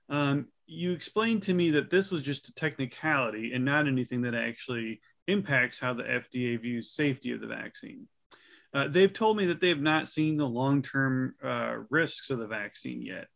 Um, 0.08 0.46
you 0.66 0.92
explained 0.92 1.42
to 1.44 1.54
me 1.54 1.70
that 1.72 1.90
this 1.90 2.10
was 2.10 2.22
just 2.22 2.48
a 2.48 2.54
technicality 2.54 3.52
and 3.52 3.64
not 3.64 3.86
anything 3.86 4.22
that 4.22 4.34
actually 4.34 5.00
impacts 5.26 5.78
how 5.78 5.94
the 5.94 6.04
FDA 6.04 6.60
views 6.60 6.92
safety 6.92 7.32
of 7.32 7.40
the 7.40 7.48
vaccine. 7.48 8.08
Uh, 8.72 8.88
they've 8.88 9.12
told 9.12 9.36
me 9.36 9.46
that 9.46 9.60
they 9.60 9.68
have 9.68 9.80
not 9.80 10.08
seen 10.08 10.36
the 10.36 10.48
long 10.48 10.82
term 10.82 11.34
uh, 11.42 11.76
risks 11.90 12.30
of 12.30 12.38
the 12.38 12.46
vaccine 12.46 13.02
yet 13.02 13.26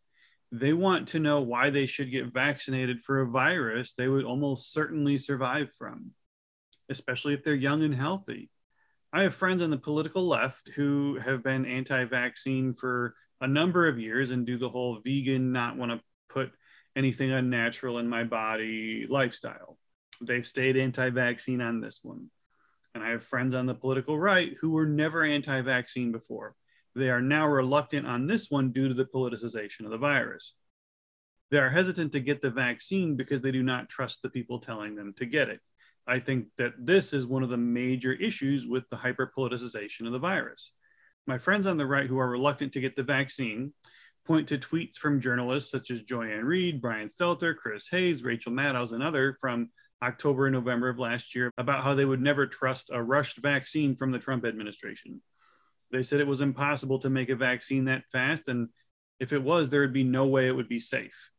they 0.52 0.72
want 0.72 1.08
to 1.08 1.18
know 1.18 1.40
why 1.40 1.70
they 1.70 1.86
should 1.86 2.10
get 2.10 2.32
vaccinated 2.32 3.00
for 3.00 3.20
a 3.20 3.26
virus 3.26 3.92
they 3.92 4.08
would 4.08 4.24
almost 4.24 4.72
certainly 4.72 5.16
survive 5.16 5.70
from, 5.78 6.10
especially 6.88 7.34
if 7.34 7.44
they're 7.44 7.54
young 7.54 7.82
and 7.84 7.94
healthy. 7.94 8.50
I 9.12 9.24
have 9.24 9.34
friends 9.34 9.60
on 9.60 9.70
the 9.70 9.78
political 9.78 10.26
left 10.26 10.68
who 10.68 11.18
have 11.18 11.42
been 11.42 11.66
anti 11.66 12.04
vaccine 12.04 12.74
for 12.74 13.14
a 13.40 13.46
number 13.46 13.88
of 13.88 13.98
years 13.98 14.30
and 14.30 14.46
do 14.46 14.56
the 14.56 14.68
whole 14.68 15.00
vegan, 15.04 15.52
not 15.52 15.76
want 15.76 15.92
to 15.92 16.00
put 16.28 16.52
anything 16.94 17.32
unnatural 17.32 17.98
in 17.98 18.08
my 18.08 18.24
body 18.24 19.06
lifestyle. 19.08 19.78
They've 20.20 20.46
stayed 20.46 20.76
anti 20.76 21.10
vaccine 21.10 21.60
on 21.60 21.80
this 21.80 22.00
one. 22.02 22.30
And 22.94 23.02
I 23.02 23.10
have 23.10 23.24
friends 23.24 23.54
on 23.54 23.66
the 23.66 23.74
political 23.74 24.18
right 24.18 24.54
who 24.60 24.70
were 24.70 24.86
never 24.86 25.22
anti 25.22 25.60
vaccine 25.62 26.12
before. 26.12 26.54
They 26.94 27.10
are 27.10 27.22
now 27.22 27.48
reluctant 27.48 28.06
on 28.06 28.26
this 28.26 28.50
one 28.50 28.72
due 28.72 28.88
to 28.88 28.94
the 28.94 29.04
politicization 29.04 29.84
of 29.84 29.90
the 29.90 29.98
virus. 29.98 30.54
They 31.50 31.58
are 31.58 31.70
hesitant 31.70 32.12
to 32.12 32.20
get 32.20 32.42
the 32.42 32.50
vaccine 32.50 33.16
because 33.16 33.42
they 33.42 33.50
do 33.50 33.62
not 33.62 33.88
trust 33.88 34.22
the 34.22 34.30
people 34.30 34.60
telling 34.60 34.94
them 34.94 35.14
to 35.14 35.26
get 35.26 35.48
it. 35.48 35.60
I 36.10 36.18
think 36.18 36.46
that 36.58 36.74
this 36.76 37.12
is 37.12 37.24
one 37.24 37.44
of 37.44 37.50
the 37.50 37.56
major 37.56 38.12
issues 38.12 38.66
with 38.66 38.82
the 38.90 38.96
hyperpoliticization 38.96 40.06
of 40.06 40.12
the 40.12 40.18
virus. 40.18 40.72
My 41.24 41.38
friends 41.38 41.66
on 41.66 41.76
the 41.76 41.86
right 41.86 42.08
who 42.08 42.18
are 42.18 42.28
reluctant 42.28 42.72
to 42.72 42.80
get 42.80 42.96
the 42.96 43.04
vaccine 43.04 43.72
point 44.26 44.48
to 44.48 44.58
tweets 44.58 44.96
from 44.96 45.20
journalists 45.20 45.70
such 45.70 45.92
as 45.92 46.02
Joy-Ann 46.02 46.80
Brian 46.80 47.08
Stelter, 47.08 47.56
Chris 47.56 47.86
Hayes, 47.92 48.24
Rachel 48.24 48.52
Maddow, 48.52 48.90
and 48.90 49.04
other 49.04 49.38
from 49.40 49.70
October 50.02 50.46
and 50.46 50.54
November 50.54 50.88
of 50.88 50.98
last 50.98 51.36
year 51.36 51.52
about 51.56 51.84
how 51.84 51.94
they 51.94 52.04
would 52.04 52.20
never 52.20 52.46
trust 52.46 52.90
a 52.92 53.00
rushed 53.00 53.38
vaccine 53.38 53.94
from 53.94 54.10
the 54.10 54.18
Trump 54.18 54.44
administration. 54.44 55.22
They 55.92 56.02
said 56.02 56.18
it 56.18 56.26
was 56.26 56.40
impossible 56.40 56.98
to 57.00 57.10
make 57.10 57.28
a 57.28 57.36
vaccine 57.36 57.84
that 57.84 58.02
fast. 58.10 58.48
And 58.48 58.68
if 59.20 59.32
it 59.32 59.42
was, 59.42 59.68
there 59.68 59.82
would 59.82 59.92
be 59.92 60.04
no 60.04 60.26
way 60.26 60.48
it 60.48 60.56
would 60.56 60.68
be 60.68 60.80
safe. 60.80 61.30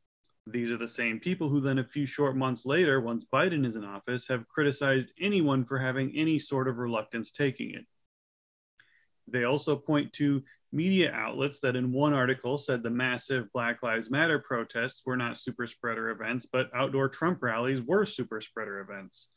These 0.48 0.72
are 0.72 0.78
the 0.78 0.88
same 0.88 1.20
people 1.20 1.50
who 1.50 1.62
then, 1.62 1.78
a 1.78 1.84
few 1.84 2.06
short 2.06 2.36
months 2.36 2.66
later, 2.66 3.00
once 3.00 3.26
Biden 3.32 3.66
is 3.66 3.76
in 3.76 3.86
office, 3.86 4.28
have 4.28 4.48
criticized 4.48 5.14
anyone 5.20 5.66
for 5.66 5.78
having 5.78 6.12
any 6.16 6.40
sort 6.40 6.68
of 6.68 6.78
reluctance 6.78 7.32
taking 7.32 7.72
it. 7.72 7.86
They 9.28 9.44
also 9.44 9.76
point 9.76 10.14
to 10.14 10.44
media 10.72 11.12
outlets 11.12 11.60
that, 11.60 11.76
in 11.76 11.92
one 11.92 12.14
article, 12.14 12.58
said 12.58 12.82
the 12.82 12.90
massive 12.90 13.52
Black 13.54 13.84
Lives 13.84 14.10
Matter 14.10 14.40
protests 14.40 15.04
were 15.06 15.18
not 15.18 15.38
super 15.38 15.68
spreader 15.68 16.10
events, 16.10 16.48
but 16.52 16.72
outdoor 16.74 17.08
Trump 17.08 17.44
rallies 17.44 17.82
were 17.82 18.06
super 18.06 18.42
spreader 18.42 18.80
events, 18.80 19.28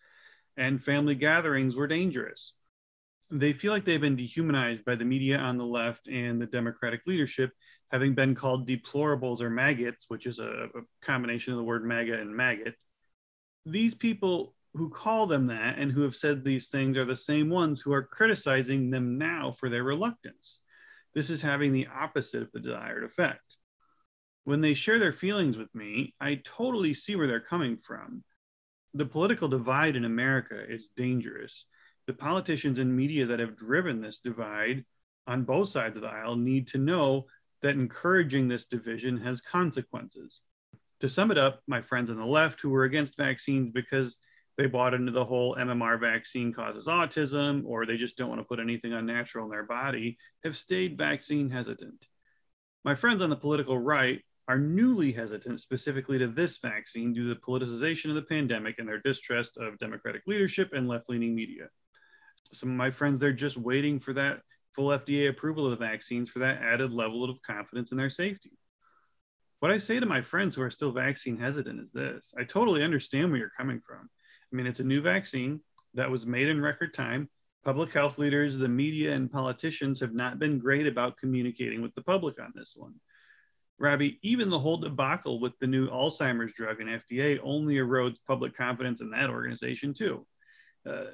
and 0.57 0.83
family 0.83 1.15
gatherings 1.15 1.77
were 1.77 1.87
dangerous 1.87 2.55
they 3.31 3.53
feel 3.53 3.73
like 3.73 3.85
they've 3.85 4.01
been 4.01 4.17
dehumanized 4.17 4.85
by 4.85 4.95
the 4.95 5.05
media 5.05 5.39
on 5.39 5.59
the 5.59 5.67
left 5.67 6.09
and 6.09 6.41
the 6.41 6.47
Democratic 6.47 7.03
leadership, 7.07 7.53
having 7.95 8.13
been 8.13 8.35
called 8.35 8.67
deplorables 8.67 9.41
or 9.41 9.49
maggots, 9.49 10.07
which 10.09 10.27
is 10.27 10.41
a, 10.41 10.67
a 10.75 10.81
combination 11.01 11.53
of 11.53 11.59
the 11.59 11.65
word 11.65 11.85
MAGA 11.85 12.21
and 12.21 12.35
maggot. 12.35 12.75
These 13.65 13.95
people 13.95 14.57
who 14.73 14.91
call 14.91 15.29
them 15.29 15.47
that 15.47 15.79
and 15.79 15.93
who 15.93 16.03
have 16.03 16.17
said 16.17 16.43
these 16.43 16.67
things 16.67 16.99
are 16.99 17.05
the 17.05 17.17
same 17.17 17.49
ones 17.49 17.81
who 17.81 17.93
are 17.93 18.03
criticizing 18.03 18.91
them 18.91 19.17
now 19.17 19.55
for 19.61 19.71
their 19.71 19.85
reluctance. 19.85 20.59
This 21.15 21.31
is 21.31 21.41
having 21.41 21.73
the 21.73 21.87
opposite 21.87 22.43
of 22.43 22.51
the 22.51 22.59
desired 22.59 23.05
effect. 23.05 23.57
When 24.43 24.61
they 24.61 24.75
share 24.75 24.99
their 24.99 25.13
feelings 25.13 25.57
with 25.57 25.73
me, 25.73 26.17
I 26.21 26.41
totally 26.45 26.95
see 26.95 27.15
where 27.15 27.29
they're 27.29 27.39
coming 27.39 27.79
from. 27.79 28.25
The 28.95 29.07
political 29.07 29.47
divide 29.47 29.95
in 29.95 30.05
America 30.05 30.61
is 30.69 30.89
dangerous 30.97 31.65
the 32.07 32.13
politicians 32.13 32.79
and 32.79 32.95
media 32.95 33.27
that 33.27 33.41
have 33.41 33.57
driven 33.57 34.01
this 34.01 34.19
divide 34.19 34.85
on 35.27 35.45
both 35.45 35.69
sides 35.69 35.97
of 35.97 36.03
the 36.03 36.09
aisle 36.09 36.37
need 36.37 36.69
to 36.69 36.79
know 36.79 37.27
that 37.65 37.77
encouraging 37.77 38.47
this 38.47 38.67
division 38.67 39.17
has 39.17 39.41
consequences. 39.41 40.41
To 41.01 41.09
sum 41.09 41.31
it 41.31 41.39
up, 41.39 41.63
my 41.67 41.81
friends 41.81 42.11
on 42.11 42.19
the 42.19 42.27
left 42.27 42.61
who 42.61 42.69
were 42.69 42.85
against 42.85 43.17
vaccines 43.17 43.71
because 43.71 44.19
they 44.59 44.67
bought 44.67 44.93
into 44.93 45.13
the 45.13 45.25
whole 45.25 45.57
MMR 45.57 45.99
vaccine 45.99 46.53
causes 46.53 46.87
autism 46.89 47.63
or 47.65 47.87
they 47.87 47.97
just 47.97 48.19
don't 48.19 48.29
want 48.29 48.43
to 48.43 48.47
put 48.47 48.61
anything 48.61 48.93
unnatural 48.93 49.47
in 49.47 49.51
their 49.51 49.65
body 49.65 50.19
have 50.45 50.59
stayed 50.59 50.99
vaccine 50.99 51.49
hesitant. 51.49 52.07
My 52.85 52.95
friends 52.95 53.23
on 53.23 53.31
the 53.31 53.37
political 53.37 53.79
right 53.79 54.21
are 54.47 54.59
newly 54.59 55.13
hesitant 55.13 55.59
specifically 55.59 56.19
to 56.19 56.29
this 56.29 56.59
vaccine 56.59 57.15
due 57.15 57.29
to 57.29 57.35
the 57.35 57.41
politicization 57.41 58.11
of 58.11 58.15
the 58.15 58.23
pandemic 58.23 58.75
and 58.79 58.87
their 58.87 59.01
distrust 59.01 59.57
of 59.57 59.79
Democratic 59.79 60.21
leadership 60.27 60.69
and 60.75 60.87
left 60.87 61.09
leaning 61.09 61.35
media 61.35 61.69
some 62.55 62.71
of 62.71 62.77
my 62.77 62.91
friends 62.91 63.19
they're 63.19 63.33
just 63.33 63.57
waiting 63.57 63.99
for 64.01 64.13
that 64.13 64.41
full 64.75 64.89
FDA 64.89 65.29
approval 65.29 65.65
of 65.65 65.71
the 65.71 65.85
vaccines 65.85 66.29
for 66.29 66.41
that 66.41 66.63
added 66.63 66.93
level 66.93 67.29
of 67.29 67.43
confidence 67.43 67.93
in 67.93 67.99
their 67.99 68.11
safety. 68.11 68.53
What 69.61 69.71
I 69.71 69.79
say 69.79 69.99
to 69.99 70.07
my 70.07 70.21
friends 70.21 70.57
who 70.57 70.63
are 70.63 70.71
still 70.71 70.93
vaccine 70.93 71.39
hesitant 71.39 71.81
is 71.81 71.93
this 71.93 72.33
I 72.39 72.45
totally 72.45 72.83
understand 72.83 73.31
where 73.31 73.39
you're 73.39 73.51
coming 73.57 73.81
from. 73.87 74.11
I 74.53 74.57
mean, 74.57 74.67
it's 74.67 74.81
a 74.81 74.85
new 74.85 75.01
vaccine 75.01 75.61
that 75.95 76.11
was 76.11 76.27
made 76.27 76.49
in 76.49 76.61
record 76.61 76.93
time. 76.93 77.31
Public 77.65 77.93
health 77.93 78.19
leaders, 78.19 78.59
the 78.59 78.69
media, 78.69 79.13
and 79.13 79.33
politicians 79.33 80.01
have 80.01 80.13
not 80.13 80.39
been 80.39 80.59
great 80.59 80.87
about 80.87 81.17
communicating 81.17 81.81
with 81.81 81.95
the 81.95 82.03
public 82.03 82.39
on 82.41 82.53
this 82.55 82.75
one. 82.77 82.95
Robbie, 83.79 84.19
even 84.23 84.51
the 84.51 84.59
whole 84.59 84.77
debacle 84.77 85.41
with 85.41 85.59
the 85.59 85.67
new 85.67 85.89
Alzheimer's 85.89 86.53
drug 86.53 86.81
and 86.81 86.91
FDA 86.91 87.41
only 87.43 87.77
erodes 87.77 88.19
public 88.27 88.57
confidence 88.57 89.01
in 89.01 89.11
that 89.11 89.31
organization, 89.31 89.95
too. 89.95 90.27
Uh, 90.89 91.07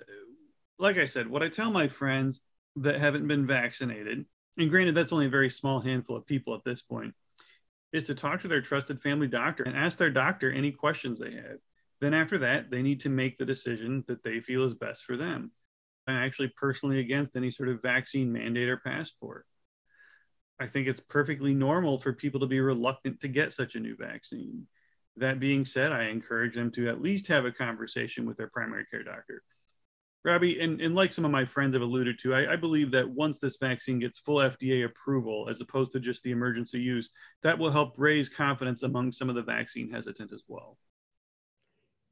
like 0.78 0.98
I 0.98 1.06
said, 1.06 1.28
what 1.28 1.42
I 1.42 1.48
tell 1.48 1.70
my 1.70 1.88
friends 1.88 2.40
that 2.76 3.00
haven't 3.00 3.28
been 3.28 3.46
vaccinated, 3.46 4.26
and 4.56 4.70
granted, 4.70 4.94
that's 4.94 5.12
only 5.12 5.26
a 5.26 5.30
very 5.30 5.50
small 5.50 5.80
handful 5.80 6.16
of 6.16 6.26
people 6.26 6.54
at 6.54 6.64
this 6.64 6.82
point, 6.82 7.14
is 7.92 8.04
to 8.04 8.14
talk 8.14 8.40
to 8.40 8.48
their 8.48 8.60
trusted 8.60 9.00
family 9.02 9.26
doctor 9.26 9.62
and 9.62 9.76
ask 9.76 9.98
their 9.98 10.10
doctor 10.10 10.50
any 10.50 10.70
questions 10.70 11.18
they 11.18 11.32
have. 11.32 11.58
Then, 12.00 12.14
after 12.14 12.38
that, 12.38 12.70
they 12.70 12.82
need 12.82 13.00
to 13.00 13.08
make 13.08 13.38
the 13.38 13.44
decision 13.44 14.04
that 14.08 14.22
they 14.22 14.40
feel 14.40 14.64
is 14.64 14.74
best 14.74 15.04
for 15.04 15.16
them. 15.16 15.52
I'm 16.06 16.16
actually 16.16 16.52
personally 16.56 16.98
against 16.98 17.36
any 17.36 17.50
sort 17.50 17.68
of 17.68 17.82
vaccine 17.82 18.32
mandate 18.32 18.68
or 18.68 18.78
passport. 18.78 19.46
I 20.58 20.66
think 20.66 20.88
it's 20.88 21.00
perfectly 21.00 21.54
normal 21.54 22.00
for 22.00 22.12
people 22.12 22.40
to 22.40 22.46
be 22.46 22.60
reluctant 22.60 23.20
to 23.20 23.28
get 23.28 23.52
such 23.52 23.74
a 23.74 23.80
new 23.80 23.96
vaccine. 23.96 24.66
That 25.16 25.40
being 25.40 25.64
said, 25.64 25.92
I 25.92 26.04
encourage 26.04 26.54
them 26.54 26.70
to 26.72 26.88
at 26.88 27.02
least 27.02 27.28
have 27.28 27.44
a 27.44 27.52
conversation 27.52 28.26
with 28.26 28.36
their 28.36 28.48
primary 28.48 28.84
care 28.90 29.02
doctor. 29.02 29.42
Robbie, 30.22 30.60
and, 30.60 30.80
and 30.82 30.94
like 30.94 31.14
some 31.14 31.24
of 31.24 31.30
my 31.30 31.46
friends 31.46 31.74
have 31.74 31.82
alluded 31.82 32.18
to, 32.20 32.34
I, 32.34 32.52
I, 32.52 32.56
believe 32.56 32.90
that 32.90 33.08
once 33.08 33.38
this 33.38 33.56
vaccine 33.56 33.98
gets 33.98 34.18
full 34.18 34.36
FDA 34.36 34.84
approval, 34.84 35.46
as 35.48 35.62
opposed 35.62 35.92
to 35.92 36.00
just 36.00 36.22
the 36.22 36.30
emergency 36.30 36.78
use, 36.78 37.10
that 37.42 37.58
will 37.58 37.70
help 37.70 37.94
raise 37.96 38.28
confidence 38.28 38.82
among 38.82 39.12
some 39.12 39.30
of 39.30 39.34
the 39.34 39.42
vaccine 39.42 39.90
hesitant 39.90 40.32
as 40.34 40.42
well. 40.46 40.76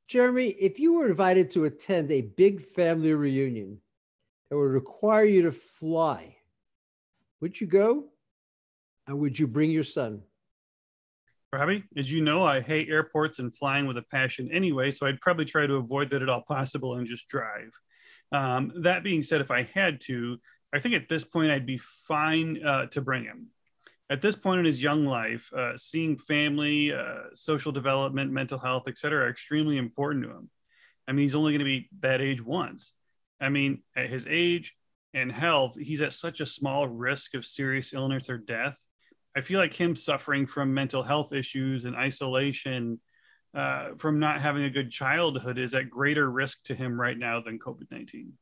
Jeremy, 0.07 0.47
if 0.49 0.79
you 0.79 0.95
were 0.95 1.11
invited 1.11 1.51
to 1.51 1.67
attend 1.67 2.11
a 2.11 2.23
big 2.23 2.63
family 2.63 3.13
reunion 3.13 3.79
that 4.49 4.57
would 4.57 4.71
require 4.71 5.25
you 5.25 5.43
to 5.43 5.53
fly, 5.53 6.37
would 7.43 7.61
you 7.61 7.67
go? 7.67 8.05
And 9.07 9.19
would 9.19 9.39
you 9.39 9.47
bring 9.47 9.71
your 9.71 9.85
son? 9.85 10.23
Robbie, 11.53 11.85
as 11.97 12.11
you 12.11 12.23
know, 12.23 12.43
I 12.43 12.61
hate 12.63 12.89
airports 12.89 13.39
and 13.39 13.55
flying 13.55 13.87
with 13.87 13.99
a 13.99 14.03
passion 14.03 14.51
anyway, 14.51 14.91
so 14.91 15.07
I'd 15.07 15.21
probably 15.21 15.45
try 15.45 15.67
to 15.67 15.75
avoid 15.75 16.11
that 16.11 16.23
at 16.23 16.29
all 16.31 16.43
possible 16.43 16.95
and 16.95 17.07
just 17.07 17.29
drive. 17.29 17.71
Um, 18.33 18.73
that 18.83 19.03
being 19.03 19.23
said, 19.23 19.41
if 19.41 19.51
I 19.51 19.63
had 19.63 20.01
to, 20.03 20.39
I 20.73 20.81
think 20.81 20.95
at 20.95 21.09
this 21.09 21.25
point 21.25 21.51
I'd 21.51 21.67
be 21.67 21.79
fine 21.79 22.63
uh, 22.65 22.87
to 22.87 23.01
bring 23.01 23.25
him. 23.25 23.49
At 24.11 24.23
this 24.23 24.37
point 24.37 24.61
in 24.61 24.65
his 24.65 24.83
young 24.83 25.05
life, 25.05 25.53
uh, 25.53 25.77
seeing 25.77 26.17
family, 26.19 26.93
uh, 26.93 27.35
social 27.35 27.73
development, 27.73 28.33
mental 28.33 28.59
health, 28.59 28.89
etc., 28.89 29.25
are 29.27 29.31
extremely 29.31 29.77
important 29.77 30.25
to 30.25 30.31
him. 30.31 30.51
I 31.07 31.13
mean, 31.13 31.25
he's 31.25 31.35
only 31.35 31.53
going 31.53 31.61
to 31.61 31.65
be 31.65 31.89
that 32.01 32.21
age 32.21 32.43
once. 32.43 32.93
I 33.41 33.49
mean, 33.51 33.83
at 33.97 34.09
his 34.11 34.27
age 34.29 34.75
and 35.15 35.31
health, 35.31 35.77
he's 35.79 36.01
at 36.01 36.13
such 36.13 36.41
a 36.41 36.47
small 36.47 36.87
risk 36.87 37.35
of 37.35 37.47
serious 37.47 37.93
illness 37.93 38.29
or 38.29 38.39
death. 38.39 38.79
I 39.37 39.41
feel 39.41 39.61
like 39.61 39.75
him 39.75 39.95
suffering 39.95 40.47
from 40.47 40.75
mental 40.75 41.03
health 41.03 41.33
issues 41.33 41.85
and 41.85 41.95
isolation 41.95 43.01
uh, 43.55 43.91
from 43.97 44.19
not 44.19 44.41
having 44.41 44.65
a 44.65 44.71
good 44.71 44.91
childhood 44.91 45.59
is 45.59 45.75
at 45.75 45.91
greater 45.91 46.31
risk 46.31 46.63
to 46.65 46.75
him 46.75 47.01
right 47.01 47.19
now 47.19 47.41
than 47.41 47.59
COVID 47.59 47.91
19. 47.91 48.33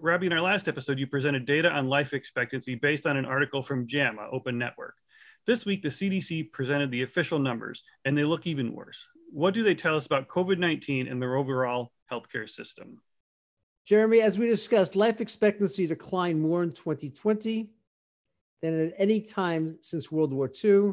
Robbie, 0.00 0.26
in 0.26 0.32
our 0.32 0.40
last 0.40 0.68
episode, 0.68 0.98
you 0.98 1.06
presented 1.06 1.46
data 1.46 1.70
on 1.70 1.88
life 1.88 2.12
expectancy 2.12 2.74
based 2.74 3.06
on 3.06 3.16
an 3.16 3.24
article 3.24 3.62
from 3.62 3.86
JAMA 3.86 4.28
Open 4.32 4.58
Network. 4.58 4.96
This 5.46 5.64
week, 5.64 5.82
the 5.82 5.88
CDC 5.88 6.52
presented 6.52 6.90
the 6.90 7.02
official 7.02 7.38
numbers, 7.38 7.84
and 8.04 8.16
they 8.16 8.24
look 8.24 8.46
even 8.46 8.74
worse. 8.74 9.06
What 9.30 9.54
do 9.54 9.62
they 9.62 9.74
tell 9.74 9.96
us 9.96 10.06
about 10.06 10.28
COVID 10.28 10.58
19 10.58 11.06
and 11.06 11.20
their 11.20 11.36
overall 11.36 11.92
healthcare 12.10 12.48
system? 12.48 13.00
Jeremy, 13.86 14.22
as 14.22 14.38
we 14.38 14.46
discussed, 14.46 14.96
life 14.96 15.20
expectancy 15.20 15.86
declined 15.86 16.40
more 16.40 16.62
in 16.62 16.72
2020 16.72 17.70
than 18.62 18.86
at 18.88 18.94
any 18.96 19.20
time 19.20 19.76
since 19.82 20.10
World 20.10 20.32
War 20.32 20.50
II, 20.64 20.92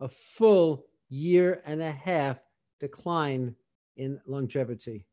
a 0.00 0.08
full 0.08 0.86
year 1.08 1.62
and 1.64 1.80
a 1.80 1.92
half 1.92 2.38
decline 2.80 3.54
in 3.96 4.20
longevity. 4.26 5.06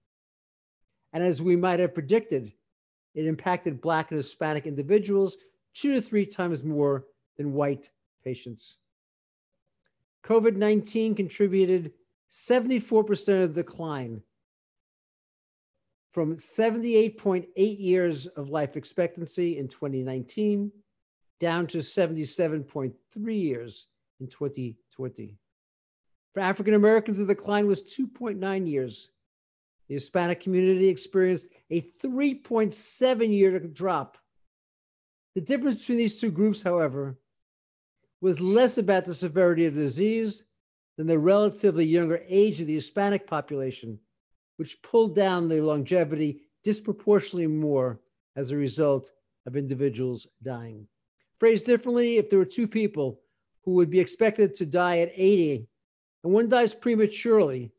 And 1.13 1.23
as 1.23 1.41
we 1.41 1.55
might 1.55 1.79
have 1.79 1.93
predicted, 1.93 2.53
it 3.13 3.25
impacted 3.25 3.81
Black 3.81 4.11
and 4.11 4.17
Hispanic 4.17 4.65
individuals 4.65 5.37
two 5.73 5.93
to 5.93 6.01
three 6.01 6.25
times 6.25 6.63
more 6.63 7.05
than 7.37 7.53
white 7.53 7.89
patients. 8.23 8.77
COVID 10.23 10.55
19 10.55 11.15
contributed 11.15 11.93
74% 12.29 13.43
of 13.43 13.53
the 13.53 13.63
decline 13.63 14.21
from 16.11 16.37
78.8 16.37 17.47
years 17.55 18.27
of 18.27 18.49
life 18.49 18.77
expectancy 18.77 19.57
in 19.57 19.67
2019 19.67 20.71
down 21.39 21.65
to 21.67 21.79
77.3 21.79 22.93
years 23.41 23.87
in 24.19 24.27
2020. 24.27 25.37
For 26.33 26.39
African 26.39 26.73
Americans, 26.73 27.17
the 27.17 27.25
decline 27.25 27.67
was 27.67 27.81
2.9 27.81 28.69
years. 28.69 29.09
The 29.87 29.95
Hispanic 29.95 30.39
community 30.39 30.87
experienced 30.87 31.49
a 31.69 31.81
3.7 32.01 33.37
year 33.37 33.59
drop. 33.59 34.17
The 35.35 35.41
difference 35.41 35.79
between 35.79 35.97
these 35.97 36.19
two 36.19 36.31
groups, 36.31 36.61
however, 36.61 37.17
was 38.21 38.39
less 38.39 38.77
about 38.77 39.05
the 39.05 39.13
severity 39.13 39.65
of 39.65 39.75
the 39.75 39.81
disease 39.81 40.45
than 40.97 41.07
the 41.07 41.19
relatively 41.19 41.85
younger 41.85 42.23
age 42.27 42.61
of 42.61 42.67
the 42.67 42.75
Hispanic 42.75 43.27
population, 43.27 43.99
which 44.57 44.81
pulled 44.81 45.15
down 45.15 45.47
the 45.47 45.59
longevity 45.61 46.41
disproportionately 46.63 47.47
more 47.47 47.99
as 48.35 48.51
a 48.51 48.57
result 48.57 49.11
of 49.45 49.57
individuals 49.57 50.27
dying. 50.43 50.87
Phrased 51.39 51.65
differently, 51.65 52.17
if 52.17 52.29
there 52.29 52.39
were 52.39 52.45
two 52.45 52.67
people 52.67 53.19
who 53.63 53.71
would 53.71 53.89
be 53.89 53.99
expected 53.99 54.53
to 54.53 54.65
die 54.65 54.99
at 54.99 55.11
80 55.15 55.67
and 56.23 56.33
one 56.33 56.49
dies 56.49 56.73
prematurely 56.73 57.71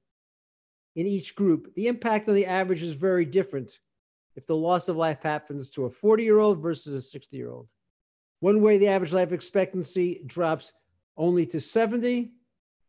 in 0.94 1.06
each 1.06 1.34
group, 1.34 1.74
the 1.74 1.86
impact 1.86 2.28
on 2.28 2.34
the 2.34 2.46
average 2.46 2.82
is 2.82 2.94
very 2.94 3.24
different 3.24 3.78
if 4.36 4.46
the 4.46 4.56
loss 4.56 4.88
of 4.88 4.96
life 4.96 5.22
happens 5.22 5.70
to 5.70 5.84
a 5.84 5.90
40 5.90 6.22
year 6.22 6.38
old 6.38 6.60
versus 6.60 6.94
a 6.94 7.02
60 7.02 7.36
year 7.36 7.50
old. 7.50 7.68
One 8.40 8.60
way, 8.60 8.78
the 8.78 8.88
average 8.88 9.12
life 9.12 9.32
expectancy 9.32 10.22
drops 10.26 10.72
only 11.16 11.46
to 11.46 11.60
70, 11.60 12.32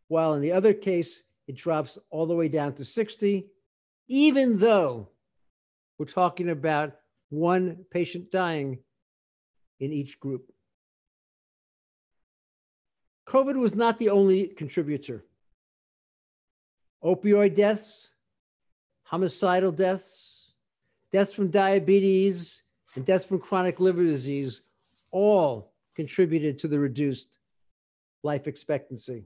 while 0.07 0.33
in 0.33 0.41
the 0.41 0.51
other 0.51 0.73
case, 0.73 1.23
it 1.47 1.55
drops 1.55 1.97
all 2.09 2.25
the 2.25 2.35
way 2.35 2.47
down 2.47 2.73
to 2.75 2.85
60, 2.85 3.45
even 4.07 4.57
though 4.57 5.09
we're 5.97 6.05
talking 6.05 6.49
about 6.49 6.95
one 7.29 7.85
patient 7.91 8.31
dying 8.31 8.79
in 9.79 9.91
each 9.91 10.19
group. 10.19 10.51
COVID 13.27 13.55
was 13.55 13.75
not 13.75 13.97
the 13.97 14.09
only 14.09 14.47
contributor 14.47 15.23
opioid 17.03 17.55
deaths, 17.55 18.09
homicidal 19.03 19.71
deaths, 19.71 20.53
deaths 21.11 21.33
from 21.33 21.49
diabetes, 21.49 22.63
and 22.95 23.05
deaths 23.05 23.25
from 23.25 23.39
chronic 23.39 23.79
liver 23.79 24.03
disease 24.03 24.61
all 25.11 25.73
contributed 25.95 26.57
to 26.59 26.67
the 26.67 26.79
reduced 26.79 27.39
life 28.23 28.47
expectancy. 28.47 29.25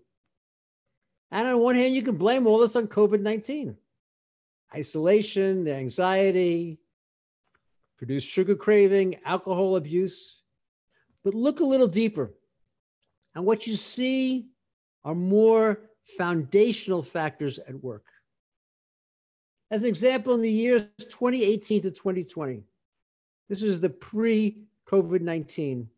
And 1.32 1.47
on 1.47 1.59
one 1.59 1.75
hand, 1.75 1.95
you 1.95 2.01
can 2.01 2.17
blame 2.17 2.47
all 2.47 2.59
this 2.59 2.75
on 2.75 2.88
COVID 2.88 3.21
19 3.21 3.75
isolation, 4.75 5.65
anxiety, 5.67 6.78
reduced 8.01 8.28
sugar 8.28 8.55
craving, 8.55 9.17
alcohol 9.23 9.78
abuse. 9.78 10.41
But 11.23 11.34
look 11.34 11.59
a 11.59 11.65
little 11.65 11.88
deeper. 11.88 12.32
And 13.34 13.45
what 13.45 13.65
you 13.65 13.75
see 13.75 14.49
are 15.05 15.15
more 15.15 15.80
foundational 16.17 17.03
factors 17.03 17.59
at 17.59 17.83
work. 17.83 18.05
As 19.69 19.83
an 19.83 19.89
example, 19.89 20.33
in 20.33 20.41
the 20.41 20.49
years 20.49 20.83
2018 20.99 21.81
to 21.81 21.91
2020, 21.91 22.63
this 23.49 23.63
is 23.63 23.81
the 23.81 23.89
pre 23.89 24.63
COVID 24.89 25.21
19, 25.21 25.89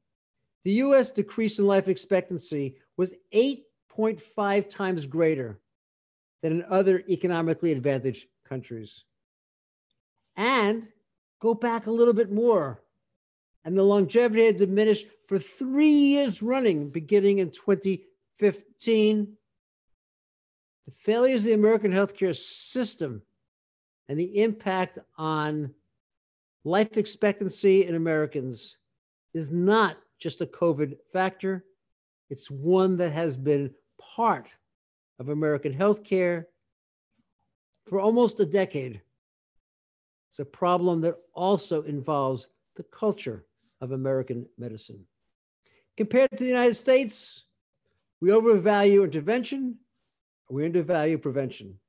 the 0.64 0.72
US 0.72 1.12
decrease 1.12 1.60
in 1.60 1.68
life 1.68 1.88
expectancy 1.88 2.76
was 2.98 3.14
8.5 3.34 4.70
times 4.70 5.06
greater 5.06 5.60
than 6.42 6.54
in 6.54 6.66
other 6.70 7.04
economically 7.10 7.72
advantaged 7.72 8.28
countries. 8.48 9.06
And 10.36 10.88
go 11.42 11.54
back 11.54 11.88
a 11.88 11.92
little 11.92 12.14
bit 12.14 12.32
more, 12.32 12.82
and 13.66 13.78
the 13.78 13.84
longevity 13.84 14.46
had 14.46 14.58
diminished 14.58 15.08
for 15.28 15.38
three 15.38 15.90
years 15.90 16.42
running, 16.42 16.90
beginning 16.90 17.40
in 17.40 17.52
2015 17.52 19.38
the 20.90 20.96
failures 20.96 21.42
of 21.42 21.46
the 21.46 21.54
American 21.54 21.92
healthcare 21.92 22.36
system 22.36 23.22
and 24.08 24.20
the 24.20 24.42
impact 24.42 24.98
on 25.20 25.72
life 26.64 26.98
expectancy 26.98 27.86
in 27.86 27.94
Americans 27.94 28.78
is 29.36 29.52
not 29.52 29.98
just 30.18 30.42
a 30.42 30.48
COVID 30.48 30.96
factor. 31.14 31.64
It's 32.32 32.50
one 32.50 32.98
that 32.98 33.12
has 33.12 33.38
been 33.38 33.72
part 34.02 34.48
of 35.20 35.30
American 35.30 35.76
healthcare 35.76 36.46
for 37.84 38.00
almost 38.00 38.40
a 38.40 38.46
decade. 38.46 39.00
It's 40.30 40.40
a 40.40 40.46
problem 40.46 41.02
that 41.02 41.18
also 41.36 41.84
involves 41.84 42.50
the 42.78 42.84
culture 42.84 43.46
of 43.80 43.92
American 43.92 44.48
medicine. 44.58 45.06
Compared 45.98 46.32
to 46.32 46.38
the 46.44 46.48
United 46.48 46.76
States, 46.76 47.44
We 48.22 48.34
overvalue 48.34 49.04
intervention, 49.04 49.78
we 50.50 50.66
undervalue 50.66 51.18
prevention. 51.18 51.80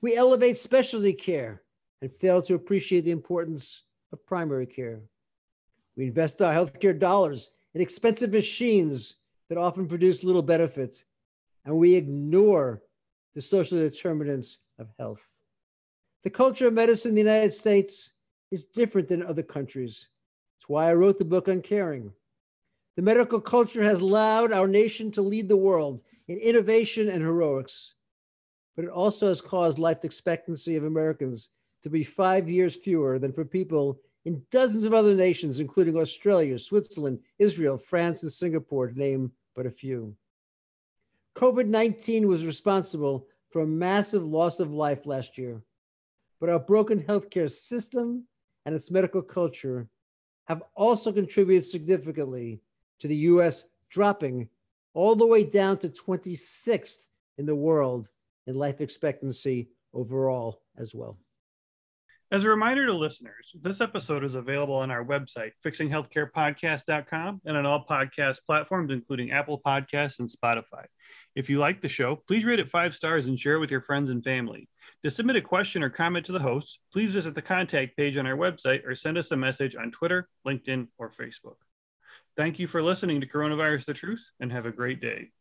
We 0.00 0.16
elevate 0.16 0.56
specialty 0.56 1.12
care 1.12 1.62
and 2.02 2.12
fail 2.20 2.42
to 2.42 2.54
appreciate 2.54 3.02
the 3.02 3.10
importance 3.10 3.82
of 4.12 4.24
primary 4.26 4.66
care. 4.66 5.00
We 5.96 6.06
invest 6.06 6.40
our 6.40 6.52
healthcare 6.52 6.98
dollars 6.98 7.50
in 7.74 7.80
expensive 7.80 8.32
machines 8.32 9.16
that 9.48 9.58
often 9.58 9.88
produce 9.88 10.24
little 10.24 10.42
benefit, 10.42 11.04
and 11.64 11.76
we 11.76 11.94
ignore 11.94 12.82
the 13.34 13.42
social 13.42 13.78
determinants 13.78 14.58
of 14.78 14.88
health. 14.98 15.26
The 16.22 16.30
culture 16.30 16.68
of 16.68 16.74
medicine 16.74 17.10
in 17.10 17.14
the 17.14 17.32
United 17.32 17.54
States 17.54 18.12
is 18.50 18.64
different 18.64 19.08
than 19.08 19.22
other 19.22 19.42
countries. 19.42 20.08
That's 20.56 20.68
why 20.68 20.90
I 20.90 20.94
wrote 20.94 21.18
the 21.18 21.24
book 21.24 21.48
Uncaring. 21.48 22.12
The 22.96 23.02
medical 23.02 23.40
culture 23.40 23.82
has 23.82 24.00
allowed 24.00 24.52
our 24.52 24.66
nation 24.66 25.10
to 25.12 25.22
lead 25.22 25.48
the 25.48 25.56
world 25.56 26.02
in 26.28 26.38
innovation 26.38 27.08
and 27.08 27.22
heroics, 27.22 27.94
but 28.80 28.86
it 28.86 28.92
also 28.92 29.28
has 29.28 29.42
caused 29.42 29.78
life 29.78 30.06
expectancy 30.06 30.74
of 30.74 30.84
Americans 30.84 31.50
to 31.82 31.90
be 31.90 32.02
five 32.02 32.48
years 32.48 32.74
fewer 32.74 33.18
than 33.18 33.30
for 33.30 33.44
people 33.44 34.00
in 34.24 34.40
dozens 34.50 34.86
of 34.86 34.94
other 34.94 35.14
nations, 35.14 35.60
including 35.60 35.98
Australia, 35.98 36.58
Switzerland, 36.58 37.18
Israel, 37.38 37.76
France, 37.76 38.22
and 38.22 38.32
Singapore, 38.32 38.88
to 38.88 38.98
name 38.98 39.32
but 39.54 39.66
a 39.66 39.70
few. 39.70 40.16
COVID 41.36 41.66
19 41.66 42.26
was 42.26 42.46
responsible 42.46 43.26
for 43.50 43.60
a 43.60 43.66
massive 43.66 44.24
loss 44.24 44.60
of 44.60 44.72
life 44.72 45.04
last 45.04 45.36
year, 45.36 45.60
but 46.40 46.48
our 46.48 46.58
broken 46.58 47.02
healthcare 47.02 47.50
system 47.50 48.24
and 48.64 48.74
its 48.74 48.90
medical 48.90 49.20
culture 49.20 49.90
have 50.46 50.62
also 50.74 51.12
contributed 51.12 51.68
significantly 51.68 52.62
to 52.98 53.08
the 53.08 53.16
US 53.28 53.64
dropping 53.90 54.48
all 54.94 55.14
the 55.14 55.26
way 55.26 55.44
down 55.44 55.76
to 55.80 55.90
26th 55.90 57.08
in 57.36 57.44
the 57.44 57.54
world 57.54 58.08
in 58.46 58.54
life 58.54 58.80
expectancy 58.80 59.70
overall 59.92 60.62
as 60.76 60.94
well. 60.94 61.18
As 62.32 62.44
a 62.44 62.48
reminder 62.48 62.86
to 62.86 62.92
listeners, 62.92 63.50
this 63.60 63.80
episode 63.80 64.22
is 64.22 64.36
available 64.36 64.76
on 64.76 64.92
our 64.92 65.04
website, 65.04 65.50
fixinghealthcarepodcast.com, 65.66 67.40
and 67.44 67.56
on 67.56 67.66
all 67.66 67.84
podcast 67.84 68.38
platforms, 68.46 68.92
including 68.92 69.32
Apple 69.32 69.60
Podcasts 69.60 70.20
and 70.20 70.28
Spotify. 70.28 70.84
If 71.34 71.50
you 71.50 71.58
like 71.58 71.80
the 71.80 71.88
show, 71.88 72.14
please 72.14 72.44
rate 72.44 72.60
it 72.60 72.70
five 72.70 72.94
stars 72.94 73.26
and 73.26 73.38
share 73.38 73.54
it 73.54 73.58
with 73.58 73.72
your 73.72 73.80
friends 73.80 74.10
and 74.10 74.22
family. 74.22 74.68
To 75.02 75.10
submit 75.10 75.34
a 75.34 75.42
question 75.42 75.82
or 75.82 75.90
comment 75.90 76.24
to 76.26 76.32
the 76.32 76.38
host, 76.38 76.78
please 76.92 77.10
visit 77.10 77.34
the 77.34 77.42
contact 77.42 77.96
page 77.96 78.16
on 78.16 78.26
our 78.26 78.36
website 78.36 78.86
or 78.86 78.94
send 78.94 79.18
us 79.18 79.32
a 79.32 79.36
message 79.36 79.74
on 79.74 79.90
Twitter, 79.90 80.28
LinkedIn, 80.46 80.86
or 80.98 81.10
Facebook. 81.10 81.56
Thank 82.36 82.60
you 82.60 82.68
for 82.68 82.80
listening 82.80 83.20
to 83.22 83.26
Coronavirus 83.26 83.86
the 83.86 83.94
Truth 83.94 84.24
and 84.38 84.52
have 84.52 84.66
a 84.66 84.70
great 84.70 85.00
day. 85.00 85.32